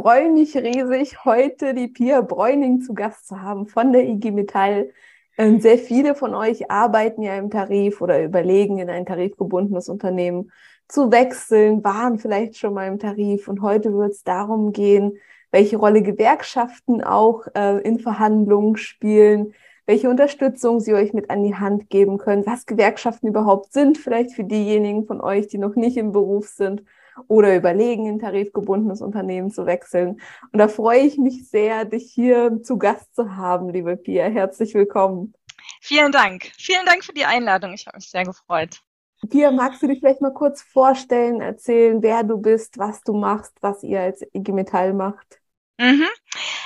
Freue 0.00 0.30
mich 0.30 0.56
riesig, 0.56 1.24
heute 1.24 1.74
die 1.74 1.88
Pia 1.88 2.20
Bräuning 2.20 2.82
zu 2.82 2.94
Gast 2.94 3.26
zu 3.26 3.42
haben 3.42 3.66
von 3.66 3.92
der 3.92 4.04
IG 4.04 4.30
Metall. 4.30 4.92
Ähm, 5.36 5.60
sehr 5.60 5.76
viele 5.76 6.14
von 6.14 6.36
euch 6.36 6.70
arbeiten 6.70 7.20
ja 7.20 7.36
im 7.36 7.50
Tarif 7.50 8.00
oder 8.00 8.22
überlegen, 8.22 8.78
in 8.78 8.90
ein 8.90 9.06
tarifgebundenes 9.06 9.88
Unternehmen 9.88 10.52
zu 10.86 11.10
wechseln, 11.10 11.82
waren 11.82 12.20
vielleicht 12.20 12.56
schon 12.58 12.74
mal 12.74 12.86
im 12.86 13.00
Tarif. 13.00 13.48
Und 13.48 13.60
heute 13.60 13.92
wird 13.92 14.12
es 14.12 14.22
darum 14.22 14.70
gehen, 14.70 15.18
welche 15.50 15.78
Rolle 15.78 16.02
Gewerkschaften 16.02 17.02
auch 17.02 17.48
äh, 17.56 17.78
in 17.80 17.98
Verhandlungen 17.98 18.76
spielen, 18.76 19.52
welche 19.84 20.08
Unterstützung 20.08 20.78
sie 20.78 20.94
euch 20.94 21.12
mit 21.12 21.28
an 21.28 21.42
die 21.42 21.56
Hand 21.56 21.90
geben 21.90 22.18
können, 22.18 22.46
was 22.46 22.66
Gewerkschaften 22.66 23.26
überhaupt 23.26 23.72
sind, 23.72 23.98
vielleicht 23.98 24.30
für 24.30 24.44
diejenigen 24.44 25.06
von 25.06 25.20
euch, 25.20 25.48
die 25.48 25.58
noch 25.58 25.74
nicht 25.74 25.96
im 25.96 26.12
Beruf 26.12 26.46
sind 26.46 26.84
oder 27.26 27.56
überlegen, 27.56 28.06
in 28.06 28.18
tarifgebundenes 28.18 29.00
Unternehmen 29.00 29.50
zu 29.50 29.66
wechseln. 29.66 30.20
Und 30.52 30.58
da 30.58 30.68
freue 30.68 31.00
ich 31.00 31.18
mich 31.18 31.48
sehr, 31.48 31.84
dich 31.84 32.12
hier 32.12 32.62
zu 32.62 32.78
Gast 32.78 33.14
zu 33.14 33.36
haben, 33.36 33.70
liebe 33.70 33.96
Pia. 33.96 34.26
Herzlich 34.26 34.74
willkommen. 34.74 35.34
Vielen 35.80 36.12
Dank. 36.12 36.50
Vielen 36.58 36.86
Dank 36.86 37.04
für 37.04 37.12
die 37.12 37.24
Einladung. 37.24 37.72
Ich 37.72 37.86
habe 37.86 37.96
mich 37.96 38.10
sehr 38.10 38.24
gefreut. 38.24 38.80
Pia, 39.28 39.50
magst 39.50 39.82
du 39.82 39.88
dich 39.88 39.98
vielleicht 39.98 40.20
mal 40.20 40.32
kurz 40.32 40.62
vorstellen, 40.62 41.40
erzählen, 41.40 42.02
wer 42.02 42.22
du 42.22 42.38
bist, 42.38 42.78
was 42.78 43.02
du 43.02 43.14
machst, 43.14 43.56
was 43.60 43.82
ihr 43.82 44.00
als 44.00 44.22
IG 44.32 44.52
Metall 44.52 44.94
macht? 44.94 45.40
Mhm. 45.78 46.06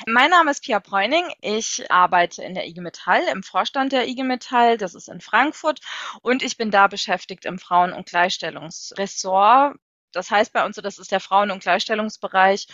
Mein 0.06 0.30
Name 0.30 0.50
ist 0.50 0.64
Pia 0.64 0.78
Bräuning. 0.78 1.24
Ich 1.40 1.90
arbeite 1.90 2.42
in 2.42 2.54
der 2.54 2.66
IG 2.66 2.80
Metall, 2.80 3.22
im 3.30 3.42
Vorstand 3.42 3.92
der 3.92 4.08
IG 4.08 4.22
Metall. 4.22 4.78
Das 4.78 4.94
ist 4.94 5.08
in 5.08 5.20
Frankfurt. 5.20 5.80
Und 6.22 6.42
ich 6.42 6.56
bin 6.56 6.70
da 6.70 6.88
beschäftigt 6.88 7.44
im 7.44 7.58
Frauen- 7.58 7.92
und 7.92 8.06
Gleichstellungsressort 8.06 9.76
das 10.12 10.30
heißt 10.30 10.52
bei 10.52 10.64
uns 10.64 10.76
so, 10.76 10.82
das 10.82 10.98
ist 10.98 11.12
der 11.12 11.20
Frauen- 11.20 11.50
und 11.50 11.62
Gleichstellungsbereich. 11.62 12.68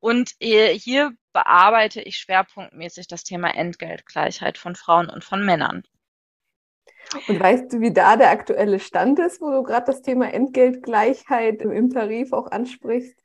Und 0.00 0.32
hier 0.38 1.12
bearbeite 1.32 2.00
ich 2.00 2.16
schwerpunktmäßig 2.18 3.08
das 3.08 3.24
Thema 3.24 3.54
Entgeltgleichheit 3.54 4.58
von 4.58 4.76
Frauen 4.76 5.10
und 5.10 5.24
von 5.24 5.44
Männern. 5.44 5.82
Und 7.28 7.38
weißt 7.38 7.72
du, 7.72 7.80
wie 7.80 7.92
da 7.92 8.16
der 8.16 8.30
aktuelle 8.30 8.80
Stand 8.80 9.18
ist, 9.18 9.40
wo 9.40 9.50
du 9.50 9.62
gerade 9.62 9.86
das 9.86 10.02
Thema 10.02 10.32
Entgeltgleichheit 10.32 11.62
im 11.62 11.90
Tarif 11.90 12.32
auch 12.32 12.50
ansprichst? 12.50 13.22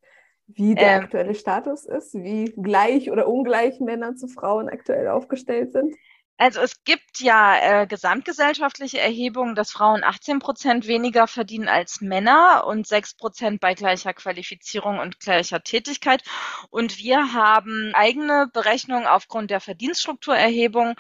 Wie 0.48 0.74
der 0.74 0.96
ähm, 0.96 1.04
aktuelle 1.04 1.36
Status 1.36 1.86
ist, 1.86 2.16
wie 2.16 2.46
gleich 2.58 3.12
oder 3.12 3.28
ungleich 3.28 3.80
Männer 3.80 4.16
zu 4.16 4.28
Frauen 4.28 4.68
aktuell 4.68 5.08
aufgestellt 5.08 5.74
sind? 5.74 5.96
Also 6.42 6.62
es 6.62 6.86
gibt 6.86 7.20
ja 7.20 7.82
äh, 7.82 7.86
gesamtgesellschaftliche 7.86 8.98
Erhebungen, 8.98 9.56
dass 9.56 9.72
Frauen 9.72 10.06
18 10.06 10.40
Prozent 10.40 10.88
weniger 10.88 11.28
verdienen 11.28 11.68
als 11.68 12.00
Männer 12.00 12.64
und 12.66 12.88
6 12.88 13.16
Prozent 13.16 13.60
bei 13.60 13.74
gleicher 13.74 14.14
Qualifizierung 14.14 15.00
und 15.00 15.20
gleicher 15.20 15.62
Tätigkeit. 15.62 16.24
Und 16.70 16.98
wir 16.98 17.34
haben 17.34 17.92
eigene 17.94 18.48
Berechnungen 18.54 19.06
aufgrund 19.06 19.52
der 19.52 19.60
Verdienststrukturerhebung 19.60 20.96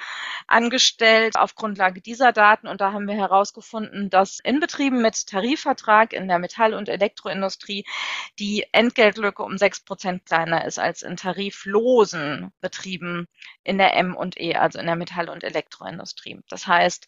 angestellt 0.45 1.37
auf 1.37 1.55
Grundlage 1.55 2.01
dieser 2.01 2.33
Daten. 2.33 2.67
Und 2.67 2.81
da 2.81 2.91
haben 2.91 3.07
wir 3.07 3.15
herausgefunden, 3.15 4.09
dass 4.09 4.39
in 4.43 4.59
Betrieben 4.59 5.01
mit 5.01 5.25
Tarifvertrag 5.25 6.11
in 6.11 6.27
der 6.27 6.39
Metall- 6.39 6.73
und 6.73 6.89
Elektroindustrie 6.89 7.85
die 8.39 8.65
Entgeltlücke 8.73 9.41
um 9.43 9.57
6 9.57 9.85
Prozent 9.85 10.25
kleiner 10.25 10.65
ist 10.65 10.79
als 10.79 11.01
in 11.01 11.15
tariflosen 11.15 12.51
Betrieben 12.59 13.25
in 13.63 13.77
der 13.77 13.95
M 13.95 14.17
und 14.17 14.37
E, 14.37 14.55
also 14.55 14.79
in 14.79 14.85
der 14.85 14.97
Metall- 14.97 15.28
und 15.31 15.43
Elektroindustrie. 15.43 16.41
Das 16.49 16.67
heißt, 16.67 17.07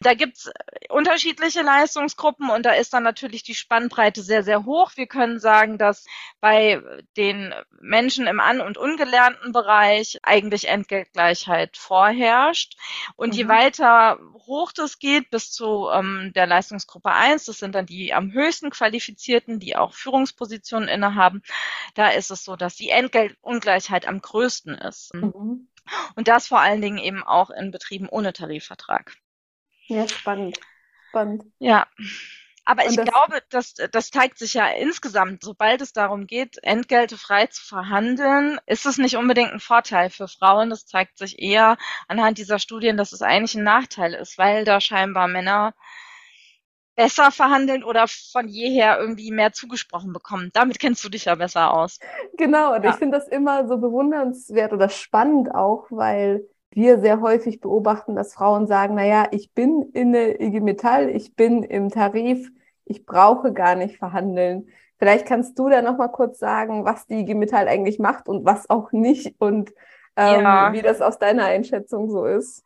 da 0.00 0.14
gibt 0.14 0.36
es 0.36 0.52
unterschiedliche 0.88 1.62
Leistungsgruppen 1.62 2.50
und 2.50 2.66
da 2.66 2.72
ist 2.72 2.92
dann 2.92 3.02
natürlich 3.02 3.42
die 3.42 3.54
Spannbreite 3.54 4.22
sehr, 4.22 4.42
sehr 4.42 4.64
hoch. 4.64 4.92
Wir 4.96 5.06
können 5.06 5.38
sagen, 5.38 5.78
dass 5.78 6.04
bei 6.40 6.82
den 7.16 7.54
Menschen 7.80 8.26
im 8.26 8.40
an- 8.40 8.60
und 8.60 8.78
ungelernten 8.78 9.52
Bereich 9.52 10.18
eigentlich 10.22 10.68
Entgeltgleichheit 10.68 11.76
vorherrscht. 11.76 12.76
Und 13.16 13.30
mhm. 13.30 13.38
je 13.38 13.48
weiter 13.48 14.18
hoch 14.46 14.72
das 14.72 14.98
geht, 14.98 15.30
bis 15.30 15.50
zu 15.50 15.88
ähm, 15.92 16.32
der 16.34 16.46
Leistungsgruppe 16.46 17.10
1, 17.10 17.44
das 17.46 17.58
sind 17.58 17.74
dann 17.74 17.86
die 17.86 18.12
am 18.12 18.32
höchsten 18.32 18.70
qualifizierten, 18.70 19.58
die 19.60 19.76
auch 19.76 19.94
Führungspositionen 19.94 20.88
innehaben, 20.88 21.42
da 21.94 22.08
ist 22.08 22.30
es 22.30 22.44
so, 22.44 22.56
dass 22.56 22.76
die 22.76 22.90
Entgeltungleichheit 22.90 24.06
am 24.06 24.20
größten 24.20 24.74
ist. 24.74 25.14
Mhm. 25.14 25.68
Und 26.16 26.28
das 26.28 26.46
vor 26.46 26.60
allen 26.60 26.80
Dingen 26.80 26.98
eben 26.98 27.22
auch 27.22 27.50
in 27.50 27.70
Betrieben 27.70 28.08
ohne 28.08 28.32
Tarifvertrag. 28.32 29.16
Ja, 29.86 30.08
spannend. 30.08 30.58
Spannend. 31.08 31.44
Ja. 31.58 31.86
Aber 32.64 32.86
ich 32.86 32.94
das, 32.94 33.06
glaube, 33.06 33.42
das, 33.50 33.74
das 33.74 34.10
zeigt 34.10 34.38
sich 34.38 34.54
ja 34.54 34.68
insgesamt, 34.68 35.42
sobald 35.42 35.80
es 35.80 35.92
darum 35.92 36.28
geht, 36.28 36.62
Entgelte 36.62 37.18
frei 37.18 37.46
zu 37.46 37.64
verhandeln, 37.64 38.60
ist 38.66 38.86
es 38.86 38.98
nicht 38.98 39.16
unbedingt 39.16 39.52
ein 39.52 39.60
Vorteil 39.60 40.10
für 40.10 40.28
Frauen. 40.28 40.70
Das 40.70 40.86
zeigt 40.86 41.18
sich 41.18 41.40
eher 41.40 41.76
anhand 42.06 42.38
dieser 42.38 42.60
Studien, 42.60 42.96
dass 42.96 43.12
es 43.12 43.20
eigentlich 43.20 43.56
ein 43.56 43.64
Nachteil 43.64 44.14
ist, 44.14 44.38
weil 44.38 44.64
da 44.64 44.80
scheinbar 44.80 45.26
Männer 45.26 45.74
besser 46.94 47.30
verhandeln 47.30 47.84
oder 47.84 48.06
von 48.06 48.48
jeher 48.48 48.98
irgendwie 48.98 49.30
mehr 49.30 49.52
zugesprochen 49.52 50.12
bekommen. 50.12 50.50
Damit 50.52 50.78
kennst 50.78 51.04
du 51.04 51.08
dich 51.08 51.24
ja 51.26 51.34
besser 51.34 51.72
aus. 51.72 51.98
Genau, 52.36 52.74
und 52.74 52.84
ja. 52.84 52.90
ich 52.90 52.96
finde 52.96 53.18
das 53.18 53.28
immer 53.28 53.66
so 53.66 53.78
bewundernswert 53.78 54.72
oder 54.72 54.88
spannend 54.88 55.54
auch, 55.54 55.86
weil 55.90 56.44
wir 56.70 57.00
sehr 57.00 57.20
häufig 57.20 57.60
beobachten, 57.60 58.16
dass 58.16 58.34
Frauen 58.34 58.66
sagen, 58.66 58.94
naja, 58.94 59.26
ich 59.30 59.52
bin 59.52 59.82
in 59.92 60.12
der 60.12 60.40
IG 60.40 60.60
Metall, 60.60 61.10
ich 61.10 61.34
bin 61.34 61.62
im 61.62 61.90
Tarif, 61.90 62.50
ich 62.84 63.04
brauche 63.06 63.52
gar 63.52 63.74
nicht 63.74 63.98
verhandeln. 63.98 64.68
Vielleicht 64.98 65.26
kannst 65.26 65.58
du 65.58 65.68
da 65.68 65.82
nochmal 65.82 66.10
kurz 66.10 66.38
sagen, 66.38 66.84
was 66.84 67.06
die 67.06 67.20
IG 67.20 67.34
Metall 67.34 67.68
eigentlich 67.68 67.98
macht 67.98 68.28
und 68.28 68.44
was 68.44 68.70
auch 68.70 68.92
nicht 68.92 69.34
und 69.38 69.70
ähm, 70.16 70.42
ja. 70.42 70.72
wie 70.72 70.82
das 70.82 71.00
aus 71.00 71.18
deiner 71.18 71.44
Einschätzung 71.44 72.10
so 72.10 72.24
ist. 72.24 72.64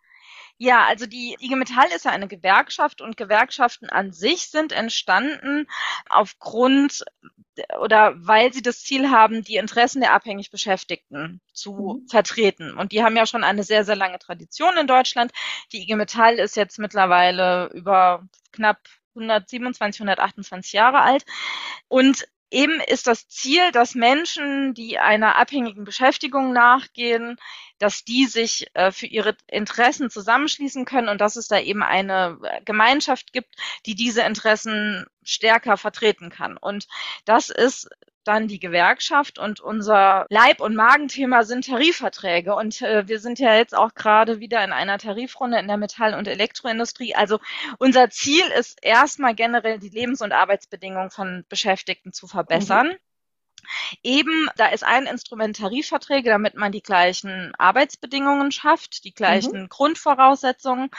Ja, 0.59 0.87
also 0.87 1.06
die 1.06 1.37
IG 1.39 1.55
Metall 1.55 1.89
ist 1.94 2.06
ja 2.06 2.12
eine 2.12 2.28
Gewerkschaft 2.28 3.03
und 3.03 3.17
Gewerkschaften 3.17 3.91
an 3.91 4.12
sich 4.12 4.49
sind 4.49 4.72
entstanden 4.72 5.67
aufgrund 6.09 7.05
oder 7.81 8.15
weil 8.17 8.53
sie 8.53 8.62
das 8.62 8.83
Ziel 8.83 9.11
haben, 9.11 9.43
die 9.43 9.56
Interessen 9.56 10.00
der 10.00 10.12
abhängig 10.12 10.50
Beschäftigten 10.50 11.41
zu 11.53 12.00
mhm. 12.03 12.09
vertreten. 12.09 12.77
Und 12.77 12.93
die 12.93 13.03
haben 13.03 13.17
ja 13.17 13.27
schon 13.27 13.44
eine 13.44 13.65
sehr, 13.65 13.84
sehr 13.84 13.97
lange 13.97 14.19
Tradition 14.19 14.77
in 14.78 14.87
Deutschland. 14.87 15.33
Die 15.72 15.83
IG 15.83 15.94
Metall 15.97 16.39
ist 16.39 16.56
jetzt 16.56 16.78
mittlerweile 16.78 17.71
über 17.73 18.27
knapp 18.53 18.78
127, 19.15 20.00
128 20.00 20.73
Jahre 20.73 21.00
alt. 21.00 21.25
Und 21.88 22.27
eben 22.50 22.81
ist 22.81 23.06
das 23.06 23.28
Ziel, 23.28 23.73
dass 23.73 23.94
Menschen, 23.94 24.75
die 24.75 24.99
einer 24.99 25.37
abhängigen 25.37 25.84
Beschäftigung 25.84 26.53
nachgehen, 26.53 27.37
dass 27.78 28.04
die 28.04 28.26
sich 28.26 28.66
äh, 28.75 28.91
für 28.91 29.06
ihre 29.06 29.37
Interessen 29.47 30.10
zusammenschließen 30.10 30.84
können 30.84 31.09
und 31.09 31.20
dass 31.20 31.37
es 31.37 31.48
da 31.48 31.59
eben 31.59 31.82
eine 31.82 32.38
äh, 32.42 32.60
Gemeinschaft 32.64 33.32
gibt, 33.32 33.54
die 33.84 33.94
diese 33.94 34.22
Interessen 34.22 35.06
stärker 35.22 35.76
vertreten 35.76 36.31
kann. 36.31 36.56
Und 36.56 36.87
das 37.25 37.50
ist 37.50 37.88
dann 38.26 38.48
die 38.48 38.59
Gewerkschaft 38.59 39.38
und 39.38 39.60
unser 39.60 40.26
Leib- 40.31 40.61
und 40.61 40.75
Magenthema 40.75 41.44
sind 41.44 41.67
Tarifverträge. 41.67 42.55
Und 42.55 42.82
äh, 42.82 43.06
wir 43.06 43.20
sind 43.20 43.38
ja 43.38 43.55
jetzt 43.55 43.76
auch 43.76 43.94
gerade 43.94 44.40
wieder 44.40 44.64
in 44.64 44.72
einer 44.72 44.99
Tarifrunde 44.99 45.58
in 45.58 45.69
der 45.69 45.76
Metall- 45.76 46.14
und 46.14 46.26
Elektroindustrie. 46.29 47.14
Also 47.14 47.38
unser 47.79 48.11
Ziel 48.11 48.44
ist 48.58 48.79
erstmal 48.82 49.34
generell 49.34 49.79
die 49.79 49.90
Lebens- 49.90 50.22
und 50.22 50.32
Arbeitsbedingungen 50.32 51.11
von 51.11 51.44
Beschäftigten 51.49 52.12
zu 52.12 52.26
verbessern. 52.26 52.88
Mhm. 52.88 53.06
Eben, 54.03 54.49
da 54.57 54.67
ist 54.67 54.85
ein 54.85 55.07
Instrument 55.07 55.57
Tarifverträge, 55.57 56.31
damit 56.31 56.55
man 56.55 56.73
die 56.73 56.83
gleichen 56.83 57.53
Arbeitsbedingungen 57.59 58.53
schafft, 58.53 59.05
die 59.05 59.15
gleichen 59.15 59.63
mhm. 59.63 59.69
Grundvoraussetzungen. 59.69 60.91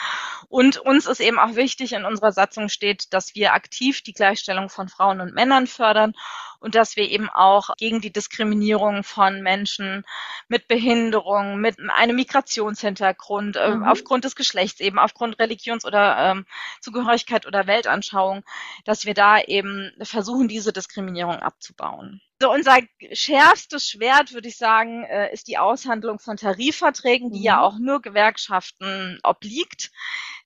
Und 0.49 0.77
uns 0.77 1.05
ist 1.07 1.19
eben 1.19 1.39
auch 1.39 1.55
wichtig, 1.55 1.93
in 1.93 2.05
unserer 2.05 2.31
Satzung 2.31 2.69
steht, 2.69 3.13
dass 3.13 3.35
wir 3.35 3.53
aktiv 3.53 4.01
die 4.01 4.13
Gleichstellung 4.13 4.69
von 4.69 4.89
Frauen 4.89 5.21
und 5.21 5.33
Männern 5.33 5.67
fördern 5.67 6.13
und 6.59 6.75
dass 6.75 6.95
wir 6.95 7.09
eben 7.09 7.29
auch 7.29 7.75
gegen 7.77 8.01
die 8.01 8.11
Diskriminierung 8.11 9.03
von 9.03 9.41
Menschen 9.41 10.03
mit 10.47 10.67
Behinderung, 10.67 11.59
mit 11.59 11.77
einem 11.89 12.15
Migrationshintergrund, 12.15 13.55
äh, 13.55 13.75
mhm. 13.75 13.83
aufgrund 13.83 14.25
des 14.25 14.35
Geschlechts 14.35 14.79
eben, 14.79 14.99
aufgrund 14.99 15.39
Religions- 15.39 15.85
oder 15.85 16.17
ähm, 16.17 16.45
Zugehörigkeit 16.81 17.45
oder 17.45 17.67
Weltanschauung, 17.67 18.43
dass 18.85 19.05
wir 19.05 19.13
da 19.13 19.39
eben 19.39 19.91
versuchen, 20.01 20.47
diese 20.47 20.73
Diskriminierung 20.73 21.37
abzubauen. 21.37 22.21
So 22.39 22.51
unser 22.51 22.77
schärfstes 23.13 23.89
Schwert, 23.89 24.31
würde 24.31 24.47
ich 24.47 24.57
sagen, 24.57 25.03
äh, 25.05 25.33
ist 25.33 25.47
die 25.47 25.57
Aushandlung 25.57 26.19
von 26.19 26.37
Tarifverträgen, 26.37 27.31
die 27.31 27.39
mhm. 27.39 27.45
ja 27.45 27.61
auch 27.61 27.79
nur 27.79 27.99
Gewerkschaften 28.01 29.19
obliegt. 29.23 29.91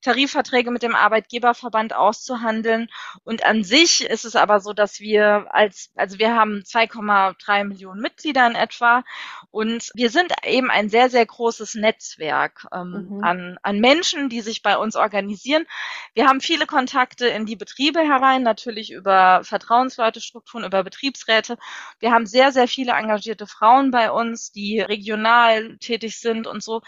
Tarifverträge 0.02 0.72
mit 0.72 0.84
dem 0.84 0.96
Arbeitgeberverband 0.96 1.94
auszuhandeln. 1.94 2.90
Und 3.24 3.46
an 3.46 3.64
sich 3.64 4.06
ist 4.06 4.26
es 4.26 4.36
aber 4.36 4.62
so, 4.62 4.74
dass 4.74 5.00
wir 5.00 5.48
als, 5.54 5.92
also 5.96 6.18
wir 6.18 6.34
haben 6.36 6.64
2,3 6.66 7.66
Millionen 7.66 8.02
Mitglieder 8.02 8.48
in 8.48 8.56
etwa 8.56 9.04
und 9.52 9.92
wir 9.96 10.10
sind 10.10 10.32
eben 10.46 10.72
ein 10.72 10.90
sehr, 10.90 11.10
sehr 11.10 11.26
großes 11.26 11.76
Netzwerk 11.76 12.66
ähm, 12.74 13.08
mhm. 13.10 13.24
an, 13.24 13.58
an 13.62 13.80
Menschen, 13.80 14.30
die 14.30 14.40
sich 14.40 14.64
bei 14.64 14.78
uns 14.78 14.96
organisieren. 14.96 15.66
Wir 16.14 16.28
haben 16.28 16.40
viele 16.40 16.66
Kontakte 16.66 17.28
in 17.28 17.46
die 17.46 17.58
Betriebe 17.58 18.00
herein, 18.00 18.44
natürlich 18.44 18.92
über 18.92 19.42
Vertrauensleute-Strukturen, 19.44 20.64
über 20.64 20.84
Betriebsräte. 20.84 21.58
Wir 22.00 22.12
haben 22.12 22.26
sehr, 22.26 22.54
sehr 22.54 22.70
viele 22.70 22.94
engagierte 22.94 23.46
Frauen 23.46 23.92
bei 23.92 24.10
uns, 24.10 24.54
die 24.54 24.80
regional 24.80 25.78
tätig 25.80 26.20
sind 26.20 26.48
und 26.48 26.64
so. 26.64 26.82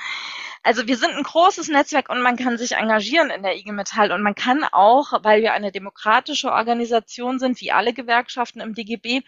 Also 0.66 0.88
wir 0.88 0.96
sind 0.96 1.12
ein 1.12 1.24
großes 1.24 1.68
Netzwerk 1.68 2.08
und 2.08 2.22
man 2.22 2.38
kann 2.38 2.58
sich 2.58 2.78
engagieren 2.78 3.30
in 3.30 3.44
der 3.44 3.58
IG 3.58 3.74
Metall 3.74 4.14
und 4.14 4.22
man 4.22 4.36
kann 4.36 4.64
auch, 4.64 5.12
weil 5.22 5.42
wir 5.42 5.52
eine 5.52 5.74
demokratische 5.74 6.54
Organisation 6.54 7.40
sind, 7.40 7.60
wie 7.60 7.74
alle 7.74 7.92
Gewerkschaften 7.92 8.62
im 8.62 8.74
DGB, 8.74 9.24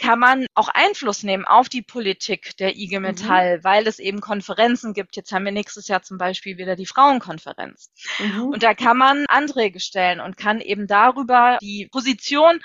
kann 0.00 0.18
man 0.18 0.46
auch 0.54 0.68
Einfluss 0.68 1.22
nehmen 1.22 1.44
auf 1.44 1.68
die 1.68 1.82
Politik 1.82 2.56
der 2.56 2.63
IG 2.72 2.98
mhm. 2.98 3.02
Metall, 3.02 3.58
mhm. 3.58 3.64
weil 3.64 3.86
es 3.86 3.98
eben 3.98 4.20
Konferenzen 4.20 4.94
gibt. 4.94 5.16
Jetzt 5.16 5.32
haben 5.32 5.44
wir 5.44 5.52
nächstes 5.52 5.88
Jahr 5.88 6.02
zum 6.02 6.18
Beispiel 6.18 6.56
wieder 6.56 6.76
die 6.76 6.86
Frauenkonferenz. 6.86 7.90
Mhm. 8.18 8.44
Und 8.44 8.62
da 8.62 8.74
kann 8.74 8.96
man 8.96 9.26
Anträge 9.28 9.80
stellen 9.80 10.20
und 10.20 10.36
kann 10.36 10.60
eben 10.60 10.86
darüber 10.86 11.58
die 11.60 11.88
Position 11.90 12.60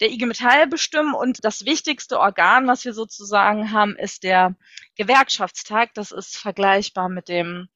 der 0.00 0.10
IG 0.10 0.26
Metall 0.26 0.66
bestimmen. 0.66 1.14
Und 1.14 1.44
das 1.44 1.64
wichtigste 1.64 2.18
Organ, 2.18 2.66
was 2.66 2.84
wir 2.84 2.92
sozusagen 2.92 3.72
haben, 3.72 3.96
ist 3.96 4.22
der 4.22 4.54
Gewerkschaftstag. 4.96 5.94
Das 5.94 6.12
ist 6.12 6.36
vergleichbar 6.36 7.08
mit 7.08 7.28
dem 7.28 7.68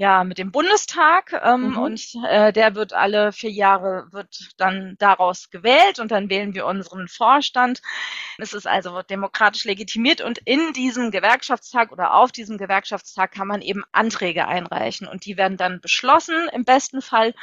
ja, 0.00 0.22
mit 0.22 0.38
dem 0.38 0.52
Bundestag 0.52 1.32
ähm, 1.44 1.70
mhm. 1.70 1.78
und 1.78 2.14
äh, 2.24 2.52
der 2.52 2.76
wird 2.76 2.92
alle 2.92 3.32
vier 3.32 3.50
Jahre 3.50 4.06
wird 4.12 4.50
dann 4.56 4.94
daraus 5.00 5.50
gewählt 5.50 5.98
und 5.98 6.12
dann 6.12 6.30
wählen 6.30 6.54
wir 6.54 6.66
unseren 6.66 7.08
Vorstand. 7.08 7.82
Es 8.38 8.52
ist 8.52 8.68
also 8.68 9.02
demokratisch 9.02 9.64
legitimiert 9.64 10.20
und 10.20 10.38
in 10.38 10.72
diesem 10.72 11.10
Gewerkschaftstag 11.10 11.90
oder 11.90 12.14
auf 12.14 12.30
diesem 12.30 12.58
Gewerkschaftstag 12.58 13.32
kann 13.32 13.48
man 13.48 13.60
eben 13.60 13.82
Anträge 13.90 14.46
einreichen 14.46 15.08
und 15.08 15.24
die 15.24 15.36
werden 15.36 15.56
dann 15.56 15.80
beschlossen 15.80 16.48
im 16.52 16.64
besten 16.64 17.02
Fall 17.02 17.34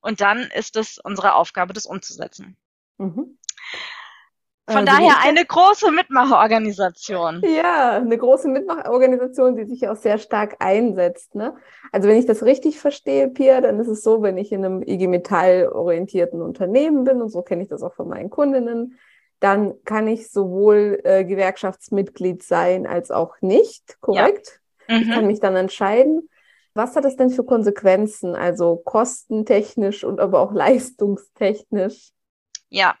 und 0.00 0.20
dann 0.20 0.38
ist 0.38 0.76
es 0.76 0.98
unsere 0.98 1.34
Aufgabe, 1.34 1.72
das 1.72 1.84
umzusetzen. 1.84 2.56
Mhm. 2.96 3.38
Von 4.66 4.88
also 4.88 4.92
daher 4.92 5.20
eine 5.22 5.44
große 5.44 5.90
Mitmacherorganisation. 5.90 7.42
Ja, 7.44 7.96
eine 7.96 8.16
große 8.16 8.48
Mitmacherorganisation, 8.48 9.56
die 9.56 9.66
sich 9.66 9.86
auch 9.88 9.96
sehr 9.96 10.16
stark 10.16 10.56
einsetzt. 10.58 11.34
Ne? 11.34 11.54
Also 11.92 12.08
wenn 12.08 12.16
ich 12.16 12.24
das 12.24 12.42
richtig 12.42 12.78
verstehe, 12.78 13.28
Pia, 13.28 13.60
dann 13.60 13.78
ist 13.78 13.88
es 13.88 14.02
so, 14.02 14.22
wenn 14.22 14.38
ich 14.38 14.52
in 14.52 14.64
einem 14.64 14.82
IG 14.82 15.06
Metall 15.06 15.68
orientierten 15.68 16.40
Unternehmen 16.40 17.04
bin, 17.04 17.20
und 17.20 17.28
so 17.28 17.42
kenne 17.42 17.62
ich 17.62 17.68
das 17.68 17.82
auch 17.82 17.94
von 17.94 18.08
meinen 18.08 18.30
Kundinnen, 18.30 18.98
dann 19.38 19.74
kann 19.84 20.08
ich 20.08 20.30
sowohl 20.30 20.98
äh, 21.04 21.24
Gewerkschaftsmitglied 21.24 22.42
sein 22.42 22.86
als 22.86 23.10
auch 23.10 23.34
nicht, 23.42 24.00
korrekt? 24.00 24.60
Ja. 24.88 24.96
Mhm. 24.96 25.02
Ich 25.02 25.10
kann 25.10 25.26
mich 25.26 25.40
dann 25.40 25.56
entscheiden. 25.56 26.30
Was 26.72 26.96
hat 26.96 27.04
das 27.04 27.16
denn 27.16 27.28
für 27.30 27.44
Konsequenzen, 27.44 28.34
also 28.34 28.76
kostentechnisch 28.76 30.04
und 30.04 30.20
aber 30.20 30.40
auch 30.40 30.52
leistungstechnisch? 30.54 32.12
Ja, 32.70 32.96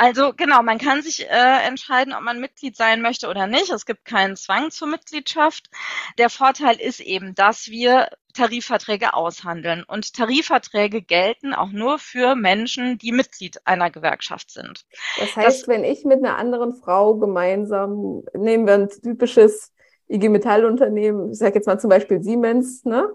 also 0.00 0.32
genau, 0.34 0.62
man 0.62 0.78
kann 0.78 1.02
sich 1.02 1.28
äh, 1.28 1.66
entscheiden, 1.68 2.14
ob 2.14 2.22
man 2.22 2.40
Mitglied 2.40 2.74
sein 2.74 3.02
möchte 3.02 3.28
oder 3.28 3.46
nicht. 3.46 3.70
Es 3.70 3.84
gibt 3.84 4.06
keinen 4.06 4.34
Zwang 4.34 4.70
zur 4.70 4.88
Mitgliedschaft. 4.88 5.68
Der 6.16 6.30
Vorteil 6.30 6.80
ist 6.80 7.00
eben, 7.00 7.34
dass 7.34 7.68
wir 7.68 8.08
Tarifverträge 8.32 9.12
aushandeln. 9.12 9.84
Und 9.86 10.14
Tarifverträge 10.14 11.02
gelten 11.02 11.52
auch 11.52 11.68
nur 11.68 11.98
für 11.98 12.34
Menschen, 12.34 12.96
die 12.96 13.12
Mitglied 13.12 13.60
einer 13.66 13.90
Gewerkschaft 13.90 14.50
sind. 14.50 14.86
Das 15.18 15.36
heißt, 15.36 15.60
das, 15.60 15.68
wenn 15.68 15.84
ich 15.84 16.06
mit 16.06 16.24
einer 16.24 16.38
anderen 16.38 16.72
Frau 16.72 17.16
gemeinsam, 17.16 18.22
nehmen 18.32 18.66
wir 18.66 18.74
ein 18.76 18.88
typisches 18.88 19.70
IG 20.08 20.30
Metall-Unternehmen, 20.30 21.30
ich 21.30 21.38
sage 21.38 21.56
jetzt 21.56 21.66
mal 21.66 21.78
zum 21.78 21.90
Beispiel 21.90 22.22
Siemens, 22.22 22.86
ne? 22.86 23.14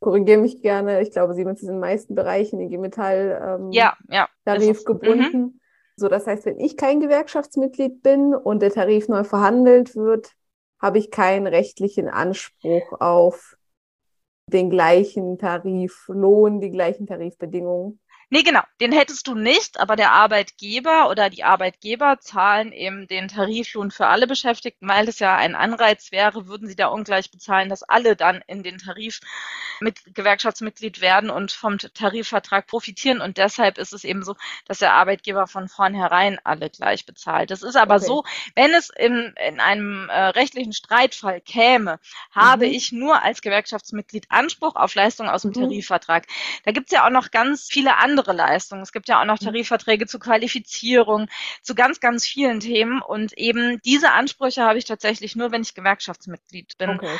korrigiere 0.00 0.40
mich 0.40 0.62
gerne. 0.62 1.02
Ich 1.02 1.10
glaube, 1.10 1.34
Siemens 1.34 1.60
ist 1.60 1.68
in 1.68 1.74
den 1.74 1.80
meisten 1.80 2.14
Bereichen 2.14 2.58
IG 2.58 2.78
Metall 2.78 3.58
ähm, 3.60 3.70
ja, 3.70 3.98
ja, 4.08 4.28
Tarif 4.46 4.86
gebunden. 4.86 5.38
Mhm. 5.38 5.60
So, 5.96 6.08
das 6.08 6.26
heißt, 6.26 6.46
wenn 6.46 6.58
ich 6.58 6.76
kein 6.76 7.00
Gewerkschaftsmitglied 7.00 8.02
bin 8.02 8.34
und 8.34 8.60
der 8.60 8.70
Tarif 8.70 9.08
neu 9.08 9.24
verhandelt 9.24 9.94
wird, 9.94 10.32
habe 10.80 10.98
ich 10.98 11.10
keinen 11.10 11.46
rechtlichen 11.46 12.08
Anspruch 12.08 13.00
auf 13.00 13.56
den 14.46 14.70
gleichen 14.70 15.38
Tariflohn, 15.38 16.60
die 16.60 16.70
gleichen 16.70 17.06
Tarifbedingungen. 17.06 18.00
Nee, 18.34 18.44
genau, 18.44 18.62
den 18.80 18.92
hättest 18.92 19.26
du 19.26 19.34
nicht, 19.34 19.78
aber 19.78 19.94
der 19.94 20.12
Arbeitgeber 20.12 21.10
oder 21.10 21.28
die 21.28 21.44
Arbeitgeber 21.44 22.18
zahlen 22.18 22.72
eben 22.72 23.06
den 23.06 23.28
Tariflohn 23.28 23.90
für 23.90 24.06
alle 24.06 24.26
Beschäftigten, 24.26 24.88
weil 24.88 25.06
es 25.06 25.18
ja 25.18 25.36
ein 25.36 25.54
Anreiz 25.54 26.12
wäre, 26.12 26.46
würden 26.46 26.66
sie 26.66 26.74
da 26.74 26.86
ungleich 26.86 27.30
bezahlen, 27.30 27.68
dass 27.68 27.82
alle 27.82 28.16
dann 28.16 28.42
in 28.46 28.62
den 28.62 28.78
Tarif 28.78 29.20
mit 29.80 29.98
Gewerkschaftsmitglied 30.14 31.02
werden 31.02 31.28
und 31.28 31.52
vom 31.52 31.76
Tarifvertrag 31.76 32.66
profitieren. 32.66 33.20
Und 33.20 33.36
deshalb 33.36 33.76
ist 33.76 33.92
es 33.92 34.02
eben 34.02 34.22
so, 34.22 34.34
dass 34.64 34.78
der 34.78 34.94
Arbeitgeber 34.94 35.46
von 35.46 35.68
vornherein 35.68 36.38
alle 36.42 36.70
gleich 36.70 37.04
bezahlt. 37.04 37.50
Das 37.50 37.62
ist 37.62 37.76
aber 37.76 37.96
okay. 37.96 38.06
so, 38.06 38.24
wenn 38.54 38.72
es 38.72 38.88
in, 38.88 39.34
in 39.46 39.60
einem 39.60 40.08
äh, 40.08 40.28
rechtlichen 40.28 40.72
Streitfall 40.72 41.42
käme, 41.42 41.98
habe 42.30 42.66
mhm. 42.66 42.72
ich 42.72 42.92
nur 42.92 43.22
als 43.22 43.42
Gewerkschaftsmitglied 43.42 44.30
Anspruch 44.30 44.76
auf 44.76 44.94
Leistung 44.94 45.28
aus 45.28 45.42
dem 45.42 45.50
mhm. 45.50 45.64
Tarifvertrag. 45.64 46.26
Da 46.64 46.72
gibt 46.72 46.86
es 46.86 46.92
ja 46.92 47.04
auch 47.04 47.10
noch 47.10 47.30
ganz 47.30 47.68
viele 47.70 47.98
andere 47.98 48.21
andere 48.22 48.36
Leistungen. 48.36 48.82
Es 48.82 48.92
gibt 48.92 49.08
ja 49.08 49.20
auch 49.20 49.24
noch 49.24 49.40
mhm. 49.40 49.46
Tarifverträge 49.46 50.06
zur 50.06 50.20
Qualifizierung, 50.20 51.28
zu 51.62 51.74
ganz, 51.74 52.00
ganz 52.00 52.26
vielen 52.26 52.60
Themen. 52.60 53.02
Und 53.02 53.36
eben 53.36 53.80
diese 53.84 54.12
Ansprüche 54.12 54.62
habe 54.62 54.78
ich 54.78 54.84
tatsächlich 54.84 55.36
nur, 55.36 55.52
wenn 55.52 55.62
ich 55.62 55.74
Gewerkschaftsmitglied 55.74 56.78
bin. 56.78 56.90
Okay. 56.90 57.18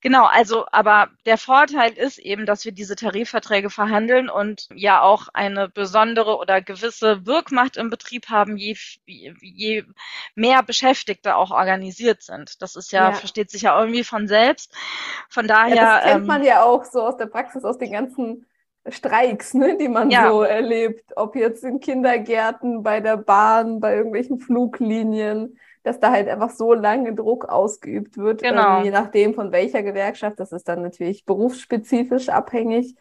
Genau, 0.00 0.24
also 0.24 0.64
aber 0.72 1.10
der 1.26 1.38
Vorteil 1.38 1.92
ist 1.92 2.18
eben, 2.18 2.44
dass 2.44 2.64
wir 2.64 2.72
diese 2.72 2.96
Tarifverträge 2.96 3.70
verhandeln 3.70 4.28
und 4.28 4.66
ja 4.74 5.00
auch 5.00 5.28
eine 5.32 5.68
besondere 5.68 6.38
oder 6.38 6.60
gewisse 6.60 7.24
Wirkmacht 7.24 7.76
im 7.76 7.88
Betrieb 7.88 8.28
haben, 8.28 8.56
je, 8.56 8.76
je 9.06 9.84
mehr 10.34 10.64
Beschäftigte 10.64 11.36
auch 11.36 11.52
organisiert 11.52 12.22
sind. 12.22 12.60
Das 12.62 12.74
ist 12.74 12.90
ja, 12.90 13.10
ja. 13.10 13.12
versteht 13.12 13.50
sich 13.50 13.62
ja 13.62 13.78
irgendwie 13.78 14.02
von 14.02 14.26
selbst. 14.26 14.74
Von 15.28 15.46
daher. 15.46 15.76
Ja, 15.76 15.96
das 15.96 16.04
kennt 16.04 16.20
ähm, 16.22 16.26
man 16.26 16.42
ja 16.42 16.62
auch 16.64 16.84
so 16.84 17.02
aus 17.02 17.16
der 17.16 17.26
Praxis, 17.26 17.62
aus 17.62 17.78
den 17.78 17.92
ganzen 17.92 18.46
Streiks, 18.88 19.54
ne, 19.54 19.76
die 19.76 19.88
man 19.88 20.10
ja. 20.10 20.28
so 20.28 20.42
erlebt, 20.42 21.12
ob 21.16 21.36
jetzt 21.36 21.64
in 21.64 21.80
Kindergärten, 21.80 22.82
bei 22.82 23.00
der 23.00 23.16
Bahn, 23.16 23.78
bei 23.80 23.94
irgendwelchen 23.94 24.40
Fluglinien, 24.40 25.56
dass 25.84 26.00
da 26.00 26.10
halt 26.10 26.28
einfach 26.28 26.50
so 26.50 26.74
lange 26.74 27.14
Druck 27.14 27.46
ausgeübt 27.46 28.16
wird, 28.16 28.42
genau. 28.42 28.78
ähm, 28.78 28.84
je 28.84 28.90
nachdem 28.90 29.34
von 29.34 29.52
welcher 29.52 29.82
Gewerkschaft. 29.82 30.38
Das 30.40 30.52
ist 30.52 30.68
dann 30.68 30.82
natürlich 30.82 31.24
berufsspezifisch 31.24 32.28
abhängig 32.28 32.96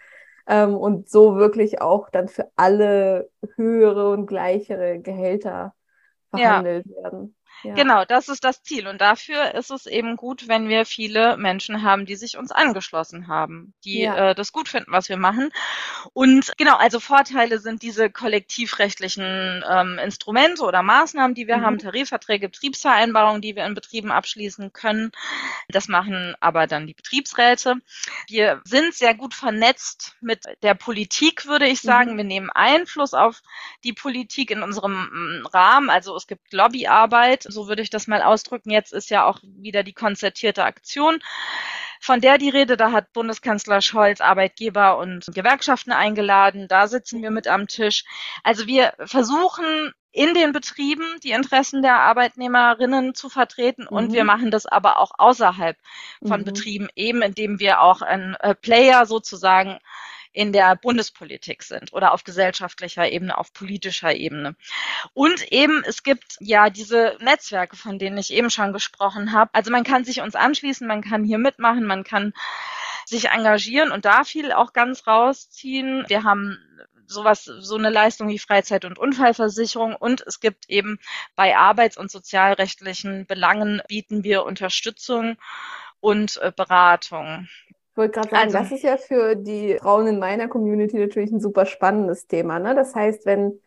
ähm, 0.48 0.76
und 0.76 1.10
so 1.10 1.36
wirklich 1.36 1.82
auch 1.82 2.10
dann 2.10 2.28
für 2.28 2.50
alle 2.56 3.30
höhere 3.56 4.12
und 4.12 4.28
gleichere 4.28 5.00
Gehälter 5.00 5.74
verhandelt 6.30 6.86
ja. 6.88 7.04
werden. 7.04 7.36
Ja. 7.64 7.76
Genau, 7.76 8.06
das 8.06 8.28
ist 8.28 8.44
das 8.44 8.64
Ziel. 8.64 8.88
Und 8.88 9.02
dafür 9.02 9.54
ist 9.54 9.72
es 9.72 9.86
eben 9.86 10.16
gut, 10.16 10.48
wenn 10.48 10.68
wir 10.68 10.86
viele 10.86 11.38
Menschen 11.38 11.84
haben, 11.84 12.06
die 12.06 12.16
sich 12.16 12.38
uns 12.38 12.52
angeschlossen 12.52 13.28
haben, 13.28 13.74
die 13.84 14.02
ja. 14.02 14.32
äh, 14.32 14.36
das 14.36 14.52
gut 14.52 14.68
finden, 14.68 14.92
was 14.92 15.10
wir 15.10 15.18
machen. 15.18 15.50
Und 16.14 16.54
genau, 16.58 16.78
also 16.78 17.00
Vorteile 17.00 17.60
sind 17.60 17.84
diese 17.84 18.10
kollektivrechtlichen 18.10 19.64
ähm, 19.70 20.00
Instrumente 20.00 20.64
oder 20.64 20.82
Maßnahmen, 20.82 21.36
die 21.36 21.48
wir 21.48 21.58
mhm. 21.58 21.62
haben, 21.62 21.78
Tarifverträge, 21.78 22.50
Betriebsvereinbarungen, 22.50 23.42
die 23.42 23.56
wir 23.56 23.66
in 23.66 23.76
Betrieben 23.76 24.12
abschließen 24.12 24.74
können. 24.74 25.12
Das 25.70 25.88
machen 25.88 26.36
aber 26.40 26.68
dann 26.68 26.88
die 26.88 26.94
Betriebsräte. 26.94 27.76
Wir 28.28 28.62
sind 28.64 28.94
sehr 28.96 29.14
gut 29.14 29.34
vernetzt 29.34 30.16
mit 30.22 30.46
der 30.64 30.74
Politik, 30.74 31.46
würde 31.46 31.68
ich 31.68 31.82
sagen. 31.82 32.14
Mhm. 32.14 32.18
Wir 32.18 32.24
nehmen 32.24 32.50
Einfluss 32.50 33.14
auf 33.14 33.42
die 33.84 33.94
Politik 33.94 34.52
in 34.52 34.64
unserem 34.64 35.42
mm, 35.42 35.46
Rahmen. 35.48 35.90
Also 35.90 36.16
es 36.16 36.28
gibt 36.28 36.54
Lobbyarbeit 36.54 37.51
so 37.52 37.68
würde 37.68 37.82
ich 37.82 37.90
das 37.90 38.08
mal 38.08 38.22
ausdrücken. 38.22 38.72
Jetzt 38.72 38.94
ist 38.94 39.10
ja 39.10 39.26
auch 39.26 39.40
wieder 39.44 39.84
die 39.84 39.94
konzertierte 39.94 40.64
Aktion. 40.64 41.20
Von 42.00 42.20
der 42.20 42.40
die 42.40 42.50
Rede, 42.50 42.78
da 42.78 42.92
hat 42.92 43.14
Bundeskanzler 43.14 43.82
Scholz 43.82 44.22
Arbeitgeber 44.22 44.98
und 44.98 45.26
Gewerkschaften 45.36 45.92
eingeladen. 45.92 46.68
Da 46.68 46.88
sitzen 46.88 47.22
wir 47.22 47.30
mit 47.30 47.48
am 47.48 47.68
Tisch. 47.68 48.06
Also 48.44 48.66
wir 48.66 48.94
versuchen 49.06 49.94
in 50.12 50.34
den 50.34 50.52
Betrieben 50.52 51.06
die 51.24 51.32
Interessen 51.32 51.82
der 51.82 52.00
Arbeitnehmerinnen 52.00 53.14
zu 53.14 53.30
vertreten 53.30 53.84
mhm. 53.84 53.96
und 53.96 54.14
wir 54.14 54.24
machen 54.24 54.52
das 54.52 54.66
aber 54.66 55.00
auch 55.00 55.12
außerhalb 55.18 55.78
von 56.26 56.42
mhm. 56.42 56.46
Betrieben, 56.46 56.88
eben 56.96 57.22
indem 57.22 57.60
wir 57.60 57.82
auch 57.82 58.02
ein 58.02 58.36
äh, 58.40 58.56
Player 58.56 59.06
sozusagen 59.06 59.80
in 60.34 60.54
der 60.54 60.76
Bundespolitik 60.76 61.64
sind 61.64 61.94
oder 61.94 62.14
auf 62.14 62.24
gesellschaftlicher 62.24 63.10
Ebene, 63.10 63.38
auf 63.38 63.54
politischer 63.54 64.14
Ebene. 64.14 64.56
Und 65.14 65.52
eben, 65.52 65.84
es 65.86 66.04
gibt 66.04 66.38
ja 66.40 66.70
diese 66.70 67.18
Netzwerke, 67.20 67.76
von 67.76 68.00
denen 68.00 68.18
ich 68.18 68.32
eben 68.32 68.50
schon 68.50 68.74
gesprochen 68.74 69.34
habe. 69.34 69.52
Also 69.54 69.72
man 69.72 69.84
kann 69.84 70.06
sich 70.06 70.22
uns 70.22 70.36
anschließen, 70.36 70.88
man 70.88 71.02
kann 71.02 71.24
hier 71.24 71.38
mitmachen, 71.38 71.86
man 71.86 72.04
kann 72.04 72.34
sich 73.06 73.30
engagieren 73.30 73.92
und 73.92 74.06
da 74.06 74.24
viel 74.24 74.52
auch 74.52 74.74
ganz 74.74 75.06
rausziehen. 75.08 76.06
Wir 76.08 76.24
haben 76.24 76.58
sowas, 77.08 77.44
so 77.44 77.76
eine 77.76 77.90
Leistung 77.90 78.30
wie 78.30 78.40
Freizeit- 78.40 78.86
und 78.86 78.98
Unfallversicherung 78.98 79.96
und 79.96 80.22
es 80.26 80.40
gibt 80.40 80.70
eben 80.70 80.98
bei 81.36 81.58
arbeits- 81.58 81.98
und 81.98 82.10
sozialrechtlichen 82.10 83.26
Belangen 83.26 83.82
bieten 83.88 84.24
wir 84.24 84.46
Unterstützung 84.46 85.38
und 86.00 86.38
äh, 86.38 86.52
Beratung. 86.56 87.48
Ich 87.92 87.98
wollte 87.98 88.20
gerade 88.20 88.30
sagen, 88.30 88.44
also, 88.44 88.58
das 88.58 88.72
ist 88.72 88.84
ja 88.84 88.98
für 88.98 89.36
die 89.36 89.78
Frauen 89.82 90.08
in 90.08 90.20
meiner 90.20 90.48
Community 90.48 90.98
natürlich 90.98 91.32
ein 91.32 91.42
super 91.42 91.66
spannendes 91.66 92.26
Thema. 92.26 92.58
Ne? 92.58 92.74
Das 92.74 92.96
heißt, 92.96 93.26
wenn 93.26 93.60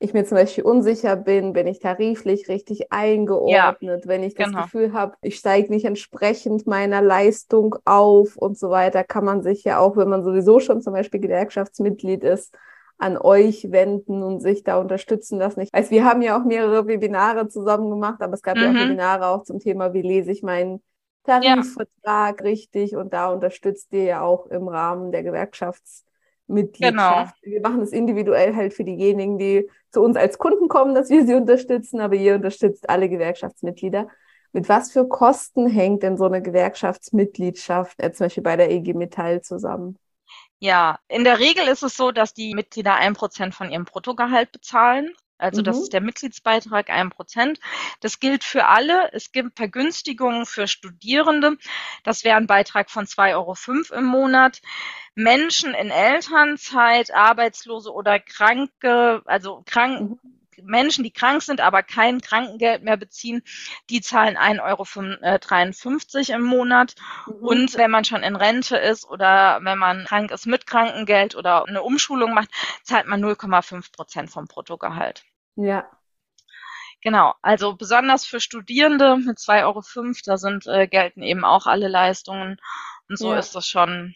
ich 0.00 0.14
mir 0.14 0.24
zum 0.24 0.36
Beispiel 0.36 0.64
unsicher 0.64 1.16
bin, 1.16 1.52
bin 1.52 1.66
ich 1.66 1.80
tariflich 1.80 2.48
richtig 2.48 2.92
eingeordnet, 2.92 4.04
ja, 4.04 4.08
wenn 4.08 4.22
ich 4.22 4.34
das 4.34 4.48
genau. 4.48 4.62
Gefühl 4.62 4.92
habe, 4.92 5.14
ich 5.22 5.36
steige 5.36 5.72
nicht 5.72 5.84
entsprechend 5.84 6.66
meiner 6.66 7.02
Leistung 7.02 7.76
auf 7.84 8.36
und 8.36 8.56
so 8.56 8.70
weiter, 8.70 9.02
kann 9.02 9.24
man 9.24 9.42
sich 9.42 9.64
ja 9.64 9.78
auch, 9.78 9.96
wenn 9.96 10.08
man 10.08 10.22
sowieso 10.22 10.60
schon 10.60 10.80
zum 10.80 10.92
Beispiel 10.92 11.20
Gewerkschaftsmitglied 11.20 12.22
ist, 12.22 12.54
an 12.98 13.16
euch 13.16 13.70
wenden 13.70 14.22
und 14.22 14.40
sich 14.40 14.64
da 14.64 14.78
unterstützen 14.78 15.38
lassen. 15.38 15.60
Ich 15.60 15.72
weiß, 15.72 15.90
wir 15.90 16.04
haben 16.04 16.22
ja 16.22 16.38
auch 16.38 16.44
mehrere 16.44 16.86
Webinare 16.86 17.48
zusammen 17.48 17.90
gemacht, 17.90 18.20
aber 18.20 18.34
es 18.34 18.42
gab 18.42 18.56
mhm. 18.56 18.62
ja 18.62 18.68
auch 18.68 18.72
mhm. 18.72 18.78
Webinare 18.80 19.26
auch 19.28 19.42
zum 19.44 19.60
Thema, 19.60 19.94
wie 19.94 20.02
lese 20.02 20.32
ich 20.32 20.42
meinen 20.42 20.82
Tarifvertrag 21.28 22.40
ja. 22.40 22.44
richtig 22.44 22.96
und 22.96 23.12
da 23.12 23.30
unterstützt 23.30 23.92
ihr 23.92 24.04
ja 24.04 24.22
auch 24.22 24.46
im 24.46 24.68
Rahmen 24.68 25.12
der 25.12 25.22
Gewerkschaftsmitgliedschaft. 25.22 27.34
Genau. 27.42 27.54
Wir 27.54 27.60
machen 27.60 27.82
es 27.82 27.92
individuell 27.92 28.56
halt 28.56 28.72
für 28.72 28.84
diejenigen, 28.84 29.38
die 29.38 29.68
zu 29.90 30.02
uns 30.02 30.16
als 30.16 30.38
Kunden 30.38 30.68
kommen, 30.68 30.94
dass 30.94 31.10
wir 31.10 31.26
sie 31.26 31.34
unterstützen, 31.34 32.00
aber 32.00 32.14
ihr 32.14 32.34
unterstützt 32.34 32.88
alle 32.88 33.08
Gewerkschaftsmitglieder. 33.08 34.08
Mit 34.52 34.68
was 34.68 34.90
für 34.90 35.06
Kosten 35.06 35.68
hängt 35.68 36.02
denn 36.02 36.16
so 36.16 36.24
eine 36.24 36.40
Gewerkschaftsmitgliedschaft, 36.40 38.02
äh, 38.02 38.12
zum 38.12 38.26
Beispiel 38.26 38.42
bei 38.42 38.56
der 38.56 38.70
EG 38.70 38.94
Metall 38.94 39.42
zusammen? 39.42 39.98
Ja, 40.58 40.98
in 41.08 41.24
der 41.24 41.38
Regel 41.38 41.68
ist 41.68 41.82
es 41.82 41.96
so, 41.96 42.10
dass 42.10 42.34
die 42.34 42.54
Mitglieder 42.54 42.94
ein 42.94 43.14
Prozent 43.14 43.54
von 43.54 43.70
ihrem 43.70 43.84
Bruttogehalt 43.84 44.50
bezahlen. 44.50 45.10
Also 45.38 45.60
mhm. 45.60 45.64
das 45.64 45.78
ist 45.78 45.92
der 45.92 46.00
Mitgliedsbeitrag, 46.00 46.90
ein 46.90 47.10
Prozent. 47.10 47.60
Das 48.00 48.20
gilt 48.20 48.44
für 48.44 48.66
alle. 48.66 49.10
Es 49.12 49.32
gibt 49.32 49.56
Vergünstigungen 49.56 50.44
für 50.44 50.66
Studierende. 50.66 51.56
Das 52.04 52.24
wäre 52.24 52.36
ein 52.36 52.46
Beitrag 52.46 52.90
von 52.90 53.06
2,05 53.06 53.32
Euro 53.32 53.98
im 53.98 54.04
Monat. 54.04 54.60
Menschen 55.14 55.74
in 55.74 55.90
Elternzeit, 55.90 57.12
Arbeitslose 57.12 57.92
oder 57.92 58.20
Kranke, 58.20 59.22
also 59.24 59.62
krank, 59.66 60.00
mhm. 60.00 60.18
Menschen, 60.64 61.04
die 61.04 61.10
krank 61.10 61.42
sind, 61.42 61.60
aber 61.60 61.82
kein 61.82 62.20
Krankengeld 62.20 62.82
mehr 62.82 62.96
beziehen, 62.96 63.42
die 63.90 64.00
zahlen 64.00 64.36
1,53 64.36 66.30
Euro 66.30 66.36
im 66.38 66.44
Monat. 66.44 66.94
Mhm. 67.26 67.34
Und 67.34 67.76
wenn 67.76 67.90
man 67.90 68.04
schon 68.04 68.22
in 68.22 68.36
Rente 68.36 68.76
ist 68.76 69.08
oder 69.08 69.60
wenn 69.62 69.78
man 69.78 70.04
krank 70.04 70.30
ist 70.30 70.46
mit 70.46 70.66
Krankengeld 70.66 71.34
oder 71.34 71.66
eine 71.66 71.82
Umschulung 71.82 72.34
macht, 72.34 72.50
zahlt 72.82 73.06
man 73.06 73.22
0,5 73.22 73.92
Prozent 73.92 74.30
vom 74.30 74.46
Bruttogehalt. 74.46 75.24
Ja. 75.56 75.88
Genau, 77.00 77.34
also 77.42 77.76
besonders 77.76 78.26
für 78.26 78.40
Studierende 78.40 79.16
mit 79.16 79.38
2,05 79.38 79.64
Euro, 79.64 79.82
da 80.24 80.36
sind, 80.36 80.66
äh, 80.66 80.88
gelten 80.88 81.22
eben 81.22 81.44
auch 81.44 81.66
alle 81.66 81.86
Leistungen. 81.86 82.60
Und 83.08 83.18
so 83.18 83.32
ja. 83.32 83.38
ist 83.38 83.54
das 83.54 83.68
schon 83.68 84.14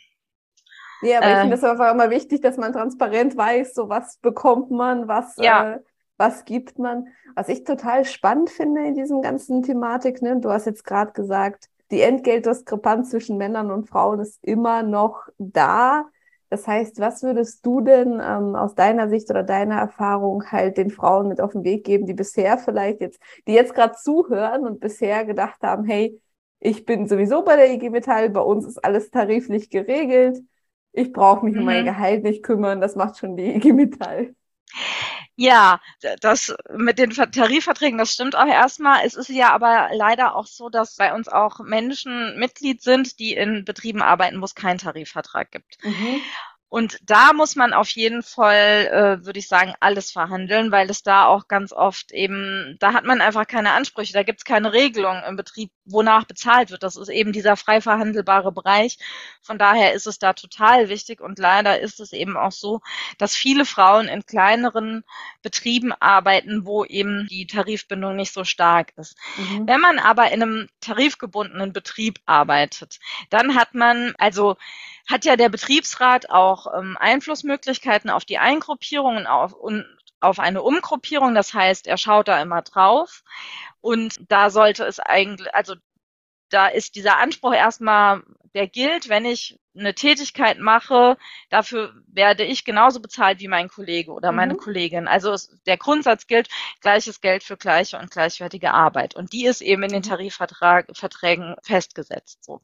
ja, 1.03 1.19
aber 1.19 1.27
äh, 1.27 1.33
ich 1.33 1.41
finde 1.41 1.57
es 1.57 1.65
einfach 1.65 1.93
immer 1.93 2.11
wichtig, 2.11 2.41
dass 2.41 2.57
man 2.57 2.73
transparent 2.73 3.37
weiß, 3.37 3.75
so 3.75 3.89
was 3.89 4.19
bekommt 4.19 4.71
man, 4.71 5.09
was 5.09 5.37
ja. 5.37 5.75
äh, 5.75 5.81
was 6.17 6.45
gibt 6.45 6.79
man? 6.79 7.09
Was 7.35 7.49
ich 7.49 7.65
total 7.65 8.05
spannend 8.05 8.51
finde 8.51 8.85
in 8.85 8.95
diesem 8.95 9.23
ganzen 9.23 9.63
Thematik, 9.63 10.23
ne? 10.23 10.39
du 10.41 10.51
hast 10.51 10.67
jetzt 10.67 10.85
gerade 10.85 11.13
gesagt, 11.13 11.69
die 11.91 12.01
Entgeltdiskrepanz 12.01 13.11
zwischen 13.11 13.37
Männern 13.37 13.71
und 13.71 13.89
Frauen 13.89 14.21
ist 14.21 14.43
immer 14.43 14.83
noch 14.83 15.29
da. 15.39 16.07
Das 16.49 16.67
heißt, 16.67 17.01
was 17.01 17.23
würdest 17.23 17.65
du 17.65 17.81
denn 17.81 18.21
ähm, 18.23 18.55
aus 18.57 18.75
deiner 18.75 19.09
Sicht 19.09 19.31
oder 19.31 19.43
deiner 19.43 19.77
Erfahrung 19.77 20.51
halt 20.51 20.77
den 20.77 20.91
Frauen 20.91 21.29
mit 21.29 21.41
auf 21.41 21.53
den 21.53 21.65
Weg 21.65 21.85
geben, 21.85 22.07
die 22.07 22.15
bisher 22.15 22.59
vielleicht 22.59 23.01
jetzt, 23.01 23.21
die 23.47 23.53
jetzt 23.53 23.75
gerade 23.75 23.95
zuhören 23.95 24.67
und 24.67 24.81
bisher 24.81 25.25
gedacht 25.25 25.63
haben, 25.63 25.85
hey, 25.85 26.21
ich 26.61 26.85
bin 26.85 27.09
sowieso 27.09 27.43
bei 27.43 27.57
der 27.57 27.73
IG 27.73 27.91
Metall, 27.91 28.31
bei 28.31 28.41
uns 28.41 28.67
ist 28.67 28.83
alles 28.85 29.11
tariflich 29.11 29.71
geregelt, 29.71 30.39
ich 30.93 31.13
brauche 31.13 31.45
mich 31.45 31.55
mhm. 31.55 31.61
um 31.61 31.67
mein 31.67 31.83
mhm. 31.83 31.87
Gehalt 31.87 32.23
nicht 32.23 32.43
kümmern, 32.43 32.81
das 32.81 32.97
macht 32.97 33.19
schon 33.19 33.37
die 33.37 33.55
IG 33.55 33.73
Metall. 33.73 34.35
Ja, 35.37 35.81
das 36.21 36.55
mit 36.77 36.99
den 36.99 37.11
Tarifverträgen, 37.11 37.99
das 37.99 38.13
stimmt 38.13 38.37
auch 38.37 38.47
erstmal. 38.47 39.05
Es 39.07 39.15
ist 39.15 39.31
ja 39.31 39.51
aber 39.53 39.89
leider 39.95 40.37
auch 40.37 40.47
so, 40.47 40.69
dass 40.69 40.97
bei 40.97 41.15
uns 41.15 41.27
auch 41.29 41.61
Menschen 41.61 42.39
Mitglied 42.39 42.83
sind, 42.83 43.19
die 43.19 43.33
in 43.33 43.65
Betrieben 43.65 44.03
arbeiten, 44.03 44.41
wo 44.41 44.45
es 44.45 44.55
keinen 44.55 44.79
Tarifvertrag 44.79 45.51
gibt. 45.51 45.79
Mhm. 45.83 46.21
Und 46.73 46.97
da 47.03 47.35
muss 47.35 47.55
man 47.55 47.75
auf 47.75 47.91
jeden 47.91 48.23
Fall, 48.23 48.87
äh, 49.21 49.27
würde 49.27 49.39
ich 49.39 49.47
sagen, 49.47 49.75
alles 49.81 50.11
verhandeln, 50.11 50.73
weil 50.73 50.89
es 50.89 51.03
da 51.03 51.27
auch 51.27 51.47
ganz 51.47 51.71
oft 51.71 52.13
eben, 52.13 52.79
da 52.81 52.95
hat 52.95 53.05
man 53.05 53.21
einfach 53.21 53.47
keine 53.47 53.73
Ansprüche, 53.73 54.15
da 54.15 54.23
gibt 54.23 54.39
es 54.39 54.47
keine 54.47 54.73
Regelung 54.73 55.23
im 55.29 55.37
Betrieb, 55.37 55.71
wonach 55.85 56.25
bezahlt 56.25 56.71
wird. 56.71 56.83
Das 56.83 56.97
ist 56.97 57.11
eben 57.11 57.33
dieser 57.33 57.59
frei 57.59 57.83
verhandelbare 57.83 58.53
Bereich. 58.53 58.97
Von 59.43 59.59
daher 59.59 59.93
ist 59.93 60.07
es 60.07 60.19
da 60.19 60.33
total 60.33 60.89
wichtig 60.89 61.21
und 61.21 61.39
leider 61.39 61.79
ist 61.79 62.01
es 62.01 62.15
eben 62.15 62.39
auch 62.39 62.53
so, 62.53 62.81
dass 63.19 63.37
viele 63.37 63.67
Frauen 63.67 64.09
in 64.09 64.25
kleineren 64.25 65.05
Betrieben 65.43 65.93
arbeiten, 65.93 66.65
wo 66.65 66.87
eben 66.87 67.27
die 67.27 67.47
Tarifbindung 67.47 68.17
nicht 68.17 68.33
so 68.33 68.45
stark 68.45 68.95
ist. 68.97 69.15
Mhm. 69.37 69.69
Wenn 69.69 69.81
man 69.83 69.99
aber 69.99 70.31
in 70.31 70.43
einem 70.43 70.69
tarifgebundenen 70.81 71.75
Betrieb 71.75 72.19
arbeitet, 72.25 72.99
dann 73.29 73.57
hat 73.57 73.75
man, 73.75 74.15
also 74.17 74.57
hat 75.09 75.25
ja 75.25 75.37
der 75.37 75.49
Betriebsrat 75.49 76.31
auch 76.31 76.67
ähm, 76.75 76.97
Einflussmöglichkeiten 76.99 78.11
auf 78.11 78.25
die 78.25 78.39
Eingruppierung 78.39 79.17
und 79.17 79.27
auf, 79.27 79.53
und 79.53 79.87
auf 80.21 80.39
eine 80.39 80.63
Umgruppierung. 80.63 81.35
Das 81.35 81.53
heißt, 81.55 81.87
er 81.87 81.99
schaut 81.99 82.29
da 82.29 82.41
immer 82.41 82.63
drauf. 82.63 83.23
Und 83.81 84.15
da 84.29 84.51
sollte 84.51 84.85
es 84.85 85.01
eigentlich, 85.01 85.53
also 85.55 85.75
da 86.53 86.69
ist 86.69 86.95
dieser 86.95 87.19
Anspruch 87.19 87.55
erstmal, 87.55 88.23
der 88.55 88.67
gilt, 88.67 89.09
wenn 89.09 89.25
ich 89.25 89.59
eine 89.75 89.95
Tätigkeit 89.95 90.59
mache, 90.59 91.17
dafür 91.49 91.95
werde 92.07 92.45
ich 92.45 92.67
genauso 92.67 93.01
bezahlt 93.01 93.41
wie 93.41 93.49
mein 93.49 93.69
Kollege 93.69 94.13
oder 94.13 94.31
meine 94.31 94.53
mhm. 94.53 94.59
Kollegin. 94.59 95.09
Also 95.09 95.33
es, 95.33 95.57
der 95.67 95.79
Grundsatz 95.79 96.27
gilt, 96.27 96.49
gleiches 96.83 97.23
Geld 97.23 97.43
für 97.43 97.57
gleiche 97.57 97.99
und 97.99 98.11
gleichwertige 98.11 98.75
Arbeit. 98.75 99.17
Und 99.17 99.33
die 99.33 99.47
ist 99.47 99.63
eben 99.63 99.83
in 99.85 99.91
den. 99.91 100.03
Tarifverträgen 100.03 101.55
festgesetzt. 101.63 102.45
So. 102.45 102.61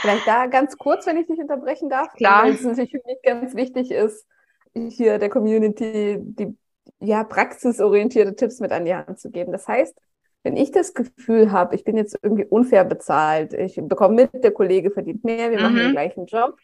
Vielleicht 0.00 0.26
da 0.26 0.46
ganz 0.46 0.76
kurz, 0.76 1.06
wenn 1.06 1.16
ich 1.16 1.26
dich 1.26 1.38
unterbrechen 1.38 1.88
darf, 1.88 2.12
Klar. 2.14 2.44
weil 2.44 2.52
es 2.52 2.62
natürlich 2.62 2.90
für 2.90 3.02
mich 3.06 3.22
ganz 3.22 3.54
wichtig 3.54 3.90
ist, 3.90 4.26
hier 4.74 5.18
der 5.18 5.30
Community 5.30 6.18
die 6.20 6.56
ja, 6.98 7.24
praxisorientierte 7.24 8.36
Tipps 8.36 8.60
mit 8.60 8.72
an 8.72 8.84
die 8.84 8.94
Hand 8.94 9.18
zu 9.18 9.30
geben. 9.30 9.52
Das 9.52 9.66
heißt, 9.66 9.96
wenn 10.42 10.56
ich 10.56 10.70
das 10.70 10.94
Gefühl 10.94 11.52
habe, 11.52 11.74
ich 11.74 11.84
bin 11.84 11.96
jetzt 11.96 12.18
irgendwie 12.22 12.46
unfair 12.46 12.84
bezahlt, 12.84 13.52
ich 13.52 13.76
bekomme 13.82 14.28
mit, 14.32 14.42
der 14.42 14.52
Kollege 14.52 14.90
verdient 14.90 15.24
mehr, 15.24 15.50
wir 15.50 15.58
mhm. 15.58 15.64
machen 15.64 15.76
den 15.76 15.88
mhm. 15.88 15.92
gleichen 15.92 16.26
Job. 16.26 16.56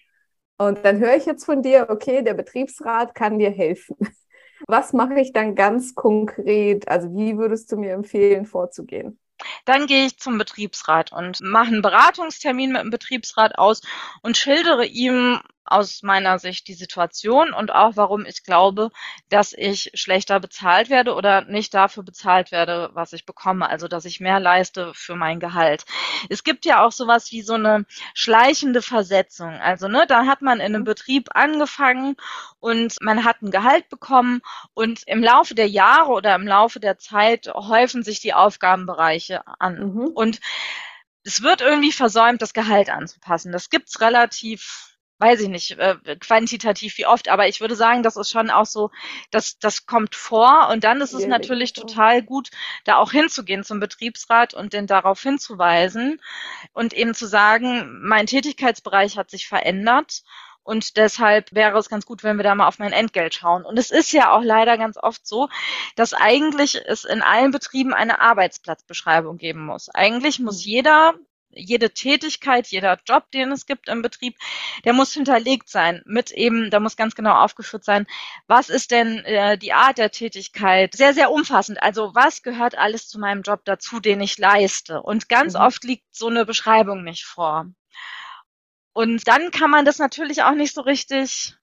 Und 0.58 0.84
dann 0.84 0.98
höre 0.98 1.16
ich 1.16 1.26
jetzt 1.26 1.44
von 1.44 1.62
dir, 1.62 1.88
okay, 1.90 2.22
der 2.22 2.34
Betriebsrat 2.34 3.14
kann 3.14 3.38
dir 3.38 3.50
helfen. 3.50 3.96
Was 4.66 4.94
mache 4.94 5.20
ich 5.20 5.32
dann 5.32 5.54
ganz 5.54 5.94
konkret? 5.94 6.88
Also 6.88 7.14
wie 7.14 7.36
würdest 7.36 7.70
du 7.70 7.76
mir 7.76 7.92
empfehlen, 7.92 8.46
vorzugehen? 8.46 9.18
Dann 9.66 9.86
gehe 9.86 10.06
ich 10.06 10.18
zum 10.18 10.38
Betriebsrat 10.38 11.12
und 11.12 11.42
mache 11.42 11.68
einen 11.68 11.82
Beratungstermin 11.82 12.72
mit 12.72 12.82
dem 12.82 12.90
Betriebsrat 12.90 13.58
aus 13.58 13.82
und 14.22 14.38
schildere 14.38 14.86
ihm 14.86 15.40
aus 15.66 16.02
meiner 16.02 16.38
Sicht 16.38 16.68
die 16.68 16.74
Situation 16.74 17.52
und 17.52 17.72
auch 17.72 17.92
warum 17.96 18.24
ich 18.24 18.42
glaube, 18.44 18.90
dass 19.28 19.52
ich 19.52 19.90
schlechter 19.94 20.40
bezahlt 20.40 20.90
werde 20.90 21.14
oder 21.14 21.42
nicht 21.42 21.74
dafür 21.74 22.02
bezahlt 22.02 22.52
werde, 22.52 22.90
was 22.94 23.12
ich 23.12 23.26
bekomme, 23.26 23.68
also 23.68 23.88
dass 23.88 24.04
ich 24.04 24.20
mehr 24.20 24.40
leiste 24.40 24.92
für 24.94 25.16
mein 25.16 25.40
Gehalt. 25.40 25.84
Es 26.30 26.44
gibt 26.44 26.64
ja 26.64 26.84
auch 26.84 26.92
sowas 26.92 27.30
wie 27.32 27.42
so 27.42 27.54
eine 27.54 27.84
schleichende 28.14 28.82
Versetzung. 28.82 29.50
Also, 29.60 29.88
ne, 29.88 30.06
da 30.06 30.26
hat 30.26 30.42
man 30.42 30.60
in 30.60 30.66
einem 30.66 30.82
mhm. 30.82 30.86
Betrieb 30.86 31.28
angefangen 31.34 32.16
und 32.60 32.96
man 33.00 33.24
hat 33.24 33.42
ein 33.42 33.50
Gehalt 33.50 33.88
bekommen 33.88 34.40
und 34.74 35.02
im 35.06 35.22
Laufe 35.22 35.54
der 35.54 35.68
Jahre 35.68 36.12
oder 36.12 36.34
im 36.34 36.46
Laufe 36.46 36.80
der 36.80 36.98
Zeit 36.98 37.48
häufen 37.52 38.02
sich 38.02 38.20
die 38.20 38.34
Aufgabenbereiche 38.34 39.42
an. 39.60 39.78
Mhm. 39.78 40.06
Und 40.08 40.40
es 41.24 41.42
wird 41.42 41.60
irgendwie 41.60 41.92
versäumt, 41.92 42.40
das 42.40 42.52
Gehalt 42.54 42.88
anzupassen. 42.88 43.50
Das 43.50 43.68
gibt's 43.68 44.00
relativ 44.00 44.95
weiß 45.18 45.40
ich 45.40 45.48
nicht, 45.48 45.72
äh, 45.78 45.96
quantitativ 46.20 46.98
wie 46.98 47.06
oft, 47.06 47.28
aber 47.28 47.48
ich 47.48 47.60
würde 47.60 47.74
sagen, 47.76 48.02
das 48.02 48.16
ist 48.16 48.30
schon 48.30 48.50
auch 48.50 48.66
so, 48.66 48.90
dass 49.30 49.58
das 49.58 49.86
kommt 49.86 50.14
vor 50.14 50.68
und 50.70 50.84
dann 50.84 51.00
ist 51.00 51.14
es 51.14 51.22
ja, 51.22 51.28
natürlich 51.28 51.72
total 51.72 52.22
gut, 52.22 52.50
da 52.84 52.96
auch 52.96 53.12
hinzugehen 53.12 53.64
zum 53.64 53.80
Betriebsrat 53.80 54.54
und 54.54 54.72
den 54.72 54.86
darauf 54.86 55.22
hinzuweisen 55.22 56.20
und 56.72 56.92
eben 56.92 57.14
zu 57.14 57.26
sagen, 57.26 58.00
mein 58.02 58.26
Tätigkeitsbereich 58.26 59.16
hat 59.16 59.30
sich 59.30 59.48
verändert 59.48 60.22
Und 60.62 60.96
deshalb 60.96 61.52
wäre 61.54 61.78
es 61.78 61.88
ganz 61.88 62.06
gut, 62.06 62.24
wenn 62.24 62.36
wir 62.38 62.42
da 62.42 62.54
mal 62.56 62.66
auf 62.66 62.78
mein 62.80 62.92
Entgelt 62.92 63.34
schauen. 63.34 63.64
Und 63.64 63.78
es 63.78 63.90
ist 63.92 64.10
ja 64.12 64.32
auch 64.32 64.42
leider 64.42 64.76
ganz 64.78 64.96
oft 64.96 65.26
so, 65.26 65.48
dass 65.94 66.12
eigentlich 66.12 66.74
es 66.84 67.04
in 67.04 67.22
allen 67.22 67.52
Betrieben 67.52 67.94
eine 67.94 68.20
Arbeitsplatzbeschreibung 68.20 69.38
geben 69.38 69.64
muss. 69.64 69.88
Eigentlich 69.90 70.40
muss 70.40 70.64
jeder 70.64 71.14
jede 71.56 71.90
Tätigkeit, 71.90 72.66
jeder 72.68 72.98
Job, 73.06 73.30
den 73.32 73.50
es 73.52 73.66
gibt 73.66 73.88
im 73.88 74.02
Betrieb, 74.02 74.36
der 74.84 74.92
muss 74.92 75.12
hinterlegt 75.12 75.68
sein 75.68 76.02
mit 76.04 76.30
eben, 76.30 76.70
da 76.70 76.80
muss 76.80 76.96
ganz 76.96 77.14
genau 77.14 77.34
aufgeführt 77.34 77.84
sein, 77.84 78.06
was 78.46 78.68
ist 78.68 78.90
denn 78.90 79.18
äh, 79.24 79.58
die 79.58 79.72
Art 79.72 79.98
der 79.98 80.10
Tätigkeit, 80.10 80.94
sehr, 80.94 81.14
sehr 81.14 81.30
umfassend. 81.30 81.82
Also 81.82 82.14
was 82.14 82.42
gehört 82.42 82.76
alles 82.76 83.08
zu 83.08 83.18
meinem 83.18 83.42
Job 83.42 83.62
dazu, 83.64 84.00
den 84.00 84.20
ich 84.20 84.38
leiste? 84.38 85.02
Und 85.02 85.28
ganz 85.28 85.54
mhm. 85.54 85.60
oft 85.60 85.84
liegt 85.84 86.04
so 86.12 86.28
eine 86.28 86.44
Beschreibung 86.44 87.02
nicht 87.02 87.24
vor. 87.24 87.66
Und 88.92 89.28
dann 89.28 89.50
kann 89.50 89.70
man 89.70 89.84
das 89.84 89.98
natürlich 89.98 90.42
auch 90.42 90.54
nicht 90.54 90.74
so 90.74 90.80
richtig 90.80 91.56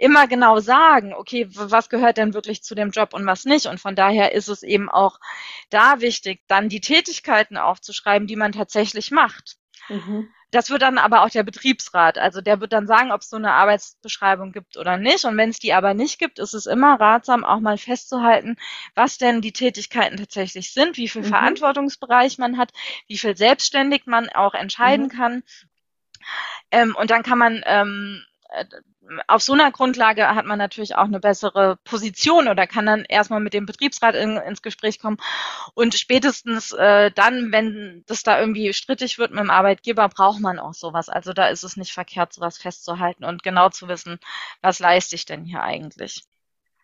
immer 0.00 0.26
genau 0.26 0.60
sagen, 0.60 1.14
okay, 1.14 1.46
was 1.50 1.88
gehört 1.88 2.16
denn 2.16 2.34
wirklich 2.34 2.62
zu 2.62 2.74
dem 2.74 2.90
Job 2.90 3.14
und 3.14 3.26
was 3.26 3.44
nicht. 3.44 3.66
Und 3.66 3.80
von 3.80 3.94
daher 3.94 4.32
ist 4.32 4.48
es 4.48 4.62
eben 4.62 4.88
auch 4.88 5.20
da 5.68 6.00
wichtig, 6.00 6.40
dann 6.48 6.68
die 6.68 6.80
Tätigkeiten 6.80 7.56
aufzuschreiben, 7.56 8.26
die 8.26 8.36
man 8.36 8.52
tatsächlich 8.52 9.10
macht. 9.10 9.56
Mhm. 9.88 10.28
Das 10.52 10.68
wird 10.68 10.82
dann 10.82 10.98
aber 10.98 11.22
auch 11.22 11.30
der 11.30 11.44
Betriebsrat. 11.44 12.18
Also 12.18 12.40
der 12.40 12.60
wird 12.60 12.72
dann 12.72 12.88
sagen, 12.88 13.12
ob 13.12 13.20
es 13.20 13.30
so 13.30 13.36
eine 13.36 13.52
Arbeitsbeschreibung 13.52 14.50
gibt 14.50 14.76
oder 14.76 14.96
nicht. 14.96 15.24
Und 15.24 15.36
wenn 15.36 15.50
es 15.50 15.60
die 15.60 15.74
aber 15.74 15.94
nicht 15.94 16.18
gibt, 16.18 16.40
ist 16.40 16.54
es 16.54 16.66
immer 16.66 16.98
ratsam, 16.98 17.44
auch 17.44 17.60
mal 17.60 17.78
festzuhalten, 17.78 18.56
was 18.96 19.16
denn 19.16 19.42
die 19.42 19.52
Tätigkeiten 19.52 20.16
tatsächlich 20.16 20.72
sind, 20.72 20.96
wie 20.96 21.08
viel 21.08 21.22
mhm. 21.22 21.26
Verantwortungsbereich 21.26 22.38
man 22.38 22.58
hat, 22.58 22.72
wie 23.06 23.18
viel 23.18 23.36
selbstständig 23.36 24.06
man 24.06 24.28
auch 24.30 24.54
entscheiden 24.54 25.06
mhm. 25.06 25.10
kann 25.10 25.42
ähm, 26.70 26.94
und 26.96 27.10
dann 27.10 27.22
kann 27.22 27.38
man 27.38 27.62
ähm, 27.66 28.24
äh, 28.50 28.64
auf 29.26 29.42
so 29.42 29.52
einer 29.52 29.70
Grundlage 29.70 30.34
hat 30.34 30.46
man 30.46 30.58
natürlich 30.58 30.94
auch 30.96 31.04
eine 31.04 31.20
bessere 31.20 31.78
Position 31.84 32.48
oder 32.48 32.66
kann 32.66 32.86
dann 32.86 33.04
erstmal 33.04 33.40
mit 33.40 33.54
dem 33.54 33.66
Betriebsrat 33.66 34.14
in, 34.14 34.36
ins 34.36 34.62
Gespräch 34.62 34.98
kommen. 34.98 35.18
Und 35.74 35.94
spätestens 35.94 36.72
äh, 36.72 37.10
dann, 37.12 37.52
wenn 37.52 38.04
das 38.06 38.22
da 38.22 38.40
irgendwie 38.40 38.72
strittig 38.72 39.18
wird 39.18 39.30
mit 39.30 39.40
dem 39.40 39.50
Arbeitgeber, 39.50 40.08
braucht 40.08 40.40
man 40.40 40.58
auch 40.58 40.74
sowas. 40.74 41.08
Also 41.08 41.32
da 41.32 41.48
ist 41.48 41.64
es 41.64 41.76
nicht 41.76 41.92
verkehrt, 41.92 42.32
sowas 42.32 42.58
festzuhalten 42.58 43.24
und 43.24 43.42
genau 43.42 43.68
zu 43.68 43.88
wissen, 43.88 44.18
was 44.62 44.78
leiste 44.78 45.14
ich 45.14 45.26
denn 45.26 45.44
hier 45.44 45.62
eigentlich. 45.62 46.24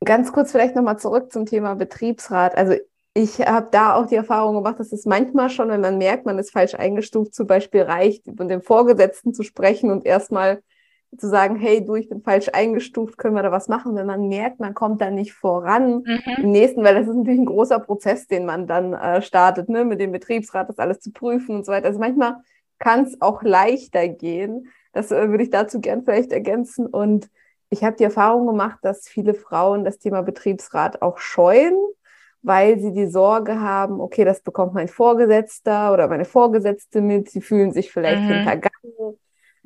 Ganz 0.04 0.32
kurz 0.32 0.52
vielleicht 0.52 0.76
nochmal 0.76 0.98
zurück 0.98 1.32
zum 1.32 1.46
Thema 1.46 1.74
Betriebsrat. 1.74 2.54
Also 2.56 2.74
ich 3.14 3.40
habe 3.40 3.68
da 3.70 3.94
auch 3.94 4.06
die 4.06 4.14
Erfahrung 4.14 4.56
gemacht, 4.56 4.78
dass 4.78 4.92
es 4.92 5.06
manchmal 5.06 5.48
schon, 5.48 5.70
wenn 5.70 5.80
man 5.80 5.96
merkt, 5.96 6.26
man 6.26 6.38
ist 6.38 6.52
falsch 6.52 6.74
eingestuft, 6.74 7.34
zum 7.34 7.46
Beispiel 7.46 7.82
reicht, 7.82 8.26
mit 8.26 8.50
dem 8.50 8.60
Vorgesetzten 8.60 9.32
zu 9.32 9.42
sprechen 9.42 9.90
und 9.90 10.04
erstmal 10.04 10.62
zu 11.18 11.28
sagen, 11.28 11.56
hey, 11.56 11.84
du, 11.84 11.94
ich 11.94 12.08
bin 12.08 12.22
falsch 12.22 12.48
eingestuft, 12.52 13.18
können 13.18 13.34
wir 13.34 13.42
da 13.42 13.52
was 13.52 13.68
machen? 13.68 13.94
Wenn 13.94 14.06
man 14.06 14.28
merkt, 14.28 14.60
man 14.60 14.74
kommt 14.74 15.00
da 15.00 15.10
nicht 15.10 15.32
voran 15.32 16.02
mhm. 16.04 16.20
im 16.38 16.50
nächsten, 16.50 16.84
weil 16.84 16.94
das 16.94 17.08
ist 17.08 17.14
natürlich 17.14 17.40
ein 17.40 17.46
großer 17.46 17.78
Prozess, 17.80 18.26
den 18.26 18.46
man 18.46 18.66
dann 18.66 18.92
äh, 18.92 19.22
startet, 19.22 19.68
ne, 19.68 19.84
mit 19.84 20.00
dem 20.00 20.12
Betriebsrat, 20.12 20.68
das 20.68 20.78
alles 20.78 21.00
zu 21.00 21.12
prüfen 21.12 21.56
und 21.56 21.66
so 21.66 21.72
weiter. 21.72 21.86
Also 21.86 21.98
manchmal 21.98 22.36
kann 22.78 23.04
es 23.04 23.20
auch 23.20 23.42
leichter 23.42 24.08
gehen. 24.08 24.68
Das 24.92 25.10
äh, 25.10 25.28
würde 25.28 25.44
ich 25.44 25.50
dazu 25.50 25.80
gern 25.80 26.02
vielleicht 26.02 26.32
ergänzen. 26.32 26.86
Und 26.86 27.28
ich 27.70 27.84
habe 27.84 27.96
die 27.96 28.04
Erfahrung 28.04 28.46
gemacht, 28.46 28.78
dass 28.82 29.08
viele 29.08 29.34
Frauen 29.34 29.84
das 29.84 29.98
Thema 29.98 30.22
Betriebsrat 30.22 31.02
auch 31.02 31.18
scheuen 31.18 31.74
weil 32.46 32.78
sie 32.78 32.92
die 32.92 33.08
Sorge 33.08 33.60
haben, 33.60 34.00
okay, 34.00 34.24
das 34.24 34.40
bekommt 34.40 34.72
mein 34.72 34.86
Vorgesetzter 34.86 35.92
oder 35.92 36.06
meine 36.06 36.24
Vorgesetzte 36.24 37.00
mit, 37.00 37.28
sie 37.28 37.40
fühlen 37.40 37.72
sich 37.72 37.90
vielleicht 37.90 38.22
mhm. 38.22 38.28
hintergangen. 38.28 39.18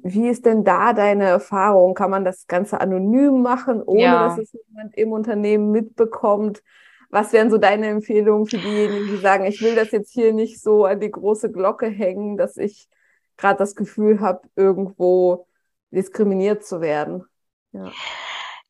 Wie 0.03 0.29
ist 0.29 0.47
denn 0.47 0.65
da 0.65 0.93
deine 0.93 1.25
Erfahrung? 1.25 1.95
Kann 1.95 2.11
man 2.11 2.25
das 2.25 2.47
Ganze 2.47 2.81
anonym 2.81 3.43
machen, 3.43 3.83
ohne 3.83 4.03
ja. 4.03 4.29
dass 4.29 4.39
es 4.39 4.53
jemand 4.53 4.97
im 4.97 5.13
Unternehmen 5.13 5.71
mitbekommt? 5.71 6.63
Was 7.11 7.33
wären 7.33 7.51
so 7.51 7.59
deine 7.59 7.89
Empfehlungen 7.89 8.47
für 8.47 8.59
diejenigen, 8.59 9.09
die 9.09 9.17
sagen, 9.17 9.45
ich 9.45 9.61
will 9.63 9.75
das 9.75 9.91
jetzt 9.91 10.13
hier 10.13 10.33
nicht 10.33 10.63
so 10.63 10.85
an 10.85 11.01
die 11.01 11.11
große 11.11 11.51
Glocke 11.51 11.87
hängen, 11.87 12.37
dass 12.37 12.57
ich 12.57 12.89
gerade 13.37 13.59
das 13.59 13.75
Gefühl 13.75 14.21
habe, 14.21 14.43
irgendwo 14.55 15.47
diskriminiert 15.91 16.65
zu 16.65 16.81
werden? 16.81 17.25
Ja. 17.73 17.91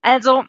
Also 0.01 0.45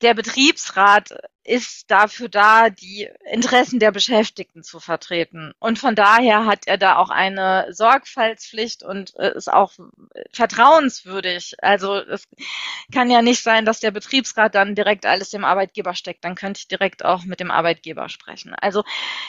der 0.00 0.14
Betriebsrat 0.14 1.16
ist 1.44 1.90
dafür 1.90 2.28
da, 2.28 2.70
die 2.70 3.08
Interessen 3.30 3.78
der 3.78 3.92
Beschäftigten 3.92 4.62
zu 4.62 4.80
vertreten. 4.80 5.52
Und 5.58 5.78
von 5.78 5.94
daher 5.94 6.46
hat 6.46 6.66
er 6.66 6.78
da 6.78 6.96
auch 6.96 7.10
eine 7.10 7.66
Sorgfaltspflicht 7.70 8.82
und 8.82 9.14
äh, 9.18 9.36
ist 9.36 9.52
auch 9.52 9.72
vertrauenswürdig. 10.32 11.56
Also 11.60 11.96
es 11.96 12.26
kann 12.92 13.10
ja 13.10 13.20
nicht 13.20 13.42
sein, 13.42 13.66
dass 13.66 13.80
der 13.80 13.90
Betriebsrat 13.90 14.54
dann 14.54 14.74
direkt 14.74 15.04
alles 15.04 15.30
dem 15.30 15.44
Arbeitgeber 15.44 15.94
steckt. 15.94 16.24
Dann 16.24 16.34
könnte 16.34 16.60
ich 16.60 16.68
direkt 16.68 17.04
auch 17.04 17.24
mit 17.24 17.40
dem 17.40 17.50
Arbeitgeber 17.50 18.08
sprechen. 18.08 18.54
Also 18.54 18.82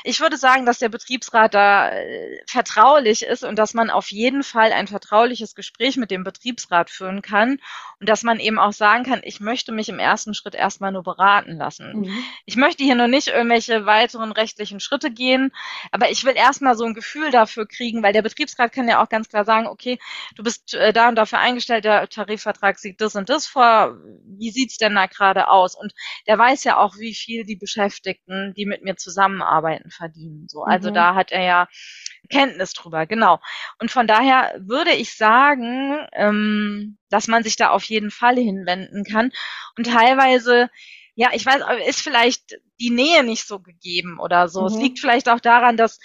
ich 0.05 0.21
würde 0.21 0.37
sagen, 0.37 0.65
dass 0.65 0.79
der 0.79 0.89
Betriebsrat 0.89 1.53
da 1.53 1.89
äh, 1.89 2.41
vertraulich 2.47 3.23
ist 3.23 3.43
und 3.43 3.57
dass 3.59 3.73
man 3.73 3.89
auf 3.89 4.09
jeden 4.11 4.43
Fall 4.43 4.71
ein 4.71 4.87
vertrauliches 4.87 5.53
Gespräch 5.53 5.97
mit 5.97 6.11
dem 6.11 6.23
Betriebsrat 6.23 6.89
führen 6.89 7.21
kann 7.21 7.59
und 7.99 8.07
dass 8.07 8.23
man 8.23 8.39
eben 8.39 8.57
auch 8.57 8.73
sagen 8.73 9.03
kann, 9.03 9.19
ich 9.23 9.41
möchte 9.41 9.73
mich 9.73 9.89
im 9.89 9.99
ersten 9.99 10.33
Schritt 10.33 10.55
erstmal 10.55 10.93
nur 10.93 11.03
beraten 11.03 11.57
lassen. 11.57 12.04
Mhm. 12.05 12.23
Ich 12.45 12.55
möchte 12.55 12.83
hier 12.83 12.95
noch 12.95 13.07
nicht 13.07 13.27
irgendwelche 13.27 13.85
weiteren 13.85 14.31
rechtlichen 14.31 14.79
Schritte 14.79 15.11
gehen, 15.11 15.51
aber 15.91 16.09
ich 16.09 16.23
will 16.23 16.35
erstmal 16.35 16.75
so 16.75 16.85
ein 16.85 16.93
Gefühl 16.93 17.31
dafür 17.31 17.67
kriegen, 17.67 18.03
weil 18.03 18.13
der 18.13 18.21
Betriebsrat 18.21 18.71
kann 18.71 18.87
ja 18.87 19.03
auch 19.03 19.09
ganz 19.09 19.29
klar 19.29 19.45
sagen, 19.45 19.67
okay, 19.67 19.99
du 20.35 20.43
bist 20.43 20.73
äh, 20.73 20.93
da 20.93 21.09
und 21.09 21.15
dafür 21.15 21.39
eingestellt, 21.39 21.85
der 21.85 22.07
Tarifvertrag 22.09 22.79
sieht 22.79 23.01
das 23.01 23.15
und 23.15 23.29
das 23.29 23.47
vor, 23.47 23.97
wie 24.25 24.51
sieht's 24.51 24.77
denn 24.77 24.95
da 24.95 25.07
gerade 25.07 25.49
aus? 25.49 25.75
Und 25.75 25.93
der 26.27 26.37
weiß 26.37 26.63
ja 26.63 26.77
auch, 26.77 26.97
wie 26.97 27.15
viel 27.15 27.45
die 27.45 27.55
Beschäftigten, 27.55 28.53
die 28.55 28.65
mit 28.65 28.83
mir 28.83 28.95
zusammenarbeiten, 28.95 29.91
verdienen. 29.91 30.47
So, 30.47 30.63
also 30.63 30.89
mhm. 30.89 30.93
da 30.93 31.15
hat 31.15 31.31
er 31.31 31.43
ja 31.43 31.67
Kenntnis 32.29 32.73
drüber, 32.73 33.05
genau. 33.05 33.39
Und 33.79 33.91
von 33.91 34.07
daher 34.07 34.55
würde 34.59 34.91
ich 34.91 35.15
sagen, 35.15 36.07
ähm, 36.13 36.97
dass 37.09 37.27
man 37.27 37.43
sich 37.43 37.55
da 37.55 37.69
auf 37.69 37.83
jeden 37.85 38.11
Fall 38.11 38.35
hinwenden 38.35 39.03
kann. 39.03 39.31
Und 39.77 39.87
teilweise 39.87 40.69
ja, 41.15 41.29
ich 41.33 41.45
weiß, 41.45 41.61
ist 41.87 42.01
vielleicht 42.01 42.59
die 42.79 42.89
Nähe 42.89 43.23
nicht 43.23 43.47
so 43.47 43.59
gegeben 43.59 44.19
oder 44.19 44.47
so. 44.49 44.61
Mhm. 44.61 44.67
Es 44.67 44.75
liegt 44.75 44.99
vielleicht 44.99 45.29
auch 45.29 45.39
daran, 45.39 45.77
dass 45.77 45.99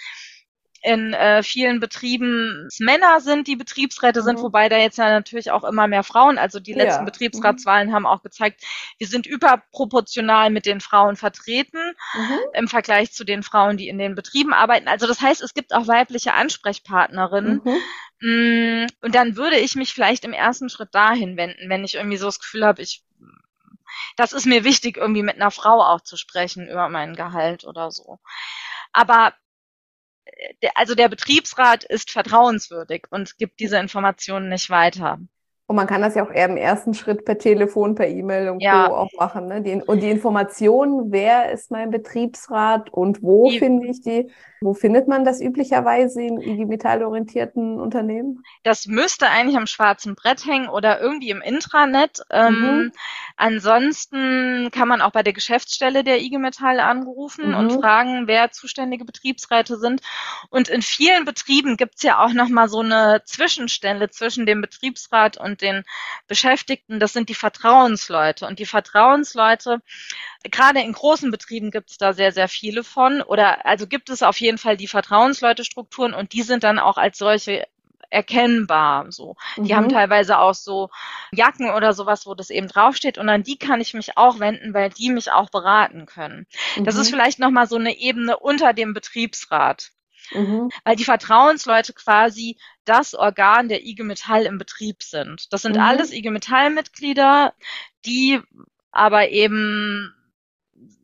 in 0.83 1.13
äh, 1.13 1.43
vielen 1.43 1.79
Betrieben 1.79 2.67
Männer 2.79 3.19
sind, 3.21 3.47
die 3.47 3.55
Betriebsräte 3.55 4.21
mhm. 4.21 4.25
sind, 4.25 4.39
wobei 4.39 4.67
da 4.67 4.77
jetzt 4.77 4.97
ja 4.97 5.09
natürlich 5.09 5.51
auch 5.51 5.63
immer 5.63 5.87
mehr 5.87 6.03
Frauen, 6.03 6.37
also 6.37 6.59
die 6.59 6.73
letzten 6.73 7.01
ja. 7.01 7.05
Betriebsratswahlen 7.05 7.89
mhm. 7.89 7.93
haben 7.93 8.05
auch 8.07 8.23
gezeigt, 8.23 8.63
wir 8.97 9.07
sind 9.07 9.27
überproportional 9.27 10.49
mit 10.49 10.65
den 10.65 10.81
Frauen 10.81 11.15
vertreten 11.15 11.93
mhm. 12.15 12.39
im 12.53 12.67
Vergleich 12.67 13.11
zu 13.11 13.23
den 13.23 13.43
Frauen, 13.43 13.77
die 13.77 13.89
in 13.89 13.99
den 13.99 14.15
Betrieben 14.15 14.53
arbeiten. 14.53 14.87
Also 14.87 15.05
das 15.05 15.21
heißt, 15.21 15.41
es 15.41 15.53
gibt 15.53 15.73
auch 15.73 15.87
weibliche 15.87 16.33
Ansprechpartnerinnen. 16.33 17.61
Mhm. 17.63 17.77
Mm, 18.23 18.87
und 19.01 19.15
dann 19.15 19.35
würde 19.35 19.57
ich 19.57 19.75
mich 19.75 19.93
vielleicht 19.93 20.25
im 20.25 20.33
ersten 20.33 20.69
Schritt 20.69 20.93
dahin 20.93 21.37
wenden, 21.37 21.69
wenn 21.69 21.83
ich 21.83 21.95
irgendwie 21.95 22.17
so 22.17 22.25
das 22.25 22.39
Gefühl 22.39 22.65
habe, 22.65 22.81
ich 22.81 23.03
das 24.17 24.33
ist 24.33 24.45
mir 24.45 24.63
wichtig, 24.63 24.97
irgendwie 24.97 25.23
mit 25.23 25.35
einer 25.35 25.51
Frau 25.51 25.81
auch 25.81 26.01
zu 26.01 26.17
sprechen 26.17 26.67
über 26.67 26.89
mein 26.89 27.15
Gehalt 27.15 27.65
oder 27.65 27.91
so. 27.91 28.19
Aber 28.93 29.33
äh, 30.25 30.69
also 30.75 30.95
der 30.95 31.09
Betriebsrat 31.09 31.83
ist 31.83 32.11
vertrauenswürdig 32.11 33.05
und 33.09 33.37
gibt 33.37 33.59
diese 33.59 33.77
Informationen 33.77 34.49
nicht 34.49 34.69
weiter. 34.69 35.19
Und 35.71 35.77
man 35.77 35.87
kann 35.87 36.01
das 36.01 36.15
ja 36.15 36.25
auch 36.25 36.31
eher 36.31 36.49
im 36.49 36.57
ersten 36.57 36.93
Schritt 36.93 37.23
per 37.23 37.37
Telefon, 37.37 37.95
per 37.95 38.09
E-Mail 38.09 38.49
und 38.49 38.59
ja. 38.61 38.89
Co. 38.89 38.93
auch 38.93 39.09
machen. 39.17 39.47
Ne? 39.47 39.61
Die, 39.61 39.81
und 39.81 40.01
die 40.01 40.09
Informationen, 40.09 41.13
wer 41.13 41.49
ist 41.51 41.71
mein 41.71 41.91
Betriebsrat 41.91 42.89
und 42.89 43.23
wo 43.23 43.49
die, 43.49 43.59
finde 43.59 43.87
ich 43.87 44.01
die? 44.01 44.29
Wo 44.63 44.75
findet 44.75 45.07
man 45.07 45.25
das 45.25 45.41
üblicherweise 45.41 46.21
in 46.21 46.39
IG 46.39 46.65
Metall 46.65 47.03
orientierten 47.03 47.79
Unternehmen? 47.79 48.43
Das 48.61 48.85
müsste 48.85 49.27
eigentlich 49.27 49.57
am 49.57 49.65
schwarzen 49.65 50.13
Brett 50.13 50.45
hängen 50.45 50.69
oder 50.69 51.01
irgendwie 51.01 51.31
im 51.31 51.41
Intranet. 51.41 52.21
Ähm, 52.29 52.53
mhm. 52.53 52.91
ansonsten 53.37 54.69
kann 54.71 54.87
man 54.87 55.01
auch 55.01 55.13
bei 55.13 55.23
der 55.23 55.33
Geschäftsstelle 55.33 56.03
der 56.03 56.21
IG 56.21 56.37
Metall 56.37 56.79
anrufen 56.79 57.49
mhm. 57.49 57.55
und 57.55 57.71
fragen, 57.71 58.27
wer 58.27 58.51
zuständige 58.51 59.03
Betriebsräte 59.03 59.77
sind. 59.77 60.01
Und 60.51 60.69
in 60.69 60.83
vielen 60.83 61.25
Betrieben 61.25 61.75
gibt 61.75 61.95
es 61.95 62.03
ja 62.03 62.23
auch 62.23 62.33
nochmal 62.33 62.69
so 62.69 62.81
eine 62.81 63.23
Zwischenstelle 63.25 64.11
zwischen 64.11 64.45
dem 64.45 64.61
Betriebsrat 64.61 65.37
und 65.37 65.61
den 65.61 65.83
Beschäftigten, 66.27 66.99
das 66.99 67.13
sind 67.13 67.29
die 67.29 67.35
Vertrauensleute. 67.35 68.45
Und 68.45 68.59
die 68.59 68.67
Vertrauensleute, 68.67 69.81
gerade 70.43 70.81
in 70.81 70.93
großen 70.93 71.31
Betrieben 71.31 71.71
gibt 71.71 71.91
es 71.91 71.97
da 71.97 72.13
sehr, 72.13 72.31
sehr 72.31 72.47
viele 72.47 72.83
von. 72.83 73.21
Oder 73.21 73.65
also 73.65 73.87
gibt 73.87 74.09
es 74.09 74.23
auf 74.23 74.37
jeden 74.37 74.50
Fall 74.57 74.77
die 74.77 74.87
Vertrauensleute-Strukturen 74.87 76.13
und 76.13 76.33
die 76.33 76.43
sind 76.43 76.63
dann 76.63 76.79
auch 76.79 76.97
als 76.97 77.17
solche 77.17 77.67
erkennbar. 78.11 79.11
So, 79.11 79.35
die 79.57 79.71
mhm. 79.71 79.75
haben 79.75 79.89
teilweise 79.89 80.37
auch 80.37 80.53
so 80.53 80.89
Jacken 81.31 81.71
oder 81.71 81.93
sowas, 81.93 82.27
wo 82.27 82.35
das 82.35 82.49
eben 82.49 82.67
draufsteht. 82.67 83.17
Und 83.17 83.29
an 83.29 83.43
die 83.43 83.57
kann 83.57 83.81
ich 83.81 83.93
mich 83.93 84.17
auch 84.17 84.39
wenden, 84.39 84.73
weil 84.73 84.89
die 84.89 85.09
mich 85.09 85.31
auch 85.31 85.49
beraten 85.49 86.05
können. 86.05 86.45
Mhm. 86.75 86.83
Das 86.83 86.95
ist 86.95 87.07
mhm. 87.07 87.15
vielleicht 87.15 87.39
noch 87.39 87.49
mal 87.49 87.67
so 87.67 87.77
eine 87.77 87.97
Ebene 87.97 88.37
unter 88.37 88.73
dem 88.73 88.93
Betriebsrat. 88.93 89.91
mhm. 90.31 90.69
weil 90.83 90.95
die 90.95 91.03
Vertrauensleute 91.03 91.93
quasi 91.93 92.57
das 92.85 93.15
Organ 93.15 93.69
der 93.69 93.83
IG 93.85 94.03
Metall 94.03 94.45
im 94.45 94.57
Betrieb 94.57 95.03
sind. 95.03 95.51
Das 95.51 95.61
sind 95.61 95.75
mhm. 95.75 95.81
alles 95.81 96.11
IG 96.11 96.29
Metall-Mitglieder, 96.29 97.53
die 98.05 98.39
aber 98.91 99.29
eben 99.29 100.13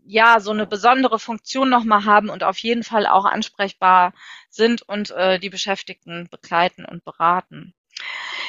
ja 0.07 0.39
so 0.39 0.51
eine 0.51 0.65
besondere 0.65 1.19
Funktion 1.19 1.69
nochmal 1.69 2.05
haben 2.05 2.29
und 2.29 2.43
auf 2.43 2.57
jeden 2.57 2.83
Fall 2.83 3.05
auch 3.05 3.25
ansprechbar 3.25 4.13
sind 4.49 4.81
und 4.81 5.11
äh, 5.11 5.39
die 5.39 5.49
Beschäftigten 5.49 6.27
begleiten 6.31 6.85
und 6.85 7.03
beraten. 7.03 7.73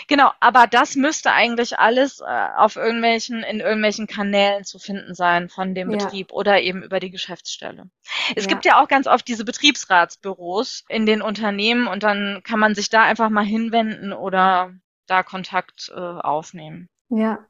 Genau, 0.06 0.32
aber 0.40 0.66
das 0.66 0.96
müsste 0.96 1.32
eigentlich 1.32 1.78
alles 1.78 2.20
äh, 2.20 2.48
auf 2.56 2.76
irgendwelchen, 2.76 3.42
in 3.42 3.60
irgendwelchen 3.60 4.06
Kanälen 4.06 4.64
zu 4.64 4.78
finden 4.78 5.14
sein 5.14 5.48
von 5.48 5.74
dem 5.74 5.90
ja. 5.90 5.98
Betrieb 5.98 6.32
oder 6.32 6.60
eben 6.60 6.82
über 6.82 7.00
die 7.00 7.10
Geschäftsstelle. 7.10 7.90
Es 8.34 8.44
ja. 8.44 8.48
gibt 8.48 8.64
ja 8.64 8.82
auch 8.82 8.88
ganz 8.88 9.06
oft 9.06 9.28
diese 9.28 9.44
Betriebsratsbüros 9.44 10.84
in 10.88 11.04
den 11.04 11.20
Unternehmen 11.20 11.88
und 11.88 12.02
dann 12.02 12.40
kann 12.42 12.58
man 12.58 12.74
sich 12.74 12.88
da 12.88 13.02
einfach 13.02 13.28
mal 13.28 13.44
hinwenden 13.44 14.12
oder 14.12 14.72
da 15.06 15.22
Kontakt 15.22 15.90
äh, 15.94 15.98
aufnehmen. 15.98 16.88
Ja, 17.10 17.44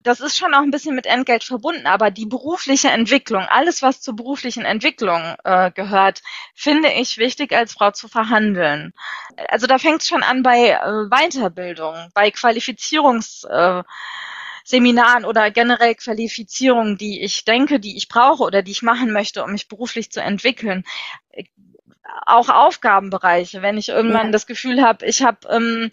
das 0.00 0.20
ist 0.20 0.36
schon 0.38 0.54
auch 0.54 0.62
ein 0.62 0.70
bisschen 0.70 0.94
mit 0.94 1.06
Entgelt 1.06 1.44
verbunden, 1.44 1.86
aber 1.86 2.10
die 2.10 2.26
berufliche 2.26 2.88
Entwicklung, 2.88 3.42
alles, 3.42 3.82
was 3.82 4.00
zur 4.00 4.14
beruflichen 4.14 4.64
Entwicklung 4.64 5.34
äh, 5.44 5.70
gehört, 5.72 6.22
finde 6.54 6.92
ich 6.92 7.18
wichtig, 7.18 7.52
als 7.52 7.72
Frau 7.72 7.90
zu 7.90 8.08
verhandeln. 8.08 8.92
Also 9.48 9.66
da 9.66 9.78
fängt 9.78 10.02
es 10.02 10.08
schon 10.08 10.22
an 10.22 10.42
bei 10.42 10.70
äh, 10.70 11.08
Weiterbildung, 11.10 12.10
bei 12.14 12.30
Qualifizierungsseminaren 12.30 13.84
Äh, 15.24 15.26
oder 15.26 15.50
generell 15.50 15.94
Qualifizierungen, 15.96 16.96
die 16.96 17.20
ich 17.22 17.44
denke, 17.44 17.80
die 17.80 17.96
ich 17.96 18.08
brauche 18.08 18.44
oder 18.44 18.62
die 18.62 18.72
ich 18.72 18.82
machen 18.82 19.12
möchte, 19.12 19.42
um 19.42 19.52
mich 19.52 19.68
beruflich 19.68 20.12
zu 20.12 20.22
entwickeln. 20.22 20.84
Auch 22.24 22.48
Aufgabenbereiche, 22.48 23.62
wenn 23.62 23.78
ich 23.78 23.88
irgendwann 23.88 24.26
ja. 24.26 24.32
das 24.32 24.46
Gefühl 24.46 24.82
habe, 24.82 25.04
ich 25.06 25.22
habe 25.22 25.48
ähm, 25.48 25.90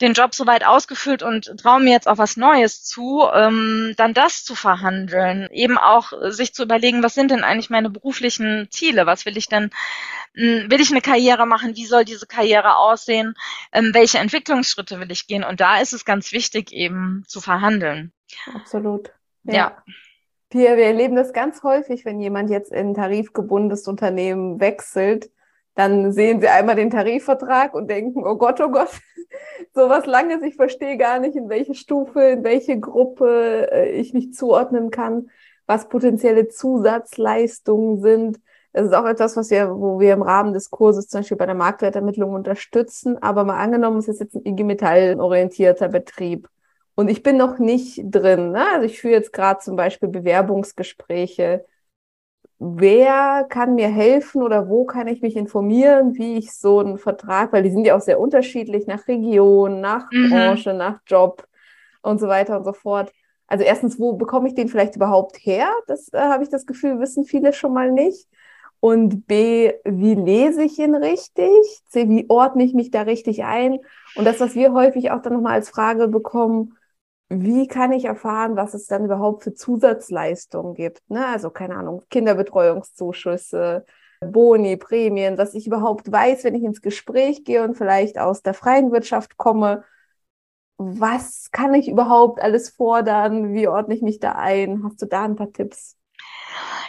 den 0.00 0.12
Job 0.12 0.34
soweit 0.34 0.64
ausgefüllt 0.64 1.22
und 1.22 1.56
traue 1.58 1.80
mir 1.80 1.92
jetzt 1.92 2.08
auch 2.08 2.18
was 2.18 2.36
Neues 2.36 2.84
zu, 2.84 3.24
ähm, 3.32 3.94
dann 3.96 4.14
das 4.14 4.44
zu 4.44 4.54
verhandeln. 4.54 5.48
Eben 5.52 5.78
auch 5.78 6.12
sich 6.28 6.54
zu 6.54 6.62
überlegen, 6.62 7.02
was 7.02 7.14
sind 7.14 7.30
denn 7.30 7.44
eigentlich 7.44 7.70
meine 7.70 7.90
beruflichen 7.90 8.68
Ziele? 8.70 9.06
Was 9.06 9.26
will 9.26 9.36
ich 9.36 9.48
denn, 9.48 9.70
hm, 10.34 10.70
will 10.70 10.80
ich 10.80 10.90
eine 10.90 11.00
Karriere 11.00 11.46
machen? 11.46 11.76
Wie 11.76 11.86
soll 11.86 12.04
diese 12.04 12.26
Karriere 12.26 12.76
aussehen? 12.76 13.34
Ähm, 13.72 13.90
welche 13.94 14.18
Entwicklungsschritte 14.18 15.00
will 15.00 15.10
ich 15.10 15.26
gehen? 15.26 15.44
Und 15.44 15.60
da 15.60 15.78
ist 15.80 15.92
es 15.92 16.04
ganz 16.04 16.32
wichtig, 16.32 16.72
eben 16.72 17.24
zu 17.26 17.40
verhandeln. 17.40 18.12
Absolut. 18.54 19.10
ja. 19.44 19.54
ja. 19.54 19.82
Wir, 20.50 20.76
wir 20.76 20.84
erleben 20.84 21.16
das 21.16 21.32
ganz 21.32 21.64
häufig, 21.64 22.04
wenn 22.04 22.20
jemand 22.20 22.50
jetzt 22.50 22.70
in 22.70 22.90
ein 22.90 22.94
tarifgebundenes 22.94 23.88
Unternehmen 23.88 24.60
wechselt, 24.60 25.28
dann 25.76 26.10
sehen 26.10 26.40
sie 26.40 26.48
einmal 26.48 26.74
den 26.74 26.90
Tarifvertrag 26.90 27.74
und 27.74 27.88
denken, 27.88 28.24
oh 28.26 28.36
Gott, 28.36 28.60
oh 28.60 28.70
Gott, 28.70 28.88
so 29.74 29.88
was 29.90 30.06
Langes, 30.06 30.42
ich 30.42 30.56
verstehe 30.56 30.96
gar 30.96 31.20
nicht, 31.20 31.36
in 31.36 31.50
welche 31.50 31.74
Stufe, 31.74 32.20
in 32.22 32.44
welche 32.44 32.80
Gruppe 32.80 33.68
äh, 33.70 33.90
ich 33.90 34.14
mich 34.14 34.32
zuordnen 34.32 34.90
kann, 34.90 35.30
was 35.66 35.88
potenzielle 35.88 36.48
Zusatzleistungen 36.48 38.00
sind. 38.00 38.40
Das 38.72 38.86
ist 38.86 38.94
auch 38.94 39.04
etwas, 39.04 39.36
was 39.36 39.50
wir, 39.50 39.70
wo 39.70 40.00
wir 40.00 40.14
im 40.14 40.22
Rahmen 40.22 40.54
des 40.54 40.70
Kurses 40.70 41.08
zum 41.08 41.20
Beispiel 41.20 41.36
bei 41.36 41.46
der 41.46 41.54
Marktwertermittlung 41.54 42.32
unterstützen. 42.32 43.22
Aber 43.22 43.44
mal 43.44 43.58
angenommen, 43.58 43.98
es 43.98 44.08
ist 44.08 44.20
jetzt 44.20 44.34
ein 44.34 44.46
IG 44.46 44.64
Metall 44.64 45.20
orientierter 45.20 45.88
Betrieb. 45.88 46.48
Und 46.94 47.08
ich 47.08 47.22
bin 47.22 47.36
noch 47.36 47.58
nicht 47.58 48.00
drin. 48.04 48.52
Ne? 48.52 48.64
Also 48.72 48.86
ich 48.86 48.98
führe 48.98 49.14
jetzt 49.14 49.32
gerade 49.32 49.60
zum 49.60 49.76
Beispiel 49.76 50.08
Bewerbungsgespräche 50.08 51.66
wer 52.58 53.46
kann 53.48 53.74
mir 53.74 53.88
helfen 53.88 54.42
oder 54.42 54.68
wo 54.68 54.84
kann 54.84 55.08
ich 55.08 55.20
mich 55.20 55.36
informieren, 55.36 56.14
wie 56.16 56.38
ich 56.38 56.52
so 56.52 56.80
einen 56.80 56.98
Vertrag, 56.98 57.52
weil 57.52 57.62
die 57.62 57.70
sind 57.70 57.86
ja 57.86 57.96
auch 57.96 58.00
sehr 58.00 58.18
unterschiedlich 58.18 58.86
nach 58.86 59.06
Region, 59.08 59.80
nach 59.80 60.10
mhm. 60.10 60.30
Branche, 60.30 60.72
nach 60.72 61.00
Job 61.06 61.46
und 62.02 62.18
so 62.20 62.28
weiter 62.28 62.56
und 62.56 62.64
so 62.64 62.72
fort. 62.72 63.12
Also 63.46 63.64
erstens, 63.64 63.98
wo 63.98 64.14
bekomme 64.14 64.48
ich 64.48 64.54
den 64.54 64.68
vielleicht 64.68 64.96
überhaupt 64.96 65.36
her? 65.38 65.68
Das 65.86 66.12
äh, 66.12 66.18
habe 66.18 66.42
ich 66.42 66.48
das 66.48 66.66
Gefühl, 66.66 66.98
wissen 66.98 67.24
viele 67.24 67.52
schon 67.52 67.72
mal 67.72 67.92
nicht. 67.92 68.28
Und 68.80 69.26
B, 69.26 69.72
wie 69.84 70.14
lese 70.14 70.62
ich 70.62 70.78
ihn 70.78 70.94
richtig? 70.94 71.82
C, 71.88 72.08
wie 72.08 72.26
ordne 72.28 72.64
ich 72.64 72.74
mich 72.74 72.90
da 72.90 73.02
richtig 73.02 73.44
ein? 73.44 73.78
Und 74.16 74.24
das, 74.24 74.40
was 74.40 74.54
wir 74.54 74.72
häufig 74.72 75.10
auch 75.10 75.22
dann 75.22 75.34
nochmal 75.34 75.54
als 75.54 75.70
Frage 75.70 76.08
bekommen, 76.08 76.76
wie 77.28 77.66
kann 77.66 77.92
ich 77.92 78.04
erfahren, 78.04 78.56
was 78.56 78.74
es 78.74 78.86
dann 78.86 79.04
überhaupt 79.04 79.42
für 79.42 79.54
Zusatzleistungen 79.54 80.74
gibt? 80.74 81.02
Ne? 81.10 81.26
Also 81.26 81.50
keine 81.50 81.76
Ahnung, 81.76 82.02
Kinderbetreuungszuschüsse, 82.10 83.84
Boni, 84.20 84.76
Prämien, 84.76 85.36
dass 85.36 85.54
ich 85.54 85.66
überhaupt 85.66 86.10
weiß, 86.10 86.44
wenn 86.44 86.54
ich 86.54 86.62
ins 86.62 86.80
Gespräch 86.82 87.44
gehe 87.44 87.62
und 87.64 87.76
vielleicht 87.76 88.18
aus 88.18 88.42
der 88.42 88.54
freien 88.54 88.92
Wirtschaft 88.92 89.36
komme, 89.36 89.84
was 90.78 91.50
kann 91.50 91.74
ich 91.74 91.88
überhaupt 91.88 92.40
alles 92.40 92.70
fordern? 92.70 93.54
Wie 93.54 93.68
ordne 93.68 93.94
ich 93.94 94.02
mich 94.02 94.20
da 94.20 94.32
ein? 94.32 94.84
Hast 94.84 95.00
du 95.02 95.06
da 95.06 95.24
ein 95.24 95.36
paar 95.36 95.52
Tipps? 95.52 95.96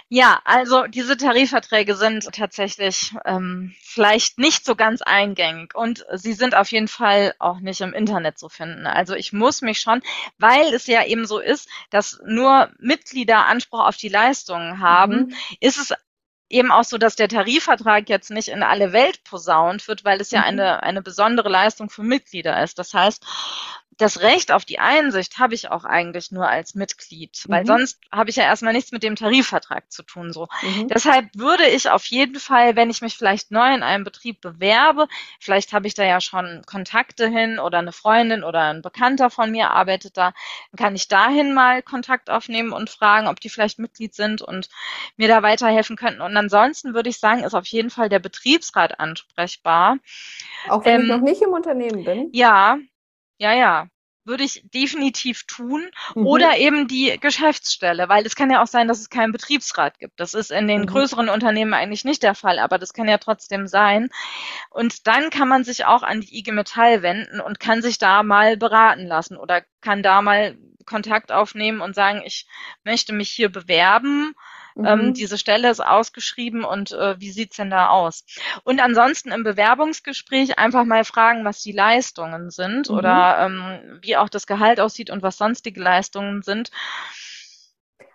Ja, 0.09 0.39
also 0.45 0.87
diese 0.87 1.17
Tarifverträge 1.17 1.95
sind 1.95 2.31
tatsächlich 2.31 3.13
ähm, 3.25 3.75
vielleicht 3.81 4.39
nicht 4.39 4.63
so 4.63 4.75
ganz 4.75 5.01
eingängig 5.01 5.75
und 5.75 6.05
sie 6.13 6.31
sind 6.31 6.55
auf 6.55 6.71
jeden 6.71 6.87
Fall 6.87 7.33
auch 7.39 7.59
nicht 7.59 7.81
im 7.81 7.93
Internet 7.93 8.39
zu 8.39 8.47
finden. 8.47 8.87
Also 8.87 9.15
ich 9.15 9.33
muss 9.33 9.61
mich 9.61 9.81
schon, 9.81 10.01
weil 10.37 10.73
es 10.73 10.87
ja 10.87 11.05
eben 11.05 11.25
so 11.25 11.39
ist, 11.39 11.67
dass 11.89 12.21
nur 12.25 12.71
Mitglieder 12.79 13.45
Anspruch 13.45 13.85
auf 13.85 13.97
die 13.97 14.07
Leistungen 14.07 14.79
haben, 14.79 15.17
mhm. 15.17 15.33
ist 15.59 15.77
es 15.77 15.93
eben 16.49 16.71
auch 16.71 16.83
so, 16.83 16.97
dass 16.97 17.15
der 17.15 17.27
Tarifvertrag 17.27 18.09
jetzt 18.09 18.31
nicht 18.31 18.47
in 18.47 18.63
alle 18.63 18.93
Welt 18.93 19.23
posaunt 19.23 19.87
wird, 19.87 20.05
weil 20.05 20.21
es 20.21 20.31
ja 20.31 20.39
mhm. 20.39 20.45
eine, 20.45 20.83
eine 20.83 21.01
besondere 21.01 21.49
Leistung 21.49 21.89
für 21.89 22.03
Mitglieder 22.03 22.61
ist. 22.63 22.79
Das 22.79 22.93
heißt, 22.93 23.25
das 23.97 24.21
Recht 24.21 24.51
auf 24.51 24.63
die 24.63 24.79
Einsicht 24.79 25.39
habe 25.39 25.55
ich 25.55 25.71
auch 25.71 25.83
eigentlich 25.83 26.31
nur 26.31 26.47
als 26.47 26.75
Mitglied, 26.75 27.43
weil 27.47 27.63
mhm. 27.63 27.67
sonst 27.67 27.99
habe 28.11 28.29
ich 28.29 28.35
ja 28.35 28.43
erstmal 28.43 28.73
nichts 28.73 28.91
mit 28.91 29.01
dem 29.01 29.15
Tarifvertrag 29.15 29.91
zu 29.91 30.03
tun. 30.03 30.31
So. 30.31 30.47
Mhm. 30.61 30.87
Deshalb 30.87 31.29
würde 31.35 31.65
ich 31.65 31.89
auf 31.89 32.05
jeden 32.05 32.39
Fall, 32.39 32.75
wenn 32.75 32.91
ich 32.91 33.01
mich 33.01 33.17
vielleicht 33.17 33.51
neu 33.51 33.73
in 33.73 33.81
einem 33.81 34.03
Betrieb 34.03 34.39
bewerbe, 34.39 35.07
vielleicht 35.39 35.73
habe 35.73 35.87
ich 35.87 35.95
da 35.95 36.03
ja 36.03 36.21
schon 36.21 36.61
Kontakte 36.67 37.27
hin 37.27 37.59
oder 37.59 37.79
eine 37.79 37.91
Freundin 37.91 38.43
oder 38.43 38.61
ein 38.61 38.83
Bekannter 38.83 39.31
von 39.31 39.51
mir 39.51 39.71
arbeitet 39.71 40.15
da, 40.15 40.33
dann 40.71 40.77
kann 40.77 40.95
ich 40.95 41.07
dahin 41.07 41.53
mal 41.53 41.81
Kontakt 41.81 42.29
aufnehmen 42.29 42.73
und 42.73 42.91
fragen, 42.91 43.27
ob 43.27 43.39
die 43.39 43.49
vielleicht 43.49 43.79
Mitglied 43.79 44.13
sind 44.13 44.43
und 44.43 44.69
mir 45.15 45.27
da 45.27 45.41
weiterhelfen 45.41 45.95
könnten. 45.95 46.21
Und 46.21 46.33
ansonsten 46.37 46.93
würde 46.93 47.09
ich 47.09 47.19
sagen, 47.19 47.43
ist 47.43 47.53
auf 47.53 47.67
jeden 47.67 47.89
Fall 47.89 48.09
der 48.09 48.19
Betriebsrat 48.19 48.99
ansprechbar. 48.99 49.97
Auch 50.69 50.85
wenn 50.85 51.01
ähm, 51.01 51.01
ich 51.01 51.07
noch 51.07 51.21
nicht 51.21 51.41
im 51.41 51.53
Unternehmen 51.53 52.03
bin? 52.03 52.29
Ja, 52.31 52.77
ja, 53.37 53.53
ja. 53.53 53.87
Würde 54.23 54.43
ich 54.43 54.61
definitiv 54.73 55.45
tun. 55.45 55.89
Mhm. 56.13 56.27
Oder 56.27 56.57
eben 56.57 56.89
die 56.89 57.17
Geschäftsstelle, 57.17 58.09
weil 58.09 58.25
es 58.25 58.35
kann 58.35 58.51
ja 58.51 58.61
auch 58.61 58.67
sein, 58.67 58.89
dass 58.89 58.99
es 58.99 59.09
keinen 59.09 59.31
Betriebsrat 59.31 59.99
gibt. 59.99 60.19
Das 60.19 60.33
ist 60.33 60.51
in 60.51 60.67
den 60.67 60.81
mhm. 60.81 60.87
größeren 60.87 61.29
Unternehmen 61.29 61.73
eigentlich 61.73 62.03
nicht 62.03 62.23
der 62.23 62.35
Fall, 62.35 62.59
aber 62.59 62.77
das 62.77 62.93
kann 62.93 63.07
ja 63.07 63.19
trotzdem 63.19 63.67
sein. 63.67 64.09
Und 64.69 65.07
dann 65.07 65.29
kann 65.29 65.47
man 65.47 65.63
sich 65.63 65.85
auch 65.85 66.03
an 66.03 66.19
die 66.19 66.39
IG 66.39 66.51
Metall 66.51 67.03
wenden 67.03 67.39
und 67.39 67.61
kann 67.61 67.81
sich 67.81 67.99
da 67.99 68.21
mal 68.21 68.57
beraten 68.57 69.07
lassen 69.07 69.37
oder 69.37 69.63
kann 69.79 70.03
da 70.03 70.21
mal 70.21 70.57
Kontakt 70.85 71.31
aufnehmen 71.31 71.81
und 71.81 71.93
sagen, 71.93 72.21
ich 72.25 72.47
möchte 72.83 73.13
mich 73.13 73.29
hier 73.29 73.49
bewerben 73.49 74.33
ähm, 74.85 75.07
mhm. 75.07 75.13
diese 75.13 75.37
Stelle 75.37 75.69
ist 75.69 75.83
ausgeschrieben 75.83 76.63
und 76.63 76.91
äh, 76.91 77.19
wie 77.19 77.31
sieht's 77.31 77.57
denn 77.57 77.69
da 77.69 77.89
aus? 77.89 78.25
Und 78.63 78.81
ansonsten 78.81 79.31
im 79.31 79.43
Bewerbungsgespräch 79.43 80.57
einfach 80.59 80.85
mal 80.85 81.03
fragen, 81.03 81.45
was 81.45 81.61
die 81.61 81.71
Leistungen 81.71 82.49
sind 82.49 82.89
mhm. 82.89 82.95
oder 82.97 83.39
ähm, 83.39 83.99
wie 84.01 84.17
auch 84.17 84.29
das 84.29 84.47
Gehalt 84.47 84.79
aussieht 84.79 85.09
und 85.09 85.23
was 85.23 85.37
sonstige 85.37 85.81
Leistungen 85.81 86.41
sind. 86.41 86.71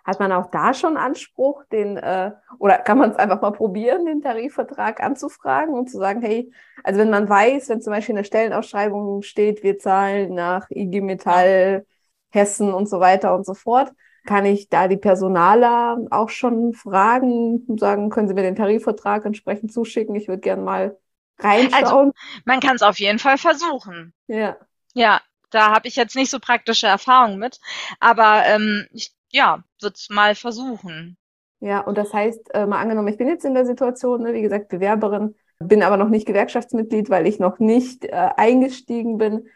Hat 0.05 0.19
man 0.19 0.33
auch 0.33 0.51
da 0.51 0.73
schon 0.73 0.97
Anspruch, 0.97 1.63
den 1.71 1.95
äh, 1.95 2.31
oder 2.59 2.77
kann 2.77 2.97
man 2.97 3.11
es 3.11 3.15
einfach 3.15 3.41
mal 3.41 3.51
probieren, 3.51 4.05
den 4.05 4.21
Tarifvertrag 4.21 5.01
anzufragen 5.01 5.73
und 5.73 5.89
zu 5.89 5.97
sagen, 5.97 6.21
hey, 6.21 6.51
also 6.83 6.99
wenn 6.99 7.09
man 7.09 7.29
weiß, 7.29 7.69
wenn 7.69 7.81
zum 7.81 7.93
Beispiel 7.93 8.11
in 8.11 8.17
der 8.17 8.25
Stellenausschreibung 8.25 9.21
steht, 9.21 9.63
wir 9.63 9.79
zahlen 9.79 10.33
nach 10.33 10.69
IG 10.69 10.99
Metall, 10.99 11.85
Hessen 12.31 12.73
und 12.73 12.89
so 12.89 12.99
weiter 12.99 13.33
und 13.33 13.45
so 13.45 13.53
fort, 13.53 13.91
kann 14.25 14.45
ich 14.45 14.69
da 14.69 14.87
die 14.87 14.97
Personaler 14.97 15.97
auch 16.09 16.29
schon 16.29 16.73
fragen 16.73 17.65
und 17.67 17.79
sagen, 17.79 18.09
können 18.09 18.27
Sie 18.27 18.33
mir 18.33 18.43
den 18.43 18.55
Tarifvertrag 18.55 19.25
entsprechend 19.25 19.73
zuschicken? 19.73 20.15
Ich 20.15 20.27
würde 20.27 20.41
gerne 20.41 20.61
mal 20.61 20.97
reinschauen. 21.39 21.83
Also, 21.83 22.11
man 22.45 22.59
kann 22.59 22.75
es 22.75 22.81
auf 22.81 22.99
jeden 22.99 23.19
Fall 23.19 23.37
versuchen. 23.37 24.13
Ja. 24.27 24.57
Ja, 24.93 25.21
da 25.49 25.71
habe 25.71 25.87
ich 25.87 25.95
jetzt 25.95 26.15
nicht 26.15 26.29
so 26.29 26.39
praktische 26.39 26.87
Erfahrungen 26.87 27.39
mit, 27.39 27.59
aber 27.99 28.43
ähm, 28.45 28.87
ich, 28.91 29.11
ja, 29.31 29.63
würde 29.81 29.95
es 29.95 30.09
mal 30.09 30.35
versuchen. 30.35 31.17
Ja, 31.59 31.81
und 31.81 31.97
das 31.97 32.13
heißt, 32.13 32.53
äh, 32.53 32.65
mal 32.65 32.79
angenommen, 32.79 33.07
ich 33.07 33.17
bin 33.17 33.27
jetzt 33.27 33.45
in 33.45 33.53
der 33.53 33.65
Situation, 33.65 34.21
ne, 34.21 34.33
wie 34.33 34.41
gesagt, 34.41 34.69
Bewerberin, 34.69 35.35
bin 35.59 35.81
aber 35.81 35.97
noch 35.97 36.09
nicht 36.09 36.25
Gewerkschaftsmitglied, 36.25 37.09
weil 37.09 37.25
ich 37.25 37.39
noch 37.39 37.59
nicht 37.59 38.05
äh, 38.05 38.29
eingestiegen 38.35 39.17
bin 39.17 39.47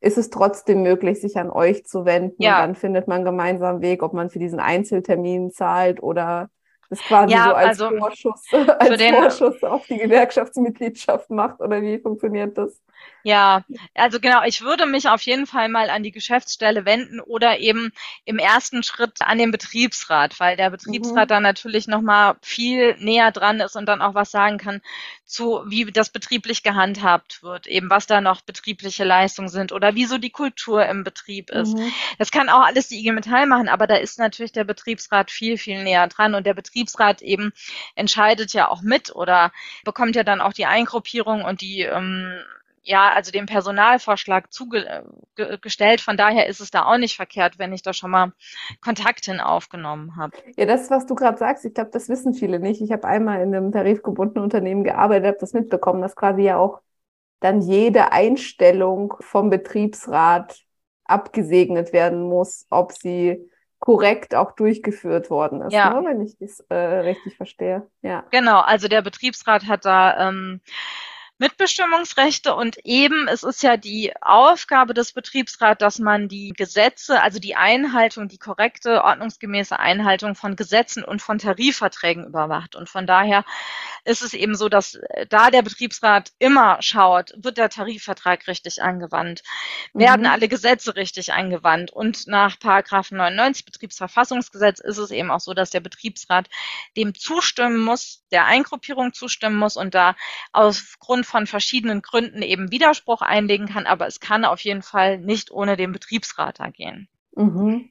ist 0.00 0.18
es 0.18 0.30
trotzdem 0.30 0.82
möglich, 0.82 1.20
sich 1.20 1.36
an 1.38 1.50
euch 1.50 1.84
zu 1.86 2.04
wenden. 2.04 2.42
Ja. 2.42 2.60
Dann 2.60 2.74
findet 2.74 3.08
man 3.08 3.24
gemeinsam 3.24 3.80
Weg, 3.80 4.02
ob 4.02 4.12
man 4.12 4.30
für 4.30 4.38
diesen 4.38 4.60
Einzeltermin 4.60 5.50
zahlt 5.50 6.02
oder 6.02 6.50
Das 6.90 7.00
quasi 7.00 7.32
ja, 7.32 7.44
so 7.44 7.54
als, 7.54 7.80
also 7.80 7.96
Vorschuss, 7.98 8.42
als 8.78 9.02
Vorschuss 9.02 9.62
auf 9.62 9.86
die 9.86 9.98
Gewerkschaftsmitgliedschaft 9.98 11.30
macht 11.30 11.60
oder 11.60 11.80
wie 11.82 11.98
funktioniert 11.98 12.58
das? 12.58 12.80
Ja, 13.22 13.64
also 13.94 14.18
genau, 14.18 14.42
ich 14.44 14.62
würde 14.62 14.86
mich 14.86 15.08
auf 15.08 15.20
jeden 15.22 15.46
Fall 15.46 15.68
mal 15.68 15.90
an 15.90 16.02
die 16.02 16.10
Geschäftsstelle 16.10 16.86
wenden 16.86 17.20
oder 17.20 17.58
eben 17.58 17.92
im 18.24 18.38
ersten 18.38 18.82
Schritt 18.82 19.20
an 19.20 19.36
den 19.36 19.50
Betriebsrat, 19.50 20.40
weil 20.40 20.56
der 20.56 20.70
Betriebsrat 20.70 21.28
mhm. 21.28 21.34
dann 21.34 21.42
natürlich 21.42 21.86
nochmal 21.86 22.36
viel 22.40 22.96
näher 22.98 23.30
dran 23.30 23.60
ist 23.60 23.76
und 23.76 23.86
dann 23.86 24.00
auch 24.00 24.14
was 24.14 24.30
sagen 24.30 24.56
kann 24.56 24.80
zu, 25.26 25.62
wie 25.66 25.84
das 25.92 26.10
betrieblich 26.10 26.62
gehandhabt 26.62 27.42
wird, 27.42 27.66
eben 27.66 27.90
was 27.90 28.06
da 28.06 28.20
noch 28.20 28.40
betriebliche 28.40 29.04
Leistungen 29.04 29.48
sind 29.48 29.70
oder 29.70 29.94
wieso 29.94 30.18
die 30.18 30.30
Kultur 30.30 30.84
im 30.86 31.04
Betrieb 31.04 31.50
ist. 31.50 31.76
Mhm. 31.76 31.92
Das 32.18 32.30
kann 32.30 32.48
auch 32.48 32.62
alles 32.62 32.88
die 32.88 32.98
IG 32.98 33.12
Metall 33.12 33.46
machen, 33.46 33.68
aber 33.68 33.86
da 33.86 33.96
ist 33.96 34.18
natürlich 34.18 34.52
der 34.52 34.64
Betriebsrat 34.64 35.30
viel, 35.30 35.58
viel 35.58 35.84
näher 35.84 36.08
dran 36.08 36.34
und 36.34 36.46
der 36.46 36.54
Betriebsrat 36.54 37.20
eben 37.20 37.52
entscheidet 37.94 38.54
ja 38.54 38.68
auch 38.68 38.80
mit 38.80 39.14
oder 39.14 39.52
bekommt 39.84 40.16
ja 40.16 40.24
dann 40.24 40.40
auch 40.40 40.54
die 40.54 40.66
Eingruppierung 40.66 41.44
und 41.44 41.60
die 41.60 41.82
ähm, 41.82 42.42
ja, 42.82 43.12
also 43.12 43.30
dem 43.30 43.46
Personalvorschlag 43.46 44.52
zugestellt. 44.52 46.00
Von 46.00 46.16
daher 46.16 46.46
ist 46.46 46.60
es 46.60 46.70
da 46.70 46.84
auch 46.84 46.98
nicht 46.98 47.16
verkehrt, 47.16 47.58
wenn 47.58 47.72
ich 47.72 47.82
da 47.82 47.92
schon 47.92 48.10
mal 48.10 48.32
Kontakt 48.80 49.26
hin 49.26 49.40
aufgenommen 49.40 50.16
habe. 50.16 50.36
Ja, 50.56 50.66
das, 50.66 50.90
was 50.90 51.06
du 51.06 51.14
gerade 51.14 51.38
sagst, 51.38 51.64
ich 51.64 51.74
glaube, 51.74 51.90
das 51.92 52.08
wissen 52.08 52.34
viele 52.34 52.58
nicht. 52.58 52.80
Ich 52.80 52.92
habe 52.92 53.06
einmal 53.06 53.42
in 53.42 53.54
einem 53.54 53.72
tarifgebundenen 53.72 54.44
Unternehmen 54.44 54.84
gearbeitet, 54.84 55.26
habe 55.26 55.38
das 55.40 55.52
mitbekommen, 55.52 56.00
dass 56.00 56.16
quasi 56.16 56.42
ja 56.42 56.56
auch 56.56 56.80
dann 57.40 57.60
jede 57.62 58.12
Einstellung 58.12 59.14
vom 59.20 59.50
Betriebsrat 59.50 60.60
abgesegnet 61.04 61.92
werden 61.92 62.22
muss, 62.22 62.66
ob 62.70 62.92
sie 62.92 63.50
korrekt 63.78 64.34
auch 64.34 64.52
durchgeführt 64.52 65.30
worden 65.30 65.62
ist, 65.62 65.72
ja. 65.72 65.98
ne, 65.98 66.06
wenn 66.06 66.20
ich 66.20 66.36
das 66.38 66.60
äh, 66.68 66.74
richtig 66.76 67.36
verstehe. 67.36 67.88
Ja. 68.02 68.24
Genau, 68.30 68.60
also 68.60 68.88
der 68.88 69.00
Betriebsrat 69.00 69.66
hat 69.66 69.86
da 69.86 70.28
ähm, 70.28 70.60
Mitbestimmungsrechte 71.40 72.54
und 72.54 72.76
eben 72.84 73.26
es 73.26 73.44
ist 73.44 73.62
ja 73.62 73.78
die 73.78 74.12
Aufgabe 74.20 74.92
des 74.92 75.12
Betriebsrats, 75.12 75.78
dass 75.78 75.98
man 75.98 76.28
die 76.28 76.52
Gesetze, 76.54 77.22
also 77.22 77.38
die 77.38 77.56
Einhaltung, 77.56 78.28
die 78.28 78.36
korrekte, 78.36 79.02
ordnungsgemäße 79.02 79.78
Einhaltung 79.78 80.34
von 80.34 80.54
Gesetzen 80.54 81.02
und 81.02 81.22
von 81.22 81.38
Tarifverträgen 81.38 82.26
überwacht. 82.26 82.76
Und 82.76 82.90
von 82.90 83.06
daher 83.06 83.46
ist 84.04 84.22
es 84.22 84.34
eben 84.34 84.54
so, 84.54 84.68
dass 84.68 84.94
äh, 84.94 85.26
da 85.26 85.50
der 85.50 85.62
Betriebsrat 85.62 86.32
immer 86.38 86.80
schaut, 86.80 87.32
wird 87.36 87.58
der 87.58 87.68
Tarifvertrag 87.68 88.46
richtig 88.46 88.82
angewandt, 88.82 89.42
werden 89.92 90.22
mhm. 90.22 90.32
alle 90.32 90.48
Gesetze 90.48 90.96
richtig 90.96 91.32
angewandt. 91.32 91.92
Und 91.92 92.26
nach 92.26 92.58
Paragraph 92.58 93.10
99 93.10 93.64
Betriebsverfassungsgesetz 93.64 94.80
ist 94.80 94.98
es 94.98 95.10
eben 95.10 95.30
auch 95.30 95.40
so, 95.40 95.54
dass 95.54 95.70
der 95.70 95.80
Betriebsrat 95.80 96.48
dem 96.96 97.14
zustimmen 97.14 97.78
muss, 97.78 98.24
der 98.32 98.46
Eingruppierung 98.46 99.12
zustimmen 99.12 99.56
muss 99.56 99.76
und 99.76 99.94
da 99.94 100.16
aufgrund 100.52 101.26
von 101.26 101.46
verschiedenen 101.46 102.02
Gründen 102.02 102.42
eben 102.42 102.70
Widerspruch 102.70 103.22
einlegen 103.22 103.68
kann, 103.68 103.86
aber 103.86 104.06
es 104.06 104.20
kann 104.20 104.44
auf 104.44 104.60
jeden 104.60 104.82
Fall 104.82 105.18
nicht 105.18 105.50
ohne 105.50 105.76
den 105.76 105.92
Betriebsrat 105.92 106.60
da 106.60 106.70
gehen. 106.70 107.08
Mhm. 107.36 107.90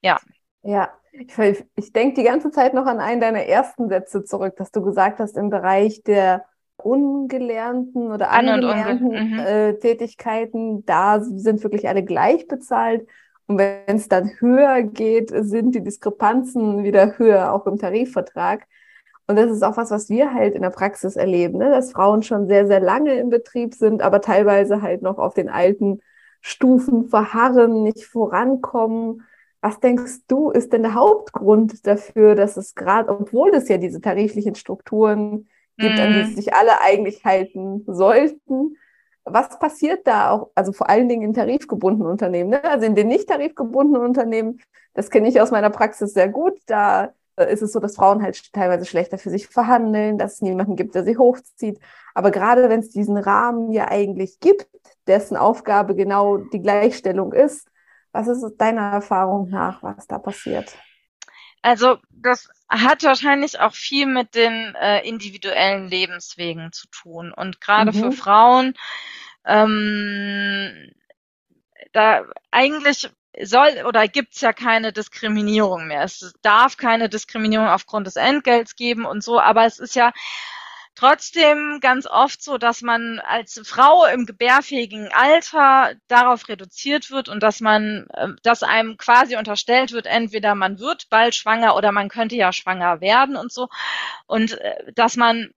Ja. 0.00 0.20
Ja, 0.62 0.90
ich, 1.12 1.64
ich 1.76 1.92
denke 1.92 2.20
die 2.20 2.26
ganze 2.26 2.50
Zeit 2.50 2.74
noch 2.74 2.86
an 2.86 3.00
einen 3.00 3.20
deiner 3.20 3.44
ersten 3.44 3.88
Sätze 3.88 4.24
zurück, 4.24 4.56
dass 4.56 4.70
du 4.70 4.82
gesagt 4.82 5.18
hast, 5.18 5.36
im 5.36 5.50
Bereich 5.50 6.02
der 6.02 6.44
ungelernten 6.76 8.10
oder 8.10 8.30
An 8.30 8.48
angelernten 8.48 9.08
mhm. 9.08 9.38
äh, 9.38 9.74
Tätigkeiten, 9.74 10.84
da 10.86 11.20
sind 11.20 11.62
wirklich 11.62 11.88
alle 11.88 12.04
gleich 12.04 12.46
bezahlt. 12.46 13.06
Und 13.46 13.58
wenn 13.58 13.96
es 13.96 14.08
dann 14.08 14.30
höher 14.38 14.82
geht, 14.82 15.30
sind 15.34 15.74
die 15.74 15.82
Diskrepanzen 15.82 16.84
wieder 16.84 17.18
höher, 17.18 17.52
auch 17.52 17.66
im 17.66 17.78
Tarifvertrag. 17.78 18.66
Und 19.26 19.36
das 19.36 19.50
ist 19.50 19.62
auch 19.62 19.76
was, 19.76 19.90
was 19.90 20.08
wir 20.08 20.34
halt 20.34 20.54
in 20.54 20.62
der 20.62 20.70
Praxis 20.70 21.16
erleben, 21.16 21.58
ne? 21.58 21.70
dass 21.70 21.92
Frauen 21.92 22.22
schon 22.22 22.48
sehr, 22.48 22.66
sehr 22.66 22.80
lange 22.80 23.14
im 23.14 23.28
Betrieb 23.28 23.74
sind, 23.74 24.02
aber 24.02 24.20
teilweise 24.20 24.82
halt 24.82 25.02
noch 25.02 25.18
auf 25.18 25.34
den 25.34 25.48
alten 25.48 26.00
Stufen 26.40 27.08
verharren, 27.08 27.82
nicht 27.82 28.04
vorankommen. 28.04 29.22
Was 29.62 29.78
denkst 29.80 30.26
du, 30.26 30.50
ist 30.50 30.72
denn 30.72 30.82
der 30.82 30.94
Hauptgrund 30.94 31.86
dafür, 31.86 32.34
dass 32.34 32.56
es 32.56 32.74
gerade, 32.74 33.10
obwohl 33.10 33.50
es 33.50 33.68
ja 33.68 33.76
diese 33.76 34.00
tariflichen 34.00 34.54
Strukturen 34.54 35.48
gibt, 35.76 35.96
mm. 35.96 36.00
an 36.00 36.12
die 36.12 36.22
mhm. 36.22 36.34
sich 36.34 36.54
alle 36.54 36.80
eigentlich 36.80 37.24
halten 37.24 37.84
sollten, 37.86 38.76
was 39.24 39.58
passiert 39.58 40.06
da 40.06 40.30
auch, 40.30 40.50
also 40.54 40.72
vor 40.72 40.88
allen 40.88 41.08
Dingen 41.08 41.22
in 41.22 41.34
tarifgebundenen 41.34 42.10
Unternehmen, 42.10 42.50
ne? 42.50 42.64
also 42.64 42.86
in 42.86 42.94
den 42.94 43.08
nicht 43.08 43.28
tarifgebundenen 43.28 44.02
Unternehmen, 44.02 44.60
das 44.94 45.10
kenne 45.10 45.28
ich 45.28 45.40
aus 45.40 45.50
meiner 45.50 45.70
Praxis 45.70 46.14
sehr 46.14 46.28
gut, 46.28 46.58
da 46.66 47.12
äh, 47.36 47.52
ist 47.52 47.62
es 47.62 47.72
so, 47.72 47.80
dass 47.80 47.96
Frauen 47.96 48.22
halt 48.22 48.52
teilweise 48.52 48.84
schlechter 48.84 49.18
für 49.18 49.30
sich 49.30 49.46
verhandeln, 49.46 50.18
dass 50.18 50.34
es 50.34 50.42
niemanden 50.42 50.76
gibt, 50.76 50.94
der 50.94 51.04
sie 51.04 51.16
hochzieht. 51.16 51.78
Aber 52.14 52.30
gerade 52.30 52.68
wenn 52.68 52.80
es 52.80 52.90
diesen 52.90 53.16
Rahmen 53.16 53.70
ja 53.72 53.88
eigentlich 53.88 54.40
gibt, 54.40 54.68
dessen 55.06 55.36
Aufgabe 55.36 55.94
genau 55.94 56.38
die 56.38 56.62
Gleichstellung 56.62 57.32
ist, 57.32 57.68
was 58.12 58.28
ist 58.28 58.56
deiner 58.58 58.92
Erfahrung 58.92 59.48
nach, 59.50 59.82
was 59.82 60.06
da 60.06 60.18
passiert? 60.18 60.76
Also 61.62 61.98
das 62.10 62.48
hat 62.68 63.02
wahrscheinlich 63.02 63.60
auch 63.60 63.74
viel 63.74 64.06
mit 64.06 64.34
den 64.34 64.74
äh, 64.76 65.06
individuellen 65.06 65.88
Lebenswegen 65.88 66.72
zu 66.72 66.88
tun. 66.88 67.32
Und 67.32 67.60
gerade 67.60 67.92
mhm. 67.92 67.96
für 67.96 68.12
Frauen, 68.12 68.74
ähm, 69.44 70.90
da 71.92 72.24
eigentlich 72.50 73.10
soll 73.42 73.84
oder 73.86 74.08
gibt's 74.08 74.40
ja 74.40 74.52
keine 74.52 74.92
Diskriminierung 74.92 75.86
mehr. 75.86 76.02
Es 76.02 76.32
darf 76.42 76.76
keine 76.76 77.08
Diskriminierung 77.08 77.68
aufgrund 77.68 78.06
des 78.06 78.16
Entgelts 78.16 78.74
geben 78.74 79.04
und 79.04 79.22
so, 79.22 79.38
aber 79.38 79.64
es 79.64 79.78
ist 79.78 79.94
ja 79.94 80.12
trotzdem 81.00 81.78
ganz 81.80 82.06
oft 82.06 82.42
so, 82.42 82.58
dass 82.58 82.82
man 82.82 83.20
als 83.20 83.58
Frau 83.64 84.04
im 84.04 84.26
gebärfähigen 84.26 85.08
Alter 85.12 85.94
darauf 86.08 86.48
reduziert 86.48 87.10
wird 87.10 87.30
und 87.30 87.42
dass 87.42 87.60
man, 87.60 88.06
ähm, 88.16 88.36
dass 88.42 88.62
einem 88.62 88.98
quasi 88.98 89.36
unterstellt 89.36 89.92
wird, 89.92 90.04
entweder 90.06 90.54
man 90.54 90.78
wird 90.78 91.08
bald 91.08 91.34
schwanger 91.34 91.74
oder 91.74 91.90
man 91.90 92.10
könnte 92.10 92.36
ja 92.36 92.52
schwanger 92.52 93.00
werden 93.00 93.36
und 93.36 93.50
so. 93.50 93.68
Und 94.26 94.60
äh, 94.60 94.92
dass 94.94 95.16
man 95.16 95.50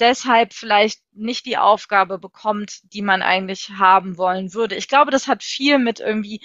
deshalb 0.00 0.54
vielleicht 0.54 1.00
nicht 1.12 1.44
die 1.44 1.58
Aufgabe 1.58 2.18
bekommt, 2.18 2.80
die 2.94 3.02
man 3.02 3.20
eigentlich 3.20 3.70
haben 3.78 4.16
wollen 4.16 4.54
würde. 4.54 4.76
Ich 4.76 4.88
glaube, 4.88 5.10
das 5.10 5.28
hat 5.28 5.42
viel 5.42 5.78
mit 5.78 6.00
irgendwie 6.00 6.40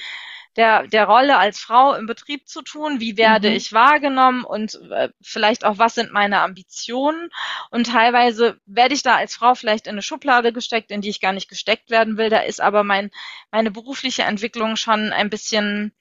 der, 0.58 0.88
der 0.88 1.06
Rolle 1.06 1.38
als 1.38 1.60
Frau 1.60 1.94
im 1.94 2.06
Betrieb 2.06 2.48
zu 2.48 2.62
tun. 2.62 3.00
Wie 3.00 3.18
werde 3.18 3.50
mhm. 3.50 3.56
ich 3.56 3.74
wahrgenommen 3.74 4.44
und 4.44 4.80
äh, 4.92 5.10
vielleicht 5.22 5.66
auch, 5.66 5.78
was 5.78 5.96
sind 5.96 6.12
meine 6.12 6.42
Ambitionen? 6.42 7.30
Und 7.70 7.88
teilweise 7.88 8.60
werde 8.66 8.94
ich 8.94 9.04
da 9.04 9.16
als 9.16 9.36
Frau 9.36 9.56
vielleicht 9.56 9.88
in 9.88 9.94
eine 9.94 10.02
Schublade 10.02 10.52
gesteckt, 10.52 10.92
in 10.92 11.02
die 11.02 11.10
ich 11.10 11.22
gar 11.22 11.34
nicht 11.34 11.50
gesteckt 11.50 11.90
werden 11.90 12.18
will. 12.18 12.30
Da 12.30 12.40
ist 12.40 12.62
aber 12.62 12.84
mein, 12.84 13.12
meine 13.52 13.72
berufliche 13.72 14.24
Entwicklung 14.24 14.76
schon 14.76 15.14
ein 15.14 15.30
bisschen 15.30 15.94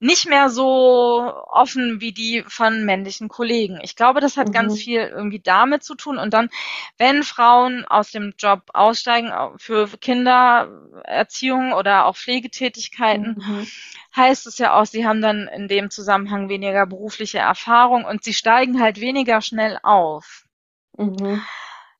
nicht 0.00 0.26
mehr 0.26 0.48
so 0.48 1.32
offen 1.48 2.00
wie 2.00 2.12
die 2.12 2.42
von 2.48 2.86
männlichen 2.86 3.28
Kollegen. 3.28 3.78
Ich 3.82 3.96
glaube, 3.96 4.20
das 4.20 4.38
hat 4.38 4.48
mhm. 4.48 4.52
ganz 4.52 4.80
viel 4.80 5.00
irgendwie 5.00 5.40
damit 5.40 5.84
zu 5.84 5.94
tun. 5.94 6.18
Und 6.18 6.32
dann, 6.32 6.48
wenn 6.96 7.22
Frauen 7.22 7.84
aus 7.84 8.10
dem 8.10 8.32
Job 8.38 8.62
aussteigen 8.72 9.30
für 9.58 9.88
Kindererziehung 9.88 11.74
oder 11.74 12.06
auch 12.06 12.16
Pflegetätigkeiten, 12.16 13.36
mhm. 13.38 13.66
heißt 14.16 14.46
es 14.46 14.56
ja 14.56 14.74
auch, 14.74 14.86
sie 14.86 15.06
haben 15.06 15.20
dann 15.20 15.48
in 15.48 15.68
dem 15.68 15.90
Zusammenhang 15.90 16.48
weniger 16.48 16.86
berufliche 16.86 17.38
Erfahrung 17.38 18.06
und 18.06 18.24
sie 18.24 18.34
steigen 18.34 18.80
halt 18.80 19.00
weniger 19.00 19.42
schnell 19.42 19.78
auf. 19.82 20.44
Mhm. 20.96 21.42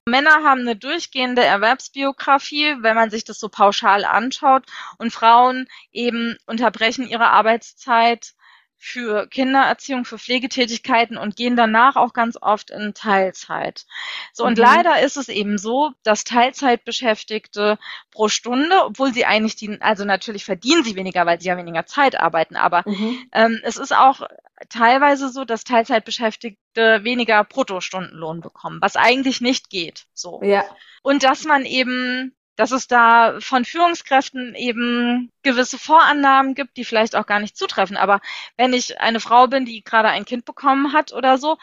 Männer 0.07 0.43
haben 0.45 0.61
eine 0.61 0.77
durchgehende 0.77 1.45
Erwerbsbiografie, 1.45 2.77
wenn 2.81 2.97
man 2.97 3.11
sich 3.11 3.25
das 3.25 3.39
so 3.39 3.49
pauschal 3.49 4.05
anschaut, 4.05 4.65
und 4.99 5.13
Frauen 5.13 5.69
eben 5.93 6.37
unterbrechen 6.47 7.07
ihre 7.07 7.29
Arbeitszeit 7.29 8.35
für 8.83 9.27
Kindererziehung, 9.27 10.07
für 10.07 10.19
Pflegetätigkeiten 10.19 11.19
und 11.19 11.37
gehen 11.37 11.55
danach 11.55 11.97
auch 11.97 12.15
ganz 12.15 12.39
oft 12.41 12.71
in 12.71 12.95
Teilzeit. 12.95 13.85
So, 14.33 14.47
und 14.47 14.57
mhm. 14.57 14.65
leider 14.65 15.03
ist 15.03 15.19
es 15.19 15.29
eben 15.29 15.59
so, 15.59 15.93
dass 16.03 16.25
Teilzeitbeschäftigte 16.25 17.79
pro 18.11 18.29
Stunde, 18.29 18.87
obwohl 18.87 19.13
sie 19.13 19.27
eigentlich 19.27 19.55
die, 19.57 19.81
also 19.83 20.07
natürlich 20.07 20.47
verdienen 20.47 20.83
sie 20.83 20.97
weniger, 20.97 21.27
weil 21.27 21.39
sie 21.39 21.49
ja 21.49 21.59
weniger 21.59 21.85
Zeit 21.85 22.19
arbeiten, 22.19 22.57
aber 22.57 22.83
mhm. 22.87 23.19
ähm, 23.33 23.61
es 23.65 23.77
ist 23.77 23.95
auch 23.95 24.23
teilweise 24.71 25.29
so, 25.29 25.45
dass 25.45 25.65
Teilzeitbeschäftigte 25.65 27.05
weniger 27.05 27.45
Bruttostundenlohn 27.45 28.41
bekommen, 28.41 28.79
was 28.81 28.97
eigentlich 28.97 29.43
nicht 29.43 29.69
geht. 29.69 30.07
So. 30.15 30.41
Ja. 30.43 30.65
Und 31.03 31.23
dass 31.23 31.45
man 31.45 31.67
eben 31.67 32.35
dass 32.61 32.73
es 32.73 32.87
da 32.87 33.39
von 33.41 33.65
Führungskräften 33.65 34.55
eben 34.55 35.33
gewisse 35.43 35.79
Vorannahmen 35.79 36.55
gibt, 36.55 36.77
die 36.77 36.85
vielleicht 36.85 37.17
auch 37.17 37.25
gar 37.25 37.41
nicht 37.41 37.57
zutreffen. 37.57 37.97
Aber 37.97 38.21
wenn 38.59 38.75
ich 38.75 39.01
eine 39.01 39.19
Frau 39.19 39.47
bin, 39.47 39.65
die 39.65 39.83
gerade 39.83 40.11
ein 40.11 40.27
Kind 40.27 40.45
bekommen 40.45 40.93
hat 40.93 41.15
oder 41.15 41.39
so, 41.39 41.57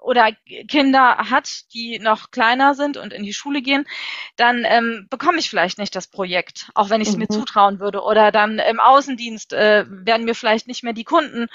oder 0.00 0.32
Kinder 0.66 1.18
hat, 1.30 1.72
die 1.72 2.00
noch 2.00 2.32
kleiner 2.32 2.74
sind 2.74 2.96
und 2.96 3.12
in 3.12 3.22
die 3.22 3.32
Schule 3.32 3.62
gehen, 3.62 3.86
dann 4.34 4.64
ähm, 4.64 5.06
bekomme 5.08 5.38
ich 5.38 5.50
vielleicht 5.50 5.78
nicht 5.78 5.94
das 5.94 6.08
Projekt, 6.08 6.68
auch 6.74 6.90
wenn 6.90 7.00
ich 7.00 7.08
es 7.08 7.14
mhm. 7.14 7.20
mir 7.20 7.28
zutrauen 7.28 7.78
würde. 7.78 8.02
Oder 8.02 8.32
dann 8.32 8.58
im 8.58 8.80
Außendienst 8.80 9.52
äh, 9.52 9.84
werden 9.88 10.24
mir 10.24 10.34
vielleicht 10.34 10.66
nicht 10.66 10.82
mehr 10.82 10.94
die 10.94 11.04
Kunden 11.04 11.46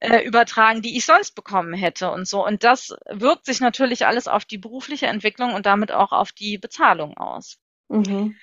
äh, 0.00 0.24
übertragen, 0.24 0.82
die 0.82 0.96
ich 0.96 1.04
sonst 1.04 1.36
bekommen 1.36 1.74
hätte 1.74 2.10
und 2.10 2.26
so. 2.26 2.44
Und 2.44 2.64
das 2.64 2.96
wirkt 3.08 3.46
sich 3.46 3.60
natürlich 3.60 4.06
alles 4.06 4.26
auf 4.26 4.44
die 4.44 4.58
berufliche 4.58 5.06
Entwicklung 5.06 5.54
und 5.54 5.66
damit 5.66 5.92
auch 5.92 6.10
auf 6.10 6.32
die 6.32 6.58
Bezahlung 6.58 7.16
aus. 7.16 7.61
Mhm. 7.88 8.36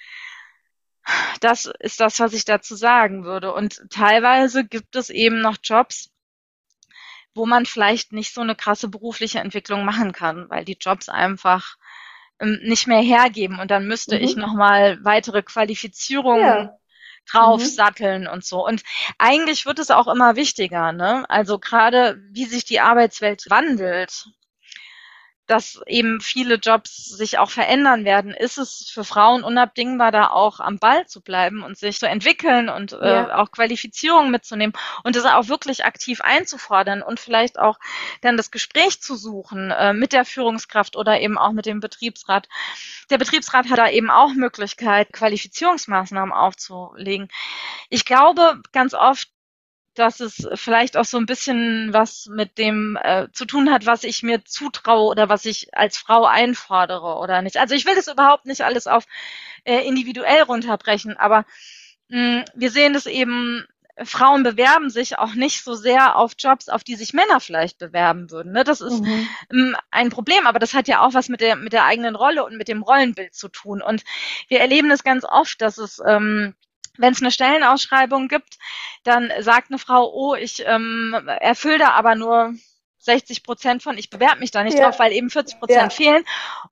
Das 1.40 1.66
ist 1.80 2.00
das, 2.00 2.20
was 2.20 2.34
ich 2.34 2.46
dazu 2.46 2.76
sagen 2.76 3.24
würde. 3.24 3.54
Und 3.54 3.82
teilweise 3.90 4.66
gibt 4.66 4.96
es 4.96 5.10
eben 5.10 5.42
noch 5.42 5.58
Jobs, 5.64 6.12
wo 7.34 7.46
man 7.46 7.66
vielleicht 7.66 8.12
nicht 8.12 8.34
so 8.34 8.42
eine 8.42 8.56
krasse 8.56 8.90
berufliche 8.90 9.40
Entwicklung 9.40 9.86
machen 9.86 10.12
kann, 10.12 10.50
weil 10.50 10.66
die 10.66 10.78
Jobs 10.80 11.10
einfach 11.10 11.78
ähm, 12.40 12.60
nicht 12.64 12.88
mehr 12.88 13.02
hergeben 13.02 13.60
und 13.60 13.72
dann 13.72 13.88
müsste 13.88 14.18
mhm. 14.18 14.24
ich 14.24 14.36
nochmal 14.36 15.04
weitere 15.04 15.42
Qualifizierungen 15.44 16.46
ja. 16.46 16.78
draufsatteln 17.32 18.24
mhm. 18.24 18.30
und 18.30 18.46
so. 18.46 18.66
Und 18.66 18.84
eigentlich 19.18 19.66
wird 19.66 19.80
es 19.80 19.92
auch 19.92 20.08
immer 20.08 20.36
wichtiger, 20.36 20.92
ne? 20.92 21.30
Also 21.30 21.60
gerade 21.60 22.22
wie 22.32 22.46
sich 22.46 22.66
die 22.66 22.80
Arbeitswelt 22.80 23.46
wandelt 23.50 24.26
dass 25.50 25.82
eben 25.88 26.22
viele 26.22 26.56
Jobs 26.56 27.06
sich 27.06 27.40
auch 27.40 27.50
verändern 27.50 28.06
werden, 28.06 28.36
ist 28.36 28.60
es 28.60 28.92
für 28.94 29.04
Frauen 29.04 29.44
unabdingbar, 29.44 30.12
da 30.12 30.30
auch 30.30 30.60
am 30.60 30.78
Ball 30.78 31.08
zu 31.08 31.22
bleiben 31.22 31.64
und 31.64 31.76
sich 31.76 31.98
zu 31.98 32.08
entwickeln 32.08 32.70
und 32.70 32.94
äh, 32.94 32.98
ja. 32.98 33.30
äh, 33.30 33.32
auch 33.32 33.50
Qualifizierungen 33.50 34.30
mitzunehmen 34.30 34.74
und 35.04 35.16
das 35.16 35.26
auch 35.26 35.48
wirklich 35.48 35.86
aktiv 35.86 36.22
einzufordern 36.22 37.02
und 37.02 37.20
vielleicht 37.20 37.58
auch 37.58 37.80
dann 38.22 38.38
das 38.38 38.52
Gespräch 38.52 39.02
zu 39.02 39.16
suchen 39.16 39.72
äh, 39.72 39.94
mit 39.94 40.14
der 40.14 40.24
Führungskraft 40.24 40.96
oder 40.96 41.20
eben 41.20 41.40
auch 41.40 41.52
mit 41.52 41.66
dem 41.66 41.80
Betriebsrat. 41.80 42.48
Der 43.10 43.18
Betriebsrat 43.18 43.72
hat 43.72 43.80
da 43.80 43.90
eben 43.90 44.12
auch 44.12 44.34
Möglichkeit, 44.34 45.12
Qualifizierungsmaßnahmen 45.14 46.32
aufzulegen. 46.32 47.28
Ich 47.90 48.06
glaube 48.06 48.62
ganz 48.72 48.94
oft, 48.94 49.30
dass 49.96 50.20
es 50.20 50.48
vielleicht 50.54 50.98
auch 50.98 51.06
so 51.06 51.18
ein 51.18 51.26
bisschen 51.26 51.90
was 51.92 52.28
mit 52.32 52.58
dem 52.58 52.98
äh, 53.02 53.28
zu 53.34 53.46
tun 53.46 53.72
hat, 53.72 53.86
was 53.86 54.04
ich 54.04 54.24
mir 54.24 54.46
zutraue 54.46 55.10
oder 55.10 55.30
was 55.30 55.46
ich 55.46 55.76
als 55.76 55.98
Frau 55.98 56.26
einfordere 56.26 57.18
oder 57.18 57.42
nicht. 57.42 57.58
Also 57.58 57.76
ich 57.76 57.86
will 57.86 57.96
das 57.96 58.08
überhaupt 58.08 58.46
nicht 58.46 58.62
alles 58.62 58.88
auf 58.88 59.06
äh, 59.66 59.86
individuell 59.88 60.44
runterbrechen, 60.44 61.18
aber 61.18 61.46
mh, 62.10 62.46
wir 62.56 62.72
sehen 62.72 62.94
das 62.94 63.06
eben, 63.06 63.66
Frauen 64.04 64.44
bewerben 64.44 64.90
sich 64.90 65.18
auch 65.18 65.34
nicht 65.34 65.64
so 65.64 65.76
sehr 65.76 66.16
auf 66.16 66.34
Jobs, 66.38 66.70
auf 66.70 66.84
die 66.84 66.96
sich 66.96 67.14
Männer 67.14 67.40
vielleicht 67.40 67.78
bewerben 67.80 68.32
würden. 68.32 68.54
Ne? 68.54 68.64
Das 68.64 68.80
ist 68.80 69.02
mhm. 69.02 69.28
ähm, 69.52 69.76
ein 69.92 70.10
Problem, 70.10 70.48
aber 70.48 70.60
das 70.60 70.74
hat 70.74 70.88
ja 70.88 71.02
auch 71.02 71.14
was 71.14 71.28
mit 71.28 71.42
der, 71.42 71.56
mit 71.58 71.74
der 71.74 71.86
eigenen 71.86 72.16
Rolle 72.16 72.46
und 72.46 72.58
mit 72.58 72.68
dem 72.68 72.82
Rollenbild 72.82 73.34
zu 73.34 73.50
tun. 73.50 73.82
Und 73.82 74.04
wir 74.48 74.62
erleben 74.62 74.92
es 74.92 75.04
ganz 75.04 75.26
oft, 75.26 75.62
dass 75.62 75.78
es 75.78 76.02
ähm, 76.06 76.56
wenn 76.98 77.14
es 77.14 77.22
eine 77.22 77.32
Stellenausschreibung 77.32 78.28
gibt, 78.28 78.58
dann 79.04 79.32
sagt 79.40 79.70
eine 79.70 79.80
Frau, 79.80 80.12
oh, 80.14 80.36
ich 80.36 80.64
ähm, 80.66 81.16
erfülle 81.40 81.80
da 81.80 81.90
aber 81.92 82.16
nur 82.16 82.54
60 83.00 83.44
Prozent 83.44 83.84
von, 83.84 83.98
ich 83.98 84.10
bewerbe 84.10 84.40
mich 84.40 84.52
da 84.52 84.64
nicht 84.64 84.78
ja. 84.78 84.86
drauf, 84.86 85.00
weil 85.00 85.14
eben 85.14 85.30
40 85.30 85.60
Prozent 85.60 85.82
ja. 85.82 85.90
fehlen. 85.90 86.26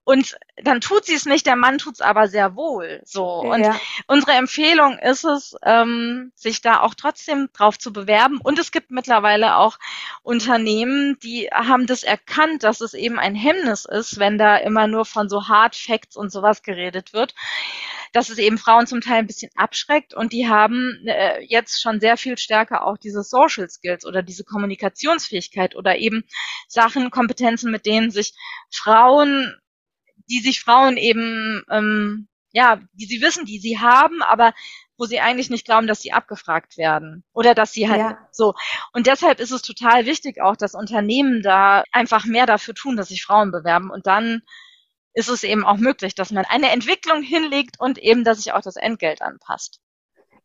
Und 0.04 0.38
dann 0.62 0.80
tut 0.80 1.04
sie 1.04 1.14
es 1.14 1.24
nicht, 1.26 1.46
der 1.46 1.56
Mann 1.56 1.78
tut 1.78 1.94
es 1.94 2.00
aber 2.00 2.28
sehr 2.28 2.56
wohl. 2.56 3.00
So. 3.04 3.24
Und 3.40 3.62
ja. 3.64 3.78
unsere 4.06 4.32
Empfehlung 4.32 4.98
ist 4.98 5.24
es, 5.24 5.56
ähm, 5.62 6.32
sich 6.34 6.60
da 6.60 6.80
auch 6.80 6.94
trotzdem 6.94 7.48
drauf 7.52 7.78
zu 7.78 7.92
bewerben. 7.92 8.40
Und 8.42 8.58
es 8.58 8.72
gibt 8.72 8.90
mittlerweile 8.90 9.56
auch 9.56 9.78
Unternehmen, 10.22 11.18
die 11.22 11.48
haben 11.52 11.86
das 11.86 12.02
erkannt, 12.02 12.62
dass 12.64 12.80
es 12.80 12.94
eben 12.94 13.18
ein 13.18 13.34
Hemmnis 13.34 13.84
ist, 13.84 14.18
wenn 14.18 14.38
da 14.38 14.56
immer 14.56 14.86
nur 14.86 15.04
von 15.04 15.28
so 15.28 15.48
Hard 15.48 15.76
Facts 15.76 16.16
und 16.16 16.30
sowas 16.30 16.62
geredet 16.62 17.12
wird 17.12 17.34
dass 18.12 18.30
es 18.30 18.38
eben 18.38 18.58
Frauen 18.58 18.86
zum 18.86 19.00
Teil 19.00 19.18
ein 19.18 19.26
bisschen 19.26 19.50
abschreckt 19.56 20.14
und 20.14 20.32
die 20.32 20.48
haben 20.48 20.98
äh, 21.06 21.42
jetzt 21.44 21.80
schon 21.80 22.00
sehr 22.00 22.16
viel 22.16 22.38
stärker 22.38 22.86
auch 22.86 22.98
diese 22.98 23.22
Social 23.22 23.68
Skills 23.68 24.04
oder 24.04 24.22
diese 24.22 24.44
Kommunikationsfähigkeit 24.44 25.76
oder 25.76 25.98
eben 25.98 26.24
Sachen, 26.66 27.10
Kompetenzen, 27.10 27.70
mit 27.70 27.86
denen 27.86 28.10
sich 28.10 28.34
Frauen, 28.70 29.54
die 30.28 30.40
sich 30.40 30.60
Frauen 30.60 30.96
eben, 30.96 31.64
ähm, 31.70 32.28
ja, 32.52 32.80
die 32.92 33.06
sie 33.06 33.20
wissen, 33.20 33.44
die 33.44 33.58
sie 33.58 33.78
haben, 33.78 34.22
aber 34.22 34.52
wo 34.96 35.06
sie 35.06 35.20
eigentlich 35.20 35.48
nicht 35.48 35.64
glauben, 35.64 35.86
dass 35.86 36.02
sie 36.02 36.12
abgefragt 36.12 36.76
werden 36.76 37.24
oder 37.32 37.54
dass 37.54 37.72
sie 37.72 37.88
halt 37.88 38.00
ja. 38.00 38.28
so. 38.32 38.54
Und 38.92 39.06
deshalb 39.06 39.38
ist 39.38 39.52
es 39.52 39.62
total 39.62 40.06
wichtig 40.06 40.40
auch, 40.40 40.56
dass 40.56 40.74
Unternehmen 40.74 41.42
da 41.42 41.84
einfach 41.92 42.24
mehr 42.24 42.46
dafür 42.46 42.74
tun, 42.74 42.96
dass 42.96 43.08
sich 43.08 43.24
Frauen 43.24 43.52
bewerben 43.52 43.90
und 43.90 44.06
dann 44.06 44.42
ist 45.14 45.28
es 45.28 45.42
eben 45.42 45.64
auch 45.64 45.78
möglich, 45.78 46.14
dass 46.14 46.30
man 46.30 46.44
eine 46.44 46.70
Entwicklung 46.70 47.22
hinlegt 47.22 47.80
und 47.80 47.98
eben, 47.98 48.24
dass 48.24 48.38
sich 48.38 48.52
auch 48.52 48.60
das 48.60 48.76
Entgelt 48.76 49.22
anpasst. 49.22 49.80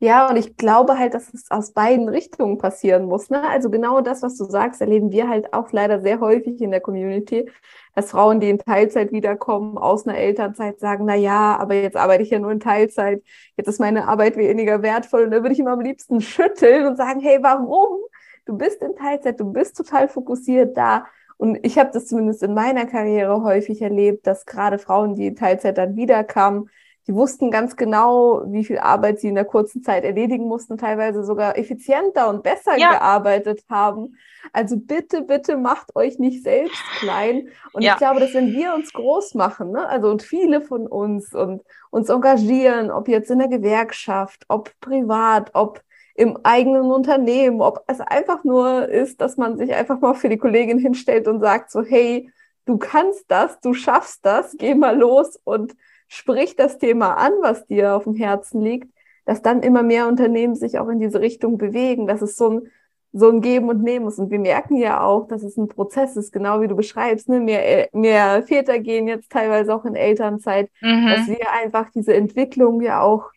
Ja, 0.04 0.30
und 0.30 0.36
ich 0.36 0.58
glaube 0.58 0.98
halt, 1.00 1.14
dass 1.14 1.34
es 1.34 1.50
aus 1.50 1.72
beiden 1.72 2.10
Richtungen 2.10 2.58
passieren 2.58 3.06
muss. 3.06 3.30
Ne? 3.30 3.42
Also 3.48 3.70
genau 3.70 4.02
das, 4.02 4.22
was 4.22 4.36
du 4.38 4.44
sagst, 4.44 4.82
erleben 4.82 5.14
wir 5.14 5.30
halt 5.30 5.54
auch 5.54 5.72
leider 5.72 6.02
sehr 6.02 6.20
häufig 6.20 6.60
in 6.62 6.72
der 6.72 6.82
Community, 6.82 7.50
dass 7.96 8.12
Frauen, 8.12 8.42
die 8.42 8.50
in 8.50 8.58
Teilzeit 8.60 9.14
wiederkommen, 9.14 9.78
aus 9.78 10.06
einer 10.06 10.18
Elternzeit 10.18 10.78
sagen, 10.82 11.06
na 11.06 11.16
ja, 11.16 11.56
aber 11.58 11.76
jetzt 11.76 11.96
arbeite 11.96 12.22
ich 12.22 12.32
ja 12.32 12.40
nur 12.40 12.52
in 12.52 12.60
Teilzeit, 12.60 13.24
jetzt 13.56 13.70
ist 13.70 13.80
meine 13.80 14.06
Arbeit 14.10 14.36
weniger 14.36 14.82
wertvoll 14.82 15.24
und 15.24 15.32
da 15.32 15.38
würde 15.38 15.54
ich 15.54 15.60
immer 15.60 15.72
am 15.72 15.80
liebsten 15.80 16.20
schütteln 16.20 16.86
und 16.86 16.98
sagen, 16.98 17.22
hey, 17.22 17.38
warum? 17.42 18.02
Du 18.46 18.58
bist 18.58 18.82
in 18.82 18.98
Teilzeit, 18.98 19.40
du 19.40 19.54
bist 19.54 19.78
total 19.78 20.10
fokussiert 20.10 20.76
da 20.76 21.06
und 21.38 21.60
ich 21.66 21.78
habe 21.80 21.92
das 21.94 22.08
zumindest 22.08 22.44
in 22.44 22.54
meiner 22.54 22.86
Karriere 22.88 23.42
häufig 23.42 23.82
erlebt, 23.82 24.28
dass 24.28 24.46
gerade 24.46 24.80
Frauen, 24.80 25.16
die 25.16 25.28
in 25.28 25.38
Teilzeit 25.38 25.78
dann 25.78 25.96
wiederkamen, 25.96 26.70
die 27.08 27.14
wussten 27.14 27.52
ganz 27.52 27.76
genau, 27.76 28.44
wie 28.48 28.64
viel 28.64 28.78
Arbeit 28.78 29.20
sie 29.20 29.28
in 29.28 29.36
der 29.36 29.46
kurzen 29.46 29.84
Zeit 29.84 30.06
erledigen 30.06 30.48
mussten, 30.48 30.78
teilweise 30.78 31.24
sogar 31.26 31.58
effizienter 31.58 32.30
und 32.30 32.44
besser 32.44 32.78
ja. 32.78 32.92
gearbeitet 32.92 33.64
haben. 33.70 34.16
Also 34.54 34.78
bitte, 34.78 35.22
bitte 35.22 35.58
macht 35.58 35.96
euch 35.96 36.18
nicht 36.18 36.44
selbst 36.44 36.82
klein. 37.00 37.50
Und 37.74 37.82
ja. 37.82 37.94
ich 37.94 37.98
glaube, 37.98 38.22
dass 38.22 38.34
wenn 38.34 38.54
wir 38.54 38.74
uns 38.74 38.94
groß 38.94 39.36
machen, 39.36 39.72
ne, 39.72 39.88
also 39.88 40.10
und 40.10 40.24
viele 40.24 40.62
von 40.62 40.88
uns 40.88 41.34
und 41.34 41.62
uns 41.92 42.10
engagieren, 42.10 42.90
ob 42.90 43.10
jetzt 43.10 43.30
in 43.30 43.40
der 43.40 43.50
Gewerkschaft, 43.50 44.46
ob 44.48 44.72
privat, 44.80 45.52
ob 45.54 45.82
im 46.16 46.38
eigenen 46.44 46.92
Unternehmen, 46.92 47.62
ob 47.62 47.84
es 47.88 48.00
einfach 48.00 48.44
nur 48.44 48.88
ist, 48.88 49.20
dass 49.20 49.36
man 49.36 49.58
sich 49.58 49.74
einfach 49.74 50.00
mal 50.00 50.14
für 50.14 50.30
die 50.30 50.38
Kollegin 50.38 50.78
hinstellt 50.78 51.28
und 51.28 51.42
sagt 51.42 51.72
so, 51.72 51.84
hey, 51.84 52.32
du 52.66 52.78
kannst 52.78 53.26
das, 53.30 53.60
du 53.60 53.74
schaffst 53.74 54.26
das, 54.26 54.56
geh 54.58 54.76
mal 54.76 54.98
los 54.98 55.40
und 55.44 55.76
sprich 56.14 56.56
das 56.56 56.78
Thema 56.78 57.16
an, 57.16 57.34
was 57.42 57.66
dir 57.66 57.96
auf 57.96 58.04
dem 58.04 58.14
Herzen 58.14 58.62
liegt, 58.62 58.88
dass 59.26 59.42
dann 59.42 59.64
immer 59.64 59.84
mehr 59.84 60.08
Unternehmen 60.08 60.56
sich 60.56 60.78
auch 60.78 60.88
in 60.90 61.00
diese 61.00 61.22
Richtung 61.22 61.58
bewegen, 61.58 62.08
dass 62.08 62.22
es 62.22 62.36
so 62.36 62.50
ein, 62.50 62.72
so 63.14 63.30
ein 63.30 63.42
Geben 63.42 63.70
und 63.70 63.82
Nehmen 63.82 64.08
ist. 64.08 64.20
Und 64.20 64.30
wir 64.30 64.40
merken 64.40 64.76
ja 64.76 65.02
auch, 65.02 65.28
dass 65.28 65.44
es 65.44 65.58
ein 65.58 65.68
Prozess 65.68 66.16
ist, 66.16 66.32
genau 66.32 66.62
wie 66.62 66.68
du 66.68 66.76
beschreibst, 66.76 67.30
ne? 67.30 67.40
mehr, 67.40 67.88
mehr 67.94 68.44
Väter 68.44 68.80
gehen 68.80 69.08
jetzt 69.08 69.32
teilweise 69.32 69.74
auch 69.74 69.86
in 69.86 69.96
Elternzeit, 69.96 70.70
mhm. 70.82 71.08
dass 71.08 71.28
wir 71.28 71.52
einfach 71.52 71.90
diese 71.90 72.14
Entwicklung 72.14 72.82
ja 72.82 73.02
auch 73.02 73.32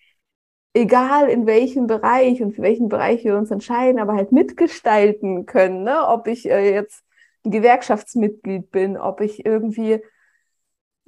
egal 0.75 1.31
in 1.31 1.47
welchem 1.47 1.87
Bereich 1.87 2.43
und 2.43 2.55
für 2.55 2.63
welchen 2.63 2.91
Bereich 2.91 3.25
wir 3.25 3.39
uns 3.39 3.51
entscheiden, 3.51 3.99
aber 3.99 4.13
halt 4.13 4.33
mitgestalten 4.33 5.47
können, 5.47 5.85
ne? 5.85 6.07
ob 6.07 6.27
ich 6.27 6.51
äh, 6.51 6.75
jetzt 6.75 7.05
ein 7.47 7.53
Gewerkschaftsmitglied 7.53 8.71
bin, 8.71 8.99
ob 8.99 9.23
ich 9.23 9.47
irgendwie 9.47 10.03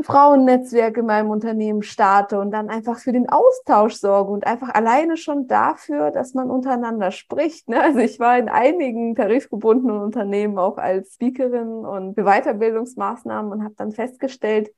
Frauennetzwerk 0.00 0.96
in 0.96 1.06
meinem 1.06 1.30
Unternehmen 1.30 1.82
starte 1.82 2.38
und 2.38 2.52
dann 2.52 2.68
einfach 2.68 2.98
für 2.98 3.12
den 3.12 3.28
Austausch 3.28 3.94
sorge 3.94 4.30
und 4.30 4.46
einfach 4.46 4.68
alleine 4.72 5.16
schon 5.16 5.48
dafür, 5.48 6.12
dass 6.12 6.34
man 6.34 6.50
untereinander 6.50 7.10
spricht. 7.10 7.68
Ne? 7.68 7.80
Also 7.82 7.98
ich 7.98 8.20
war 8.20 8.38
in 8.38 8.48
einigen 8.48 9.16
tarifgebundenen 9.16 10.00
Unternehmen 10.00 10.56
auch 10.58 10.78
als 10.78 11.14
Speakerin 11.14 11.84
und 11.84 12.14
für 12.14 12.24
Weiterbildungsmaßnahmen 12.24 13.50
und 13.50 13.64
habe 13.64 13.74
dann 13.76 13.90
festgestellt, 13.90 14.70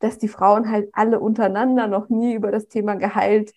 dass 0.00 0.18
die 0.18 0.28
Frauen 0.28 0.70
halt 0.70 0.90
alle 0.92 1.20
untereinander 1.20 1.86
noch 1.86 2.08
nie 2.08 2.34
über 2.34 2.50
das 2.50 2.66
Thema 2.66 2.96
Gehalt 2.96 3.52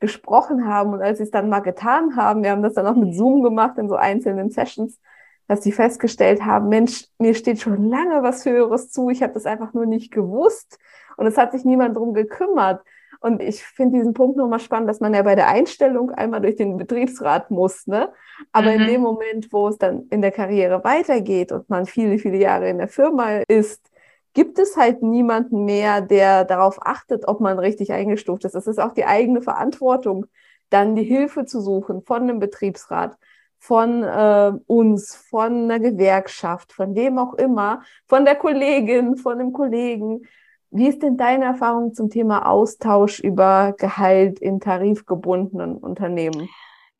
gesprochen 0.00 0.66
haben 0.66 0.92
und 0.92 1.02
als 1.02 1.18
sie 1.18 1.24
es 1.24 1.30
dann 1.30 1.48
mal 1.48 1.60
getan 1.60 2.14
haben, 2.14 2.42
wir 2.42 2.50
haben 2.50 2.62
das 2.62 2.74
dann 2.74 2.86
auch 2.86 2.94
mit 2.94 3.14
Zoom 3.14 3.42
gemacht 3.42 3.78
in 3.78 3.88
so 3.88 3.96
einzelnen 3.96 4.50
Sessions, 4.50 5.00
dass 5.48 5.62
sie 5.62 5.72
festgestellt 5.72 6.44
haben, 6.44 6.68
Mensch, 6.68 7.06
mir 7.18 7.34
steht 7.34 7.60
schon 7.60 7.88
lange 7.90 8.22
was 8.22 8.44
Höheres 8.44 8.90
zu, 8.90 9.08
ich 9.10 9.22
habe 9.22 9.32
das 9.32 9.46
einfach 9.46 9.72
nur 9.72 9.86
nicht 9.86 10.12
gewusst 10.12 10.78
und 11.16 11.26
es 11.26 11.36
hat 11.36 11.52
sich 11.52 11.64
niemand 11.64 11.96
drum 11.96 12.14
gekümmert. 12.14 12.82
Und 13.20 13.42
ich 13.42 13.64
finde 13.64 13.98
diesen 13.98 14.14
Punkt 14.14 14.36
nochmal 14.36 14.60
spannend, 14.60 14.88
dass 14.88 15.00
man 15.00 15.12
ja 15.12 15.22
bei 15.22 15.34
der 15.34 15.48
Einstellung 15.48 16.12
einmal 16.12 16.40
durch 16.40 16.54
den 16.54 16.76
Betriebsrat 16.76 17.50
muss, 17.50 17.88
ne? 17.88 18.12
Aber 18.52 18.70
mhm. 18.70 18.80
in 18.80 18.86
dem 18.86 19.00
Moment, 19.00 19.52
wo 19.52 19.66
es 19.66 19.76
dann 19.76 20.06
in 20.10 20.22
der 20.22 20.30
Karriere 20.30 20.84
weitergeht 20.84 21.50
und 21.50 21.68
man 21.68 21.86
viele, 21.86 22.18
viele 22.18 22.36
Jahre 22.36 22.68
in 22.68 22.78
der 22.78 22.86
Firma 22.86 23.38
ist, 23.48 23.90
gibt 24.34 24.60
es 24.60 24.76
halt 24.76 25.02
niemanden 25.02 25.64
mehr, 25.64 26.00
der 26.00 26.44
darauf 26.44 26.78
achtet, 26.80 27.26
ob 27.26 27.40
man 27.40 27.58
richtig 27.58 27.92
eingestuft 27.92 28.44
ist. 28.44 28.54
Es 28.54 28.68
ist 28.68 28.78
auch 28.78 28.92
die 28.92 29.04
eigene 29.04 29.42
Verantwortung, 29.42 30.26
dann 30.70 30.94
die 30.94 31.02
Hilfe 31.02 31.44
zu 31.44 31.60
suchen 31.60 32.02
von 32.02 32.22
einem 32.22 32.38
Betriebsrat, 32.38 33.16
von 33.58 34.02
äh, 34.02 34.52
uns, 34.66 35.14
von 35.14 35.64
einer 35.64 35.80
Gewerkschaft, 35.80 36.72
von 36.72 36.94
wem 36.94 37.18
auch 37.18 37.34
immer, 37.34 37.82
von 38.06 38.24
der 38.24 38.36
Kollegin, 38.36 39.16
von 39.16 39.38
dem 39.38 39.52
Kollegen. 39.52 40.22
Wie 40.70 40.88
ist 40.88 41.02
denn 41.02 41.16
deine 41.16 41.46
Erfahrung 41.46 41.94
zum 41.94 42.10
Thema 42.10 42.46
Austausch 42.46 43.20
über 43.20 43.74
Gehalt 43.78 44.38
in 44.38 44.60
tarifgebundenen 44.60 45.76
Unternehmen? 45.76 46.48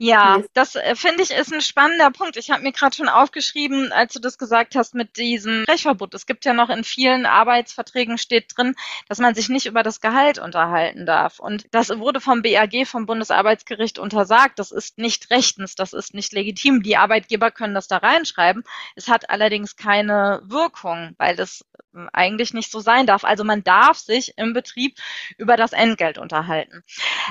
Ja, 0.01 0.42
das 0.55 0.76
äh, 0.76 0.94
finde 0.94 1.24
ich 1.24 1.32
ist 1.32 1.53
ein 1.53 1.61
spannender 1.61 2.12
Punkt. 2.12 2.36
Ich 2.36 2.53
habe 2.53 2.62
mir 2.62 2.70
gerade 2.70 2.94
schon 2.94 3.09
aufgeschrieben, 3.09 3.90
als 3.90 4.12
du 4.12 4.20
das 4.20 4.38
gesagt 4.38 4.76
hast 4.76 4.94
mit 4.94 5.16
diesem 5.16 5.64
Sprechverbot. 5.64 6.14
Es 6.14 6.24
gibt 6.24 6.44
ja 6.44 6.53
noch 6.53 6.70
in 6.70 6.84
vielen 6.84 7.26
Arbeitsverträgen 7.26 8.16
steht 8.16 8.57
drin, 8.57 8.76
dass 9.09 9.18
man 9.18 9.34
sich 9.34 9.49
nicht 9.49 9.66
über 9.66 9.82
das 9.82 10.01
Gehalt 10.01 10.38
unterhalten 10.38 11.05
darf. 11.05 11.40
Und 11.40 11.66
das 11.72 11.88
wurde 11.90 12.20
vom 12.20 12.42
BAG, 12.42 12.86
vom 12.86 13.07
Bundesarbeitsgericht 13.07 13.99
untersagt. 13.99 14.61
Das 14.61 14.70
ist 14.70 14.99
nicht 14.99 15.30
rechtens, 15.30 15.74
das 15.74 15.92
ist 15.92 16.14
nicht 16.14 16.32
legitim. 16.32 16.84
Die 16.84 16.96
Arbeitgeber 16.96 17.51
können 17.51 17.74
das 17.74 17.88
da 17.88 17.96
reinschreiben. 17.96 18.62
Es 18.94 19.09
hat 19.09 19.30
allerdings 19.30 19.74
keine 19.74 20.42
Wirkung, 20.44 21.16
weil 21.18 21.34
das 21.34 21.64
äh, 21.92 22.07
eigentlich 22.12 22.55
nicht 22.55 22.70
so 22.70 22.78
sein 22.78 23.07
darf. 23.07 23.24
Also 23.24 23.42
man 23.42 23.64
darf 23.64 23.99
sich 23.99 24.34
im 24.36 24.53
Betrieb 24.53 24.96
über 25.38 25.57
das 25.57 25.72
Entgelt 25.72 26.18
unterhalten. 26.18 26.84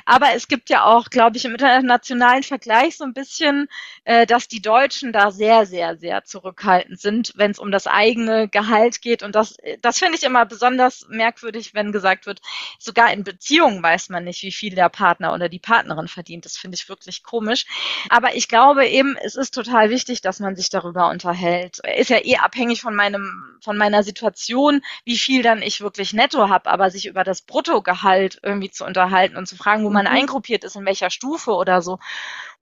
Aber 0.06 0.34
es 0.36 0.50
gibt 0.50 0.70
ja 0.70 0.84
auch, 0.84 1.10
glaube 1.10 1.38
ich, 1.38 1.46
im 1.46 1.54
internationalen 1.54 2.44
Vergleich 2.58 2.98
so 2.98 3.04
ein 3.04 3.14
bisschen, 3.14 3.68
äh, 4.04 4.26
dass 4.26 4.48
die 4.48 4.64
Deutschen 4.64 5.14
da 5.14 5.30
sehr, 5.30 5.68
sehr, 5.68 5.96
sehr 5.96 6.24
zurückhaltend 6.24 7.00
sind, 7.00 7.34
wenn 7.36 7.52
es 7.52 7.60
um 7.60 7.72
das 7.72 7.86
eigene 7.86 8.48
Gehalt 8.48 9.02
geht. 9.02 9.22
Und 9.22 9.36
das, 9.36 9.58
das 9.84 10.00
finde 10.00 10.18
ich 10.18 10.24
immer 10.24 10.44
besonders 10.46 11.06
merkwürdig, 11.08 11.76
wenn 11.76 11.92
gesagt 11.92 12.26
wird, 12.26 12.42
sogar 12.80 13.14
in 13.14 13.24
Beziehungen 13.24 13.84
weiß 13.84 14.10
man 14.10 14.24
nicht, 14.24 14.42
wie 14.42 14.52
viel 14.52 14.74
der 14.74 14.90
Partner 14.90 15.34
oder 15.34 15.50
die 15.50 15.60
Partnerin 15.60 16.08
verdient. 16.08 16.46
Das 16.46 16.58
finde 16.58 16.74
ich 16.74 16.90
wirklich 16.90 17.22
komisch. 17.22 17.66
Aber 18.10 18.36
ich 18.36 18.48
glaube 18.48 18.88
eben, 18.88 19.16
es 19.24 19.36
ist 19.36 19.54
total 19.54 19.92
wichtig, 19.92 20.22
dass 20.22 20.40
man 20.40 20.56
sich 20.56 20.72
darüber 20.72 21.12
unterhält. 21.12 21.80
Ist 21.96 22.10
ja 22.10 22.18
eh 22.24 22.38
abhängig 22.38 22.82
von 22.82 22.96
meinem, 22.96 23.60
von 23.62 23.78
meiner 23.78 24.02
Situation, 24.02 24.82
wie 25.06 25.20
viel 25.20 25.44
dann 25.44 25.62
ich 25.62 25.80
wirklich 25.82 26.14
netto 26.14 26.50
habe, 26.50 26.72
aber 26.72 26.90
sich 26.90 27.06
über 27.06 27.24
das 27.24 27.44
Bruttogehalt 27.44 28.40
irgendwie 28.42 28.72
zu 28.72 28.84
unterhalten 28.84 29.38
und 29.38 29.48
zu 29.48 29.56
fragen, 29.56 29.84
wo 29.84 29.92
man 29.92 30.06
mhm. 30.06 30.12
eingruppiert 30.12 30.64
ist, 30.64 30.76
in 30.76 30.86
welcher 30.86 31.12
Stufe 31.12 31.52
oder 31.52 31.84
so 31.84 32.00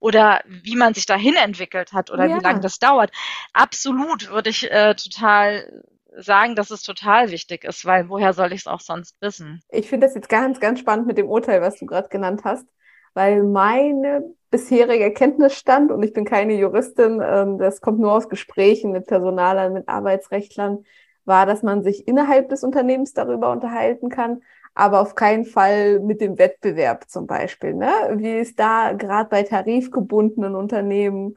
oder 0.00 0.42
wie 0.46 0.76
man 0.76 0.94
sich 0.94 1.06
dahin 1.06 1.36
entwickelt 1.36 1.92
hat 1.92 2.10
oder 2.10 2.26
ja. 2.26 2.36
wie 2.36 2.42
lange 2.42 2.60
das 2.60 2.78
dauert. 2.78 3.10
Absolut 3.52 4.30
würde 4.30 4.50
ich 4.50 4.70
äh, 4.70 4.94
total 4.94 5.82
sagen, 6.16 6.54
dass 6.54 6.70
es 6.70 6.82
total 6.82 7.30
wichtig 7.30 7.64
ist, 7.64 7.84
weil 7.84 8.08
woher 8.08 8.32
soll 8.32 8.52
ich 8.52 8.60
es 8.60 8.66
auch 8.66 8.80
sonst 8.80 9.20
wissen? 9.20 9.62
Ich 9.70 9.88
finde 9.88 10.06
das 10.06 10.14
jetzt 10.14 10.28
ganz, 10.28 10.60
ganz 10.60 10.80
spannend 10.80 11.06
mit 11.06 11.18
dem 11.18 11.28
Urteil, 11.28 11.60
was 11.60 11.78
du 11.78 11.86
gerade 11.86 12.08
genannt 12.08 12.42
hast, 12.44 12.66
weil 13.14 13.42
meine 13.42 14.22
bisherige 14.50 15.12
Kenntnisstand, 15.12 15.90
und 15.90 16.02
ich 16.02 16.12
bin 16.12 16.24
keine 16.24 16.54
Juristin, 16.54 17.20
ähm, 17.22 17.58
das 17.58 17.80
kommt 17.80 17.98
nur 17.98 18.12
aus 18.12 18.28
Gesprächen 18.28 18.92
mit 18.92 19.06
Personalern, 19.06 19.72
mit 19.72 19.88
Arbeitsrechtlern, 19.88 20.84
war, 21.24 21.44
dass 21.44 21.62
man 21.62 21.82
sich 21.82 22.06
innerhalb 22.06 22.48
des 22.48 22.62
Unternehmens 22.62 23.12
darüber 23.12 23.50
unterhalten 23.50 24.08
kann, 24.08 24.42
aber 24.76 25.00
auf 25.00 25.14
keinen 25.14 25.46
Fall 25.46 26.00
mit 26.00 26.20
dem 26.20 26.38
Wettbewerb 26.38 27.08
zum 27.08 27.26
Beispiel. 27.26 27.74
Ne? 27.74 27.90
Wie 28.16 28.38
ist 28.38 28.60
da 28.60 28.92
gerade 28.92 29.28
bei 29.30 29.42
tarifgebundenen 29.42 30.54
Unternehmen 30.54 31.36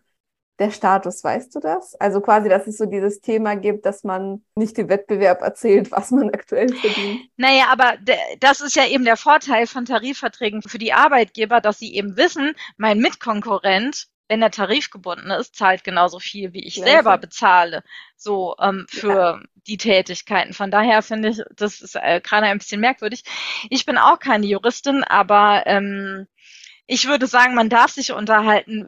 der 0.59 0.71
Status, 0.71 1.23
weißt 1.23 1.55
du 1.55 1.61
das? 1.61 1.95
Also 1.95 2.19
quasi, 2.19 2.49
dass 2.49 2.67
es 2.67 2.77
so 2.77 2.85
dieses 2.85 3.21
Thema 3.21 3.55
gibt, 3.55 3.85
dass 3.85 4.03
man 4.03 4.43
nicht 4.55 4.75
den 4.75 4.89
Wettbewerb 4.89 5.41
erzählt, 5.41 5.89
was 5.91 6.11
man 6.11 6.29
aktuell 6.31 6.67
verdient. 6.67 7.21
Naja, 7.37 7.67
aber 7.71 7.93
das 8.41 8.59
ist 8.59 8.75
ja 8.75 8.85
eben 8.85 9.05
der 9.05 9.15
Vorteil 9.15 9.67
von 9.67 9.85
Tarifverträgen 9.85 10.61
für 10.61 10.77
die 10.77 10.91
Arbeitgeber, 10.91 11.61
dass 11.61 11.79
sie 11.79 11.95
eben 11.95 12.17
wissen, 12.17 12.53
mein 12.75 12.99
Mitkonkurrent 12.99 14.09
wenn 14.30 14.41
er 14.41 14.51
tarifgebunden 14.51 15.32
ist, 15.32 15.55
zahlt 15.55 15.84
genauso 15.84 16.19
viel, 16.19 16.53
wie 16.53 16.65
ich 16.65 16.77
ja, 16.77 16.86
selber 16.86 17.17
bezahle, 17.17 17.84
so 18.15 18.55
ähm, 18.61 18.86
für 18.88 19.09
ja. 19.09 19.41
die 19.67 19.77
Tätigkeiten. 19.77 20.53
Von 20.53 20.71
daher 20.71 21.01
finde 21.01 21.30
ich, 21.30 21.41
das 21.55 21.82
ist 21.82 21.95
äh, 21.95 22.21
gerade 22.23 22.45
ein 22.45 22.59
bisschen 22.59 22.80
merkwürdig. 22.80 23.23
Ich 23.69 23.86
bin 23.86 23.97
auch 23.97 24.19
keine 24.19 24.45
Juristin, 24.45 25.03
aber 25.03 25.63
ähm, 25.65 26.27
ich 26.86 27.07
würde 27.07 27.27
sagen, 27.27 27.55
man 27.55 27.69
darf 27.69 27.91
sich 27.91 28.11
unterhalten 28.11 28.88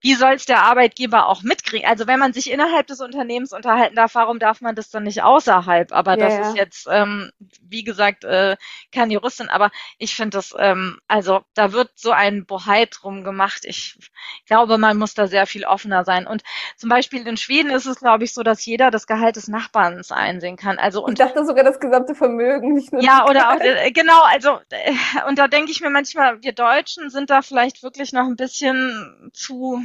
wie 0.00 0.14
soll 0.14 0.34
es 0.34 0.46
der 0.46 0.62
Arbeitgeber 0.62 1.26
auch 1.26 1.42
mitkriegen? 1.42 1.88
Also 1.88 2.06
wenn 2.06 2.18
man 2.18 2.32
sich 2.32 2.50
innerhalb 2.50 2.86
des 2.86 3.00
Unternehmens 3.00 3.52
unterhalten 3.52 3.96
darf, 3.96 4.14
warum 4.14 4.38
darf 4.38 4.60
man 4.60 4.74
das 4.74 4.90
dann 4.90 5.02
nicht 5.02 5.22
außerhalb? 5.22 5.92
Aber 5.92 6.12
ja, 6.12 6.16
das 6.16 6.34
ja. 6.34 6.40
ist 6.48 6.56
jetzt, 6.56 6.88
ähm, 6.90 7.30
wie 7.62 7.84
gesagt, 7.84 8.24
äh, 8.24 8.56
keine 8.92 9.12
Juristin, 9.14 9.50
aber 9.50 9.70
ich 9.98 10.14
finde 10.14 10.38
das, 10.38 10.54
ähm, 10.58 10.98
also 11.06 11.42
da 11.54 11.72
wird 11.72 11.90
so 11.96 12.12
ein 12.12 12.46
Bohai 12.46 12.86
drum 12.86 13.24
gemacht. 13.24 13.64
Ich 13.64 13.98
glaube, 14.46 14.78
man 14.78 14.96
muss 14.96 15.14
da 15.14 15.26
sehr 15.26 15.46
viel 15.46 15.64
offener 15.64 16.04
sein. 16.04 16.26
Und 16.26 16.42
zum 16.76 16.88
Beispiel 16.88 17.26
in 17.26 17.36
Schweden 17.36 17.70
ist 17.70 17.86
es, 17.86 17.98
glaube 17.98 18.24
ich, 18.24 18.32
so, 18.32 18.42
dass 18.42 18.64
jeder 18.64 18.90
das 18.90 19.06
Gehalt 19.06 19.36
des 19.36 19.48
Nachbarns 19.48 20.12
einsehen 20.12 20.56
kann. 20.56 20.78
Also 20.78 21.04
und 21.04 21.12
ich 21.12 21.18
dachte 21.18 21.44
sogar 21.44 21.64
das 21.64 21.78
gesamte 21.78 22.14
Vermögen, 22.14 22.72
nicht 22.72 22.92
nur 22.92 23.02
Ja, 23.02 23.26
oder 23.28 23.50
auch, 23.50 23.60
äh, 23.60 23.90
genau, 23.90 24.22
also 24.22 24.58
äh, 24.70 24.94
und 25.28 25.38
da 25.38 25.46
denke 25.46 25.70
ich 25.70 25.82
mir 25.82 25.90
manchmal, 25.90 26.42
wir 26.42 26.52
Deutschen 26.52 27.10
sind 27.10 27.28
da 27.28 27.42
vielleicht 27.42 27.82
wirklich 27.82 28.12
noch 28.12 28.26
ein 28.26 28.36
bisschen 28.36 29.30
zu 29.34 29.82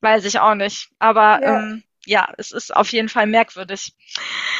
Weiß 0.00 0.24
ich 0.24 0.38
auch 0.40 0.54
nicht. 0.54 0.90
Aber 0.98 1.40
ja, 1.42 1.60
ähm, 1.60 1.82
ja 2.04 2.32
es 2.38 2.52
ist 2.52 2.74
auf 2.74 2.92
jeden 2.92 3.08
Fall 3.08 3.26
merkwürdig. 3.26 3.94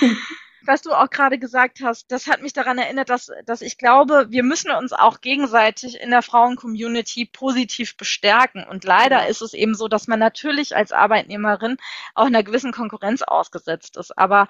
was 0.67 0.83
du 0.83 0.93
auch 0.93 1.11
gerade 1.11 1.39
gesagt 1.39 1.81
hast, 1.83 2.11
das 2.11 2.27
hat 2.27 2.43
mich 2.43 2.53
daran 2.53 2.79
erinnert, 2.79 3.11
dass, 3.11 3.31
dass 3.45 3.63
ich 3.63 3.79
glaube, 3.79 4.27
wir 4.31 4.43
müssen 4.43 4.71
uns 4.71 4.93
auch 4.93 5.21
gegenseitig 5.21 6.01
in 6.01 6.11
der 6.11 6.23
Frauen-Community 6.23 7.27
positiv 7.27 7.97
bestärken. 7.97 8.65
Und 8.65 8.85
leider 8.85 9.27
ist 9.29 9.43
es 9.43 9.55
eben 9.55 9.75
so, 9.75 9.89
dass 9.89 10.07
man 10.07 10.19
natürlich 10.19 10.77
als 10.77 10.93
Arbeitnehmerin 10.93 11.77
auch 12.15 12.27
einer 12.27 12.43
gewissen 12.43 12.73
Konkurrenz 12.73 13.23
ausgesetzt 13.23 13.97
ist. 13.97 14.17
Aber 14.19 14.49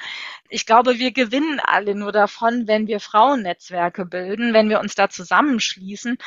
ich 0.48 0.66
glaube, 0.66 0.98
wir 0.98 1.12
gewinnen 1.12 1.60
alle 1.60 1.94
nur 1.94 2.12
davon, 2.12 2.66
wenn 2.66 2.86
wir 2.86 3.00
Frauennetzwerke 3.00 4.04
bilden, 4.04 4.52
wenn 4.52 4.68
wir 4.68 4.80
uns 4.80 4.94
da 4.94 5.08
zusammenschließen 5.08 6.18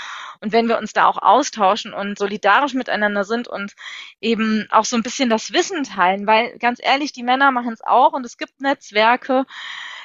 und 0.41 0.51
wenn 0.51 0.67
wir 0.67 0.77
uns 0.77 0.93
da 0.93 1.05
auch 1.05 1.21
austauschen 1.21 1.93
und 1.93 2.17
solidarisch 2.17 2.73
miteinander 2.73 3.23
sind 3.23 3.47
und 3.47 3.73
eben 4.21 4.67
auch 4.71 4.85
so 4.85 4.95
ein 4.95 5.03
bisschen 5.03 5.29
das 5.29 5.53
Wissen 5.53 5.83
teilen. 5.83 6.27
Weil 6.27 6.57
ganz 6.59 6.79
ehrlich, 6.81 7.11
die 7.11 7.23
Männer 7.23 7.51
machen 7.51 7.73
es 7.73 7.81
auch 7.81 8.13
und 8.13 8.25
es 8.25 8.37
gibt 8.37 8.61
Netzwerke, 8.61 9.45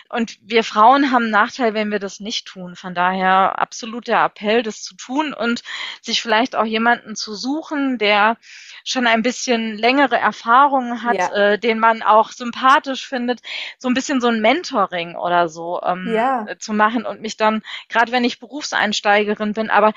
und 0.08 0.38
wir 0.42 0.64
Frauen 0.64 1.10
haben 1.10 1.24
einen 1.24 1.30
Nachteil, 1.30 1.74
wenn 1.74 1.90
wir 1.90 1.98
das 1.98 2.20
nicht 2.20 2.46
tun. 2.46 2.76
Von 2.76 2.94
daher 2.94 3.58
absolut 3.58 4.06
der 4.06 4.24
Appell, 4.24 4.62
das 4.62 4.82
zu 4.82 4.94
tun 4.96 5.34
und 5.34 5.62
sich 6.02 6.22
vielleicht 6.22 6.56
auch 6.56 6.64
jemanden 6.64 7.16
zu 7.16 7.34
suchen, 7.34 7.98
der 7.98 8.36
schon 8.84 9.06
ein 9.06 9.22
bisschen 9.22 9.76
längere 9.76 10.16
Erfahrungen 10.16 11.02
hat, 11.02 11.16
ja. 11.16 11.32
äh, 11.32 11.58
den 11.58 11.78
man 11.78 12.02
auch 12.02 12.30
sympathisch 12.30 13.06
findet, 13.06 13.40
so 13.78 13.88
ein 13.88 13.94
bisschen 13.94 14.20
so 14.20 14.28
ein 14.28 14.40
Mentoring 14.40 15.16
oder 15.16 15.48
so 15.48 15.80
ähm, 15.82 16.12
ja. 16.14 16.46
zu 16.58 16.74
machen 16.74 17.06
und 17.06 17.20
mich 17.20 17.36
dann, 17.36 17.62
gerade 17.88 18.12
wenn 18.12 18.24
ich 18.24 18.40
Berufseinsteigerin 18.40 19.54
bin, 19.54 19.70
aber 19.70 19.92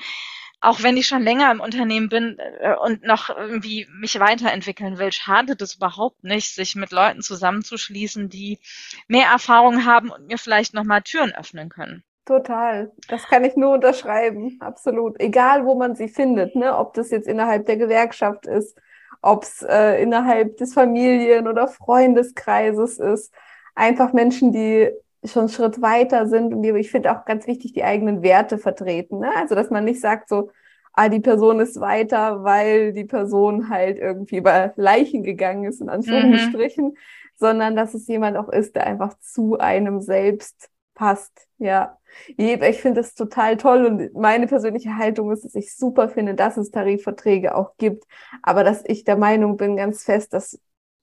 auch 0.60 0.82
wenn 0.82 0.96
ich 0.96 1.06
schon 1.06 1.22
länger 1.22 1.50
im 1.52 1.60
Unternehmen 1.60 2.08
bin 2.08 2.36
äh, 2.38 2.74
und 2.74 3.04
noch 3.04 3.28
irgendwie 3.30 3.86
mich 4.00 4.18
weiterentwickeln 4.18 4.98
will, 4.98 5.12
schadet 5.12 5.62
es 5.62 5.76
überhaupt 5.76 6.24
nicht, 6.24 6.54
sich 6.54 6.74
mit 6.74 6.90
Leuten 6.90 7.22
zusammenzuschließen, 7.22 8.28
die 8.28 8.58
mehr 9.06 9.26
Erfahrung 9.26 9.84
haben 9.84 10.10
und 10.10 10.26
mir 10.26 10.38
vielleicht 10.38 10.74
nochmal 10.74 11.02
Türen 11.02 11.32
öffnen 11.34 11.68
können. 11.68 12.02
Total. 12.24 12.92
Das 13.08 13.26
kann 13.26 13.44
ich 13.44 13.56
nur 13.56 13.72
unterschreiben. 13.72 14.58
Absolut. 14.60 15.18
Egal, 15.18 15.64
wo 15.64 15.76
man 15.76 15.94
sie 15.94 16.08
findet, 16.08 16.56
ne? 16.56 16.76
ob 16.76 16.92
das 16.92 17.10
jetzt 17.10 17.26
innerhalb 17.26 17.64
der 17.64 17.78
Gewerkschaft 17.78 18.46
ist, 18.46 18.78
ob 19.22 19.44
es 19.44 19.62
äh, 19.62 20.02
innerhalb 20.02 20.58
des 20.58 20.74
Familien- 20.74 21.48
oder 21.48 21.68
Freundeskreises 21.68 22.98
ist. 22.98 23.32
Einfach 23.74 24.12
Menschen, 24.12 24.52
die 24.52 24.90
schon 25.24 25.42
einen 25.42 25.48
Schritt 25.48 25.82
weiter 25.82 26.26
sind 26.28 26.54
und 26.54 26.62
die, 26.62 26.70
ich 26.70 26.90
finde 26.90 27.12
auch 27.12 27.24
ganz 27.24 27.46
wichtig, 27.46 27.72
die 27.72 27.84
eigenen 27.84 28.22
Werte 28.22 28.58
vertreten. 28.58 29.18
Ne? 29.20 29.30
Also, 29.36 29.54
dass 29.54 29.70
man 29.70 29.84
nicht 29.84 30.00
sagt 30.00 30.28
so, 30.28 30.50
ah, 30.92 31.08
die 31.08 31.20
Person 31.20 31.60
ist 31.60 31.80
weiter, 31.80 32.42
weil 32.44 32.92
die 32.92 33.04
Person 33.04 33.68
halt 33.68 33.98
irgendwie 33.98 34.38
über 34.38 34.72
Leichen 34.76 35.22
gegangen 35.22 35.64
ist, 35.64 35.80
in 35.80 35.88
Anführungsstrichen, 35.88 36.86
mhm. 36.86 36.96
sondern 37.36 37.76
dass 37.76 37.94
es 37.94 38.06
jemand 38.08 38.36
auch 38.36 38.48
ist, 38.48 38.74
der 38.74 38.86
einfach 38.86 39.14
zu 39.20 39.58
einem 39.58 40.00
selbst 40.00 40.70
passt. 40.94 41.46
Ja, 41.58 41.98
ich 42.36 42.80
finde 42.80 43.00
das 43.00 43.14
total 43.14 43.56
toll 43.56 43.86
und 43.86 44.14
meine 44.14 44.48
persönliche 44.48 44.96
Haltung 44.96 45.30
ist, 45.30 45.44
dass 45.44 45.54
ich 45.54 45.76
super 45.76 46.08
finde, 46.08 46.34
dass 46.34 46.56
es 46.56 46.70
Tarifverträge 46.70 47.54
auch 47.54 47.76
gibt, 47.76 48.04
aber 48.42 48.64
dass 48.64 48.82
ich 48.84 49.04
der 49.04 49.16
Meinung 49.16 49.56
bin 49.56 49.76
ganz 49.76 50.02
fest, 50.02 50.32
dass 50.32 50.58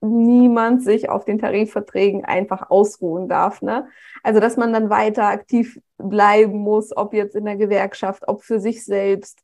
niemand 0.06 0.84
sich 0.84 1.10
auf 1.10 1.26
den 1.26 1.40
Tarifverträgen 1.40 2.26
einfach 2.26 2.70
ausruhen 2.70 3.28
darf. 3.28 3.62
Ne? 3.62 3.88
Also 4.24 4.40
dass 4.40 4.58
man 4.58 4.74
dann 4.74 4.90
weiter 4.90 5.26
aktiv 5.26 5.80
bleiben 5.98 6.60
muss, 6.60 6.96
ob 6.96 7.14
jetzt 7.14 7.36
in 7.36 7.46
der 7.46 7.56
Gewerkschaft, 7.56 8.28
ob 8.28 8.44
für 8.44 8.60
sich 8.60 8.86
selbst, 8.86 9.40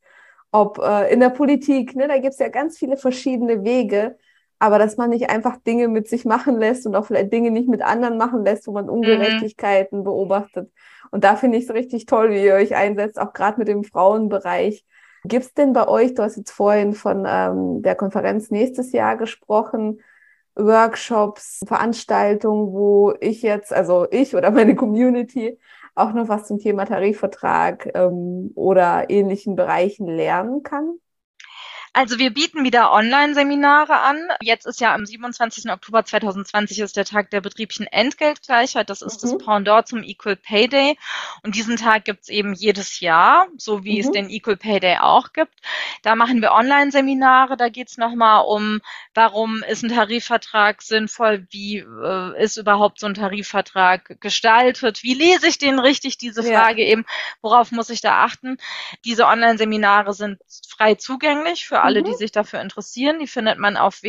ob 0.51 0.80
äh, 0.80 1.12
in 1.14 1.20
der 1.20 1.30
Politik. 1.30 1.95
Ne? 1.95 2.07
Da 2.07 2.18
gibt 2.18 2.34
es 2.34 2.39
ja 2.39 2.49
ganz 2.49 2.78
viele 2.78 2.97
verschiedene 2.97 3.64
Wege. 3.64 4.18
Aber 4.59 4.78
dass 4.78 4.95
man 4.95 5.09
nicht 5.09 5.32
einfach 5.32 5.57
Dinge 5.57 5.88
mit 5.88 6.07
sich 6.07 6.24
machen 6.24 6.55
lässt 6.59 6.86
und 6.86 6.95
auch 6.95 7.07
vielleicht 7.07 7.34
Dinge 7.34 7.49
nicht 7.49 7.68
mit 7.68 7.82
anderen 7.82 8.20
machen 8.20 8.45
lässt, 8.45 8.68
wo 8.68 8.72
man 8.72 8.86
mhm. 8.86 8.91
Ungerechtigkeiten 8.91 9.99
mhm. 9.99 10.03
beobachtet. 10.03 10.72
Und 11.09 11.24
da 11.24 11.36
finde 11.36 11.57
ich 11.57 11.64
es 11.64 11.74
richtig 11.74 12.05
toll, 12.05 12.30
wie 12.30 12.45
ihr 12.45 12.53
euch 12.53 12.76
einsetzt, 12.76 13.20
auch 13.20 13.34
gerade 13.34 13.57
mit 13.57 13.68
dem 13.68 13.84
Frauenbereich. 13.84 14.86
Gibt 15.24 15.45
es 15.45 15.53
denn 15.53 15.74
bei 15.74 15.88
euch, 15.88 16.14
du 16.14 16.24
hast 16.24 16.38
jetzt 16.38 16.51
vorhin 16.51 16.93
von 16.93 17.26
ähm, 17.28 17.82
der 17.82 17.95
Konferenz 17.95 18.49
nächstes 18.51 18.91
Jahr 18.91 19.18
gesprochen, 19.18 20.01
Workshops, 20.56 21.62
Veranstaltungen, 21.66 22.74
wo 22.74 23.14
ich 23.20 23.41
jetzt, 23.41 23.74
also 23.74 24.08
ich 24.12 24.36
oder 24.36 24.52
meine 24.52 24.76
Community, 24.76 25.58
auch 25.95 26.14
noch 26.14 26.30
was 26.30 26.47
zum 26.47 26.60
Thema 26.60 26.86
Tarifvertrag 26.86 27.89
ähm, 27.93 28.52
oder 28.56 29.10
ähnlichen 29.10 29.56
Bereichen 29.56 30.08
lernen 30.08 30.64
kann? 30.64 30.99
Also 31.93 32.20
wir 32.20 32.34
bieten 32.34 32.64
wieder 32.64 32.93
Online-Seminare 32.93 33.99
an. 33.99 34.18
Jetzt 34.41 34.66
ist 34.66 34.80
ja 34.80 34.93
am 34.93 35.06
27. 35.06 35.70
Oktober 35.70 36.06
2020 36.06 36.80
ist 36.80 36.95
der 36.95 37.04
Tag 37.04 37.32
der 37.32 37.41
betrieblichen 37.41 37.86
Entgeltgleichheit. 37.86 38.89
Das 38.89 39.02
ist 39.02 39.22
mhm. 39.22 39.30
das 39.30 39.45
Pendant 39.45 39.88
zum 39.89 40.02
Equal 40.02 40.38
Pay 40.38 40.70
Day. 40.70 40.97
Und 41.43 41.56
diesen 41.56 41.76
Tag 41.76 42.06
gibt's 42.06 42.30
eben 42.30 42.54
jedes 42.54 43.02
Jahr, 43.02 43.47
so 43.58 43.84
wie 43.84 43.95
mhm. 43.95 43.99
es 43.99 44.12
den 44.12 44.30
Equal 44.30 44.56
Pay 44.56 44.80
Day 44.80 44.97
auch 45.02 45.34
gibt. 45.34 45.54
Da 46.02 46.16
machen 46.16 46.41
wir 46.41 46.54
Online-Seminare. 46.54 47.58
Da 47.58 47.68
geht's 47.68 47.97
nochmal 47.97 48.45
um, 48.47 48.80
warum 49.14 49.64
ist 49.64 49.84
ein 49.84 49.89
Tarifvertrag 49.89 50.82
sinnvoll? 50.82 51.45
Wie 51.49 51.78
äh, 51.78 52.43
ist 52.43 52.57
überhaupt 52.57 52.99
so 52.99 53.07
ein 53.07 53.14
Tarifvertrag 53.14 54.20
gestaltet? 54.22 55.03
Wie 55.03 55.14
lese 55.14 55.47
ich 55.47 55.57
den 55.57 55.80
richtig? 55.80 56.18
Diese 56.18 56.43
Frage 56.43 56.84
ja. 56.84 56.89
eben, 56.89 57.05
worauf 57.41 57.72
muss 57.72 57.89
ich 57.89 58.01
da 58.01 58.24
achten? 58.24 58.57
Diese 59.05 59.26
Online-Seminare 59.26 60.14
sind 60.14 60.39
frei 60.68 60.95
zugänglich 60.95 61.66
für 61.66 61.82
alle, 61.82 62.01
mhm. 62.01 62.05
die 62.05 62.16
sich 62.16 62.32
dafür 62.32 62.62
interessieren. 62.62 63.20
Die 63.20 63.28
findet 63.28 63.57
man 63.57 63.78
auf 63.78 64.01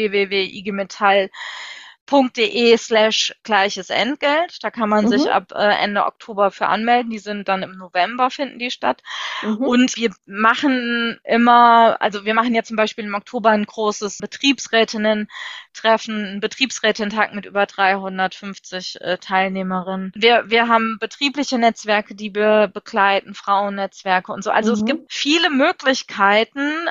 www.igmetall.de 2.13 2.77
slash 2.77 3.35
gleiches 3.43 3.91
Entgelt. 3.91 4.63
Da 4.63 4.71
kann 4.71 4.89
man 4.89 5.07
mhm. 5.07 5.09
sich 5.09 5.31
ab 5.31 5.53
äh, 5.55 5.83
Ende 5.83 6.05
Oktober 6.05 6.51
für 6.51 6.67
anmelden. 6.67 7.11
Die 7.11 7.19
sind 7.19 7.49
dann 7.49 7.63
im 7.63 7.77
November, 7.77 8.31
finden 8.31 8.59
die 8.59 8.71
statt. 8.71 9.03
Mhm. 9.43 9.57
Und 9.57 9.97
wir 9.97 10.11
machen 10.27 11.19
immer, 11.25 11.97
also 12.01 12.25
wir 12.25 12.35
machen 12.35 12.55
ja 12.55 12.63
zum 12.63 12.77
Beispiel 12.77 13.05
im 13.05 13.15
Oktober 13.15 13.51
ein 13.51 13.65
großes 13.65 14.19
Betriebsrätinnen-Treffen, 14.19 16.27
einen 16.27 16.41
Betriebsrätintag 16.41 17.35
mit 17.35 17.47
über 17.47 17.67
350 17.67 19.01
äh, 19.01 19.19
Teilnehmerinnen. 19.19 20.13
Wir, 20.15 20.45
wir 20.49 20.69
haben 20.69 20.99
betriebliche 21.01 21.59
Netzwerke, 21.59 22.15
die 22.15 22.35
wir 22.35 22.69
begleiten, 22.69 23.35
Frauennetzwerke 23.35 24.33
und 24.33 24.45
so. 24.45 24.51
Also 24.51 24.73
mhm. 24.73 24.79
es 24.79 24.85
gibt 24.85 25.13
viele 25.13 25.51
Möglichkeiten, 25.51 26.89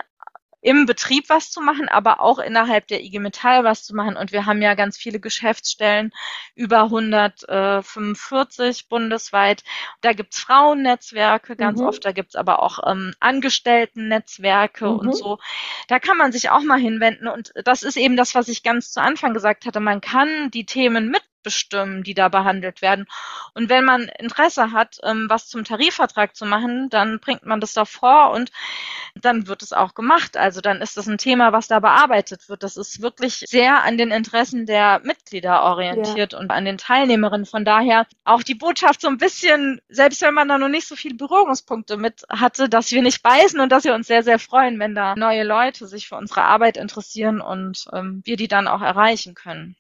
im 0.61 0.85
Betrieb 0.85 1.29
was 1.29 1.49
zu 1.49 1.59
machen, 1.59 1.89
aber 1.89 2.21
auch 2.21 2.39
innerhalb 2.39 2.87
der 2.87 3.03
IG 3.03 3.19
Metall 3.19 3.63
was 3.63 3.83
zu 3.83 3.95
machen. 3.95 4.15
Und 4.15 4.31
wir 4.31 4.45
haben 4.45 4.61
ja 4.61 4.75
ganz 4.75 4.97
viele 4.97 5.19
Geschäftsstellen, 5.19 6.11
über 6.55 6.83
145 6.83 8.87
bundesweit. 8.87 9.63
Da 10.01 10.13
gibt's 10.13 10.39
Frauennetzwerke 10.39 11.55
ganz 11.55 11.79
mhm. 11.79 11.87
oft, 11.87 12.05
da 12.05 12.11
gibt's 12.11 12.35
aber 12.35 12.61
auch 12.61 12.79
ähm, 12.85 13.13
Angestellten-Netzwerke 13.19 14.85
mhm. 14.85 14.99
und 14.99 15.15
so. 15.15 15.39
Da 15.87 15.99
kann 15.99 16.17
man 16.17 16.31
sich 16.31 16.51
auch 16.51 16.61
mal 16.61 16.79
hinwenden. 16.79 17.27
Und 17.27 17.51
das 17.65 17.81
ist 17.81 17.97
eben 17.97 18.15
das, 18.15 18.35
was 18.35 18.47
ich 18.47 18.63
ganz 18.63 18.91
zu 18.91 19.01
Anfang 19.01 19.33
gesagt 19.33 19.65
hatte. 19.65 19.79
Man 19.79 19.99
kann 19.99 20.51
die 20.51 20.65
Themen 20.65 21.09
mit 21.09 21.23
bestimmen, 21.43 22.03
die 22.03 22.13
da 22.13 22.29
behandelt 22.29 22.81
werden. 22.81 23.05
Und 23.53 23.69
wenn 23.69 23.85
man 23.85 24.03
Interesse 24.19 24.71
hat, 24.71 24.97
ähm, 25.03 25.27
was 25.29 25.47
zum 25.47 25.63
Tarifvertrag 25.63 26.35
zu 26.35 26.45
machen, 26.45 26.89
dann 26.89 27.19
bringt 27.19 27.45
man 27.45 27.59
das 27.59 27.73
da 27.73 27.85
vor 27.85 28.31
und 28.31 28.51
dann 29.15 29.47
wird 29.47 29.61
es 29.61 29.73
auch 29.73 29.93
gemacht. 29.93 30.37
Also 30.37 30.61
dann 30.61 30.81
ist 30.81 30.97
das 30.97 31.07
ein 31.07 31.17
Thema, 31.17 31.51
was 31.51 31.67
da 31.67 31.79
bearbeitet 31.79 32.49
wird. 32.49 32.63
Das 32.63 32.77
ist 32.77 33.01
wirklich 33.01 33.43
sehr 33.47 33.83
an 33.83 33.97
den 33.97 34.11
Interessen 34.11 34.65
der 34.65 35.01
Mitglieder 35.03 35.63
orientiert 35.63 36.33
ja. 36.33 36.39
und 36.39 36.51
an 36.51 36.65
den 36.65 36.77
Teilnehmerinnen. 36.77 37.45
Von 37.45 37.65
daher 37.65 38.07
auch 38.23 38.43
die 38.43 38.55
Botschaft 38.55 39.01
so 39.01 39.07
ein 39.07 39.17
bisschen, 39.17 39.81
selbst 39.89 40.21
wenn 40.21 40.33
man 40.33 40.47
da 40.47 40.57
noch 40.57 40.69
nicht 40.69 40.87
so 40.87 40.95
viele 40.95 41.15
Berührungspunkte 41.15 41.97
mit 41.97 42.23
hatte, 42.29 42.69
dass 42.69 42.91
wir 42.91 43.01
nicht 43.01 43.23
beißen 43.23 43.59
und 43.59 43.71
dass 43.71 43.83
wir 43.83 43.93
uns 43.93 44.07
sehr, 44.07 44.23
sehr 44.23 44.39
freuen, 44.39 44.79
wenn 44.79 44.95
da 44.95 45.15
neue 45.15 45.43
Leute 45.43 45.87
sich 45.87 46.07
für 46.07 46.15
unsere 46.15 46.43
Arbeit 46.43 46.77
interessieren 46.77 47.41
und 47.41 47.85
ähm, 47.93 48.21
wir 48.25 48.37
die 48.37 48.47
dann 48.47 48.67
auch 48.67 48.81
erreichen 48.81 49.35
können. 49.35 49.75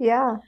Ja, 0.00 0.40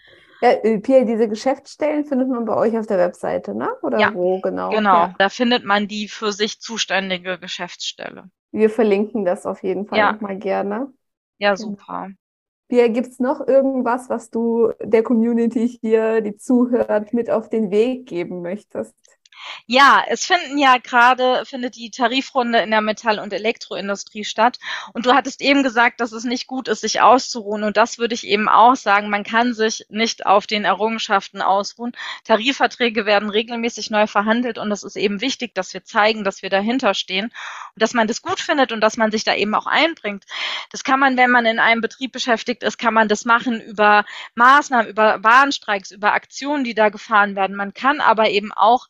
ja, 0.43 0.51
äh, 0.51 0.81
Pia, 0.81 1.05
diese 1.05 1.29
Geschäftsstellen 1.29 2.05
findet 2.05 2.29
man 2.29 2.45
bei 2.45 2.57
euch 2.57 2.77
auf 2.77 2.87
der 2.87 2.99
Webseite, 2.99 3.55
ne? 3.55 3.71
Oder 3.83 4.01
ja, 4.01 4.13
wo 4.13 4.41
genau? 4.41 4.71
Genau, 4.71 4.95
ja. 4.95 5.15
da 5.17 5.29
findet 5.29 5.65
man 5.65 5.87
die 5.87 6.09
für 6.09 6.33
sich 6.33 6.59
zuständige 6.59 7.39
Geschäftsstelle. 7.39 8.29
Wir 8.51 8.69
verlinken 8.69 9.25
das 9.25 9.47
auf 9.47 9.63
jeden 9.63 9.87
Fall 9.87 9.99
ja. 9.99 10.13
nochmal 10.13 10.37
gerne. 10.37 10.93
Ja, 11.39 11.55
genau. 11.55 11.71
super. 11.71 12.09
Pia, 12.69 12.89
gibt 12.89 13.07
es 13.07 13.21
noch 13.21 13.47
irgendwas, 13.47 14.11
was 14.11 14.31
du 14.31 14.73
der 14.83 15.05
Community 15.05 15.79
hier, 15.81 16.21
die 16.23 16.37
zuhört, 16.37 17.13
mit 17.13 17.31
auf 17.31 17.49
den 17.49 17.71
Weg 17.71 18.07
geben 18.07 18.43
möchtest? 18.43 18.97
Ja, 19.67 20.03
es 20.09 20.27
finden 20.27 20.59
ja 20.59 20.79
gerade, 20.79 21.45
findet 21.47 21.77
die 21.77 21.91
Tarifrunde 21.91 22.59
in 22.61 22.71
der 22.71 22.81
Metall- 22.81 23.19
und 23.19 23.33
Elektroindustrie 23.33 24.25
statt. 24.25 24.59
Und 24.93 25.07
du 25.07 25.15
hattest 25.15 25.41
eben 25.41 25.63
gesagt, 25.63 26.01
dass 26.01 26.13
es 26.13 26.25
nicht 26.25 26.47
gut 26.47 26.69
ist, 26.69 26.81
sich 26.81 27.01
auszuruhen. 27.01 27.63
Und 27.63 27.77
das 27.77 27.99
würde 27.99 28.15
ich 28.15 28.27
eben 28.27 28.49
auch 28.49 28.77
sagen. 28.77 29.11
Man 29.11 29.25
kann 29.25 29.55
sich 29.55 29.85
nicht 29.89 30.27
auf 30.27 30.47
den 30.47 30.65
Errungenschaften 30.65 31.43
ausruhen. 31.43 31.93
Tarifverträge 32.25 33.07
werden 33.07 33.31
regelmäßig 33.31 33.91
neu 33.91 34.07
verhandelt. 34.07 34.59
Und 34.59 34.71
es 34.73 34.83
ist 34.83 34.97
eben 34.97 35.21
wichtig, 35.21 35.55
dass 35.55 35.75
wir 35.75 35.85
zeigen, 35.85 36.25
dass 36.25 36.43
wir 36.43 36.51
dahinter 36.51 36.95
stehen 36.95 37.27
und 37.27 37.83
dass 37.83 37.95
man 37.95 38.07
das 38.07 38.23
gut 38.23 38.41
findet 38.41 38.73
und 38.73 38.81
dass 38.81 38.97
man 38.97 39.11
sich 39.11 39.25
da 39.25 39.35
eben 39.35 39.55
auch 39.55 39.67
einbringt. 39.67 40.25
Das 40.71 40.85
kann 40.85 41.01
man, 41.01 41.17
wenn 41.17 41.31
man 41.31 41.47
in 41.47 41.59
einem 41.59 41.81
Betrieb 41.81 42.13
beschäftigt 42.13 42.63
ist, 42.63 42.79
kann 42.79 42.95
man 42.95 43.09
das 43.09 43.25
machen 43.25 43.61
über 43.61 44.05
Maßnahmen, 44.35 44.89
über 44.89 45.23
Warnstreiks, 45.23 45.91
über 45.91 46.13
Aktionen, 46.13 46.65
die 46.65 46.75
da 46.75 46.89
gefahren 46.89 47.37
werden. 47.37 47.57
Man 47.57 47.75
kann 47.75 48.01
aber 48.01 48.31
eben 48.31 48.53
auch 48.53 48.87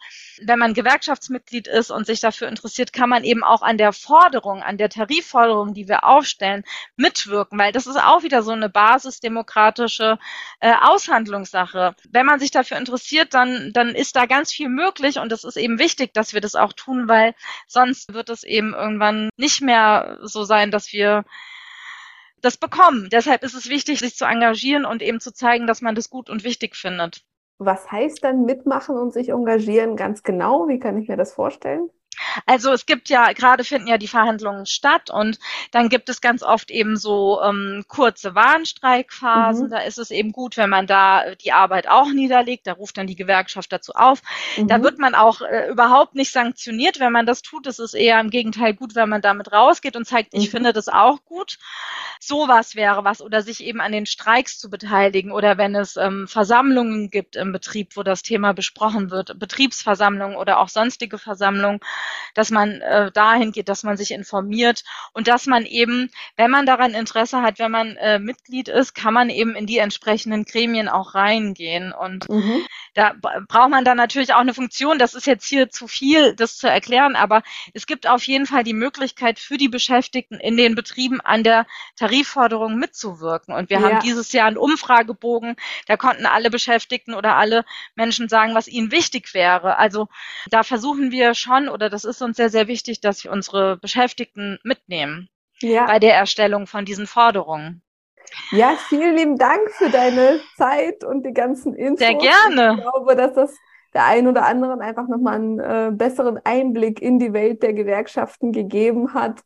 wenn 0.47 0.59
man 0.59 0.75
Gewerkschaftsmitglied 0.75 1.67
ist 1.67 1.91
und 1.91 2.07
sich 2.07 2.21
dafür 2.21 2.49
interessiert, 2.49 2.93
kann 2.93 3.09
man 3.09 3.25
eben 3.25 3.45
auch 3.45 3.63
an 3.63 3.79
der 3.79 3.93
Forderung, 3.93 4.63
an 4.63 4.79
der 4.79 4.89
Tarifforderung, 4.89 5.75
die 5.75 5.89
wir 5.89 6.05
aufstellen, 6.05 6.65
mitwirken, 6.97 7.59
weil 7.59 7.73
das 7.73 7.87
ist 7.87 7.97
auch 7.97 8.23
wieder 8.23 8.43
so 8.43 8.53
eine 8.53 8.69
basisdemokratische 8.69 10.19
äh, 10.61 10.73
Aushandlungssache. 10.81 11.95
Wenn 12.11 12.27
man 12.27 12.41
sich 12.41 12.51
dafür 12.51 12.77
interessiert, 12.79 13.35
dann, 13.35 13.73
dann 13.73 13.95
ist 13.95 14.17
da 14.17 14.27
ganz 14.27 14.53
viel 14.53 14.69
möglich 14.69 15.19
und 15.19 15.33
es 15.33 15.45
ist 15.45 15.57
eben 15.57 15.79
wichtig, 15.79 16.13
dass 16.15 16.35
wir 16.35 16.41
das 16.41 16.55
auch 16.55 16.73
tun, 16.73 17.09
weil 17.09 17.35
sonst 17.67 18.13
wird 18.13 18.31
es 18.31 18.43
eben 18.45 18.75
irgendwann 18.75 19.31
nicht 19.37 19.61
mehr 19.61 20.19
so 20.23 20.45
sein, 20.45 20.71
dass 20.71 20.93
wir 20.93 21.25
das 22.43 22.57
bekommen. 22.57 23.09
Deshalb 23.11 23.45
ist 23.45 23.55
es 23.55 23.69
wichtig, 23.69 24.01
sich 24.01 24.17
zu 24.17 24.25
engagieren 24.25 24.85
und 24.85 25.01
eben 25.01 25.21
zu 25.21 25.33
zeigen, 25.33 25.67
dass 25.67 25.81
man 25.81 25.95
das 25.95 26.11
gut 26.11 26.29
und 26.29 26.45
wichtig 26.45 26.77
findet. 26.77 27.23
Was 27.65 27.91
heißt 27.91 28.23
dann 28.25 28.45
mitmachen 28.45 28.97
und 28.97 29.13
sich 29.13 29.31
engagieren 29.31 29.97
ganz 29.97 30.23
genau? 30.23 30.69
Wie 30.69 30.79
kann 30.79 30.99
ich 30.99 31.09
mir 31.09 31.17
das 31.17 31.33
vorstellen? 31.35 31.91
Also 32.47 32.73
es 32.73 32.87
gibt 32.87 33.09
ja, 33.09 33.33
gerade 33.33 33.65
finden 33.65 33.89
ja 33.89 33.99
die 33.99 34.09
Verhandlungen 34.09 34.67
statt 34.67 35.11
und 35.11 35.39
dann 35.71 35.89
gibt 35.89 36.09
es 36.09 36.21
ganz 36.21 36.43
oft 36.43 36.71
eben 36.71 36.97
so 36.97 37.41
ähm, 37.43 37.85
kurze 37.89 38.35
Warnstreikphasen. 38.35 39.67
Mhm. 39.67 39.71
Da 39.71 39.79
ist 39.79 39.99
es 39.99 40.11
eben 40.11 40.33
gut, 40.33 40.57
wenn 40.57 40.71
man 40.71 40.87
da 40.87 41.35
die 41.35 41.53
Arbeit 41.53 41.89
auch 41.89 42.11
niederlegt. 42.13 42.67
Da 42.67 42.73
ruft 42.73 42.99
dann 42.99 43.07
die 43.07 43.17
Gewerkschaft 43.17 43.73
dazu 43.73 43.93
auf. 43.95 44.23
Mhm. 44.57 44.69
Da 44.69 44.83
wird 44.83 44.99
man 44.99 45.15
auch 45.15 45.41
äh, 45.41 45.69
überhaupt 45.69 46.15
nicht 46.15 46.33
sanktioniert, 46.33 47.01
wenn 47.01 47.13
man 47.13 47.27
das 47.27 47.43
tut. 47.43 47.67
Es 47.67 47.79
ist 47.79 47.95
eher 47.95 48.21
im 48.21 48.31
Gegenteil 48.31 48.75
gut, 48.75 48.95
wenn 48.95 49.09
man 49.09 49.23
damit 49.23 49.53
rausgeht 49.53 49.97
und 49.97 50.07
zeigt, 50.07 50.35
ich 50.35 50.47
mhm. 50.47 50.51
finde 50.51 50.73
das 50.73 50.89
auch 50.89 51.25
gut. 51.25 51.59
Sowas 52.21 52.75
wäre 52.75 53.05
was 53.05 53.21
oder 53.21 53.43
sich 53.43 53.65
eben 53.65 53.81
an 53.81 53.93
den 53.93 54.07
Streiks 54.07 54.59
zu 54.59 54.71
beteiligen 54.71 55.33
oder 55.33 55.59
wenn 55.59 55.75
es 55.75 55.97
ähm, 55.97 56.29
Versammlungen 56.29 57.11
gibt 57.11 57.37
im 57.37 57.53
Betrieb, 57.53 57.97
wo 57.97 58.03
das 58.03 58.23
Thema 58.23 58.53
besprochen 58.53 59.11
wird, 59.11 59.39
Betriebsversammlungen 59.39 60.37
oder 60.37 60.59
auch 60.59 60.69
sonstige 60.69 61.19
Versammlungen 61.19 61.81
dass 62.35 62.51
man 62.51 62.81
äh, 62.81 63.11
dahin 63.13 63.53
geht, 63.53 63.69
dass 63.69 63.83
man 63.83 63.97
sich 63.97 64.11
informiert 64.11 64.85
und 65.13 65.29
dass 65.29 65.47
man 65.47 65.67
eben, 65.67 66.11
wenn 66.37 66.51
man 66.51 66.67
daran 66.67 66.95
Interesse 66.95 67.43
hat, 67.43 67.59
wenn 67.59 67.71
man 67.71 67.97
äh, 67.97 68.19
Mitglied 68.19 68.69
ist, 68.69 68.95
kann 68.95 69.15
man 69.15 69.31
eben 69.31 69.55
in 69.55 69.67
die 69.67 69.79
entsprechenden 69.79 70.45
Gremien 70.45 70.89
auch 70.89 71.15
reingehen. 71.15 71.93
Und 71.93 72.29
mhm. 72.29 72.65
da 72.95 73.15
braucht 73.49 73.71
man 73.71 73.85
dann 73.85 73.97
natürlich 73.97 74.35
auch 74.35 74.41
eine 74.41 74.55
Funktion. 74.55 74.99
Das 74.99 75.15
ist 75.15 75.27
jetzt 75.27 75.47
hier 75.47 75.71
zu 75.71 75.89
viel, 75.89 76.35
das 76.35 76.57
zu 76.57 76.69
erklären, 76.69 77.17
aber 77.17 77.43
es 77.75 77.87
gibt 77.87 78.07
auf 78.09 78.25
jeden 78.25 78.47
Fall 78.47 78.65
die 78.65 78.75
Möglichkeit 78.75 79.39
für 79.39 79.57
die 79.57 79.69
Beschäftigten 79.69 80.41
in 80.41 80.57
den 80.57 80.75
Betrieben 80.75 81.21
an 81.21 81.43
der 81.43 81.67
Tarifforderung 81.97 82.77
mitzuwirken. 82.77 83.55
Und 83.55 83.71
wir 83.71 83.81
ja. 83.81 83.83
haben 83.83 84.01
dieses 84.01 84.33
Jahr 84.33 84.47
einen 84.47 84.57
Umfragebogen, 84.57 85.57
da 85.87 85.97
konnten 85.97 86.27
alle 86.27 86.51
Beschäftigten 86.51 87.15
oder 87.15 87.37
alle 87.37 87.65
Menschen 87.95 88.29
sagen, 88.29 88.55
was 88.55 88.69
ihnen 88.69 88.91
wichtig 88.91 89.35
wäre. 89.35 89.79
Also 89.79 90.09
da 90.51 90.63
versuchen 90.63 91.11
wir 91.11 91.35
schon 91.35 91.69
oder 91.69 91.91
das 91.93 92.05
ist 92.05 92.23
uns 92.23 92.37
sehr, 92.37 92.49
sehr 92.49 92.69
wichtig, 92.69 93.01
dass 93.01 93.23
wir 93.23 93.31
unsere 93.31 93.77
Beschäftigten 93.77 94.59
mitnehmen 94.65 95.29
ja. 95.61 95.87
bei 95.87 95.99
der 95.99 96.15
Erstellung 96.15 96.67
von 96.67 96.85
diesen 96.85 97.07
Forderungen. 97.07 97.83
Ja, 98.51 98.77
vielen 98.89 99.17
lieben 99.17 99.37
Dank 99.37 99.71
für 99.73 99.91
deine 99.91 100.41
Zeit 100.57 101.05
und 101.05 101.25
die 101.27 101.35
ganzen 101.35 101.75
Infos. 101.75 101.99
Sehr 101.99 102.15
gerne. 102.15 102.77
Ich 102.77 102.83
glaube, 102.83 103.17
dass 103.17 103.35
das 103.35 103.55
der 103.95 104.07
einen 104.07 104.27
oder 104.27 104.47
anderen 104.47 104.81
einfach 104.81 105.07
nochmal 105.07 105.35
einen 105.35 105.59
äh, 105.59 105.91
besseren 105.93 106.41
Einblick 106.45 107.03
in 107.03 107.19
die 107.19 107.35
Welt 107.35 107.63
der 107.63 107.75
Gewerkschaften 107.75 108.53
gegeben 108.53 109.13
hat. 109.13 109.43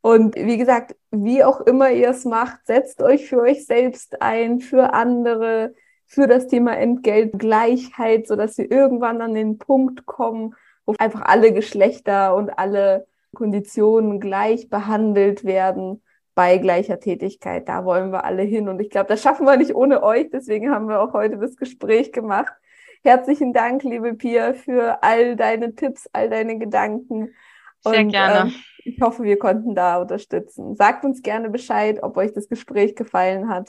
Und 0.00 0.36
wie 0.36 0.56
gesagt, 0.56 0.96
wie 1.10 1.44
auch 1.44 1.60
immer 1.60 1.90
ihr 1.90 2.08
es 2.08 2.24
macht, 2.24 2.64
setzt 2.64 3.02
euch 3.02 3.28
für 3.28 3.40
euch 3.42 3.66
selbst 3.66 4.22
ein, 4.22 4.60
für 4.60 4.94
andere, 4.94 5.74
für 6.06 6.26
das 6.26 6.46
Thema 6.46 6.78
Entgeltgleichheit, 6.78 8.26
sodass 8.26 8.56
wir 8.56 8.70
irgendwann 8.70 9.20
an 9.20 9.34
den 9.34 9.58
Punkt 9.58 10.06
kommen, 10.06 10.54
wo 10.98 11.04
einfach 11.04 11.22
alle 11.22 11.52
Geschlechter 11.52 12.34
und 12.34 12.50
alle 12.50 13.06
Konditionen 13.34 14.20
gleich 14.20 14.68
behandelt 14.68 15.44
werden 15.44 16.02
bei 16.34 16.58
gleicher 16.58 17.00
Tätigkeit. 17.00 17.68
Da 17.68 17.84
wollen 17.84 18.12
wir 18.12 18.24
alle 18.24 18.42
hin. 18.42 18.68
Und 18.68 18.80
ich 18.80 18.90
glaube, 18.90 19.08
das 19.08 19.22
schaffen 19.22 19.46
wir 19.46 19.56
nicht 19.56 19.74
ohne 19.74 20.02
euch. 20.02 20.30
Deswegen 20.30 20.70
haben 20.70 20.88
wir 20.88 21.00
auch 21.00 21.12
heute 21.12 21.38
das 21.38 21.56
Gespräch 21.56 22.12
gemacht. 22.12 22.52
Herzlichen 23.02 23.52
Dank, 23.52 23.82
liebe 23.82 24.14
Pia, 24.14 24.52
für 24.52 25.02
all 25.02 25.36
deine 25.36 25.74
Tipps, 25.74 26.08
all 26.12 26.28
deine 26.28 26.58
Gedanken. 26.58 27.34
Sehr 27.80 28.00
und, 28.00 28.08
gerne. 28.08 28.50
Ähm, 28.50 28.54
Ich 28.84 29.00
hoffe, 29.00 29.22
wir 29.22 29.38
konnten 29.38 29.74
da 29.74 29.98
unterstützen. 29.98 30.74
Sagt 30.76 31.04
uns 31.04 31.22
gerne 31.22 31.50
Bescheid, 31.50 32.02
ob 32.02 32.16
euch 32.16 32.32
das 32.32 32.48
Gespräch 32.48 32.96
gefallen 32.96 33.48
hat. 33.48 33.68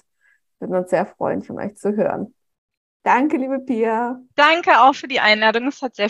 Würden 0.60 0.76
uns 0.76 0.90
sehr 0.90 1.06
freuen, 1.06 1.42
von 1.42 1.60
euch 1.60 1.76
zu 1.76 1.96
hören. 1.96 2.34
Danke, 3.04 3.38
liebe 3.38 3.60
Pia. 3.60 4.22
Danke 4.36 4.80
auch 4.82 4.94
für 4.94 5.08
die 5.08 5.20
Einladung. 5.20 5.68
Es 5.68 5.82
hat 5.82 5.96
sehr 5.96 6.10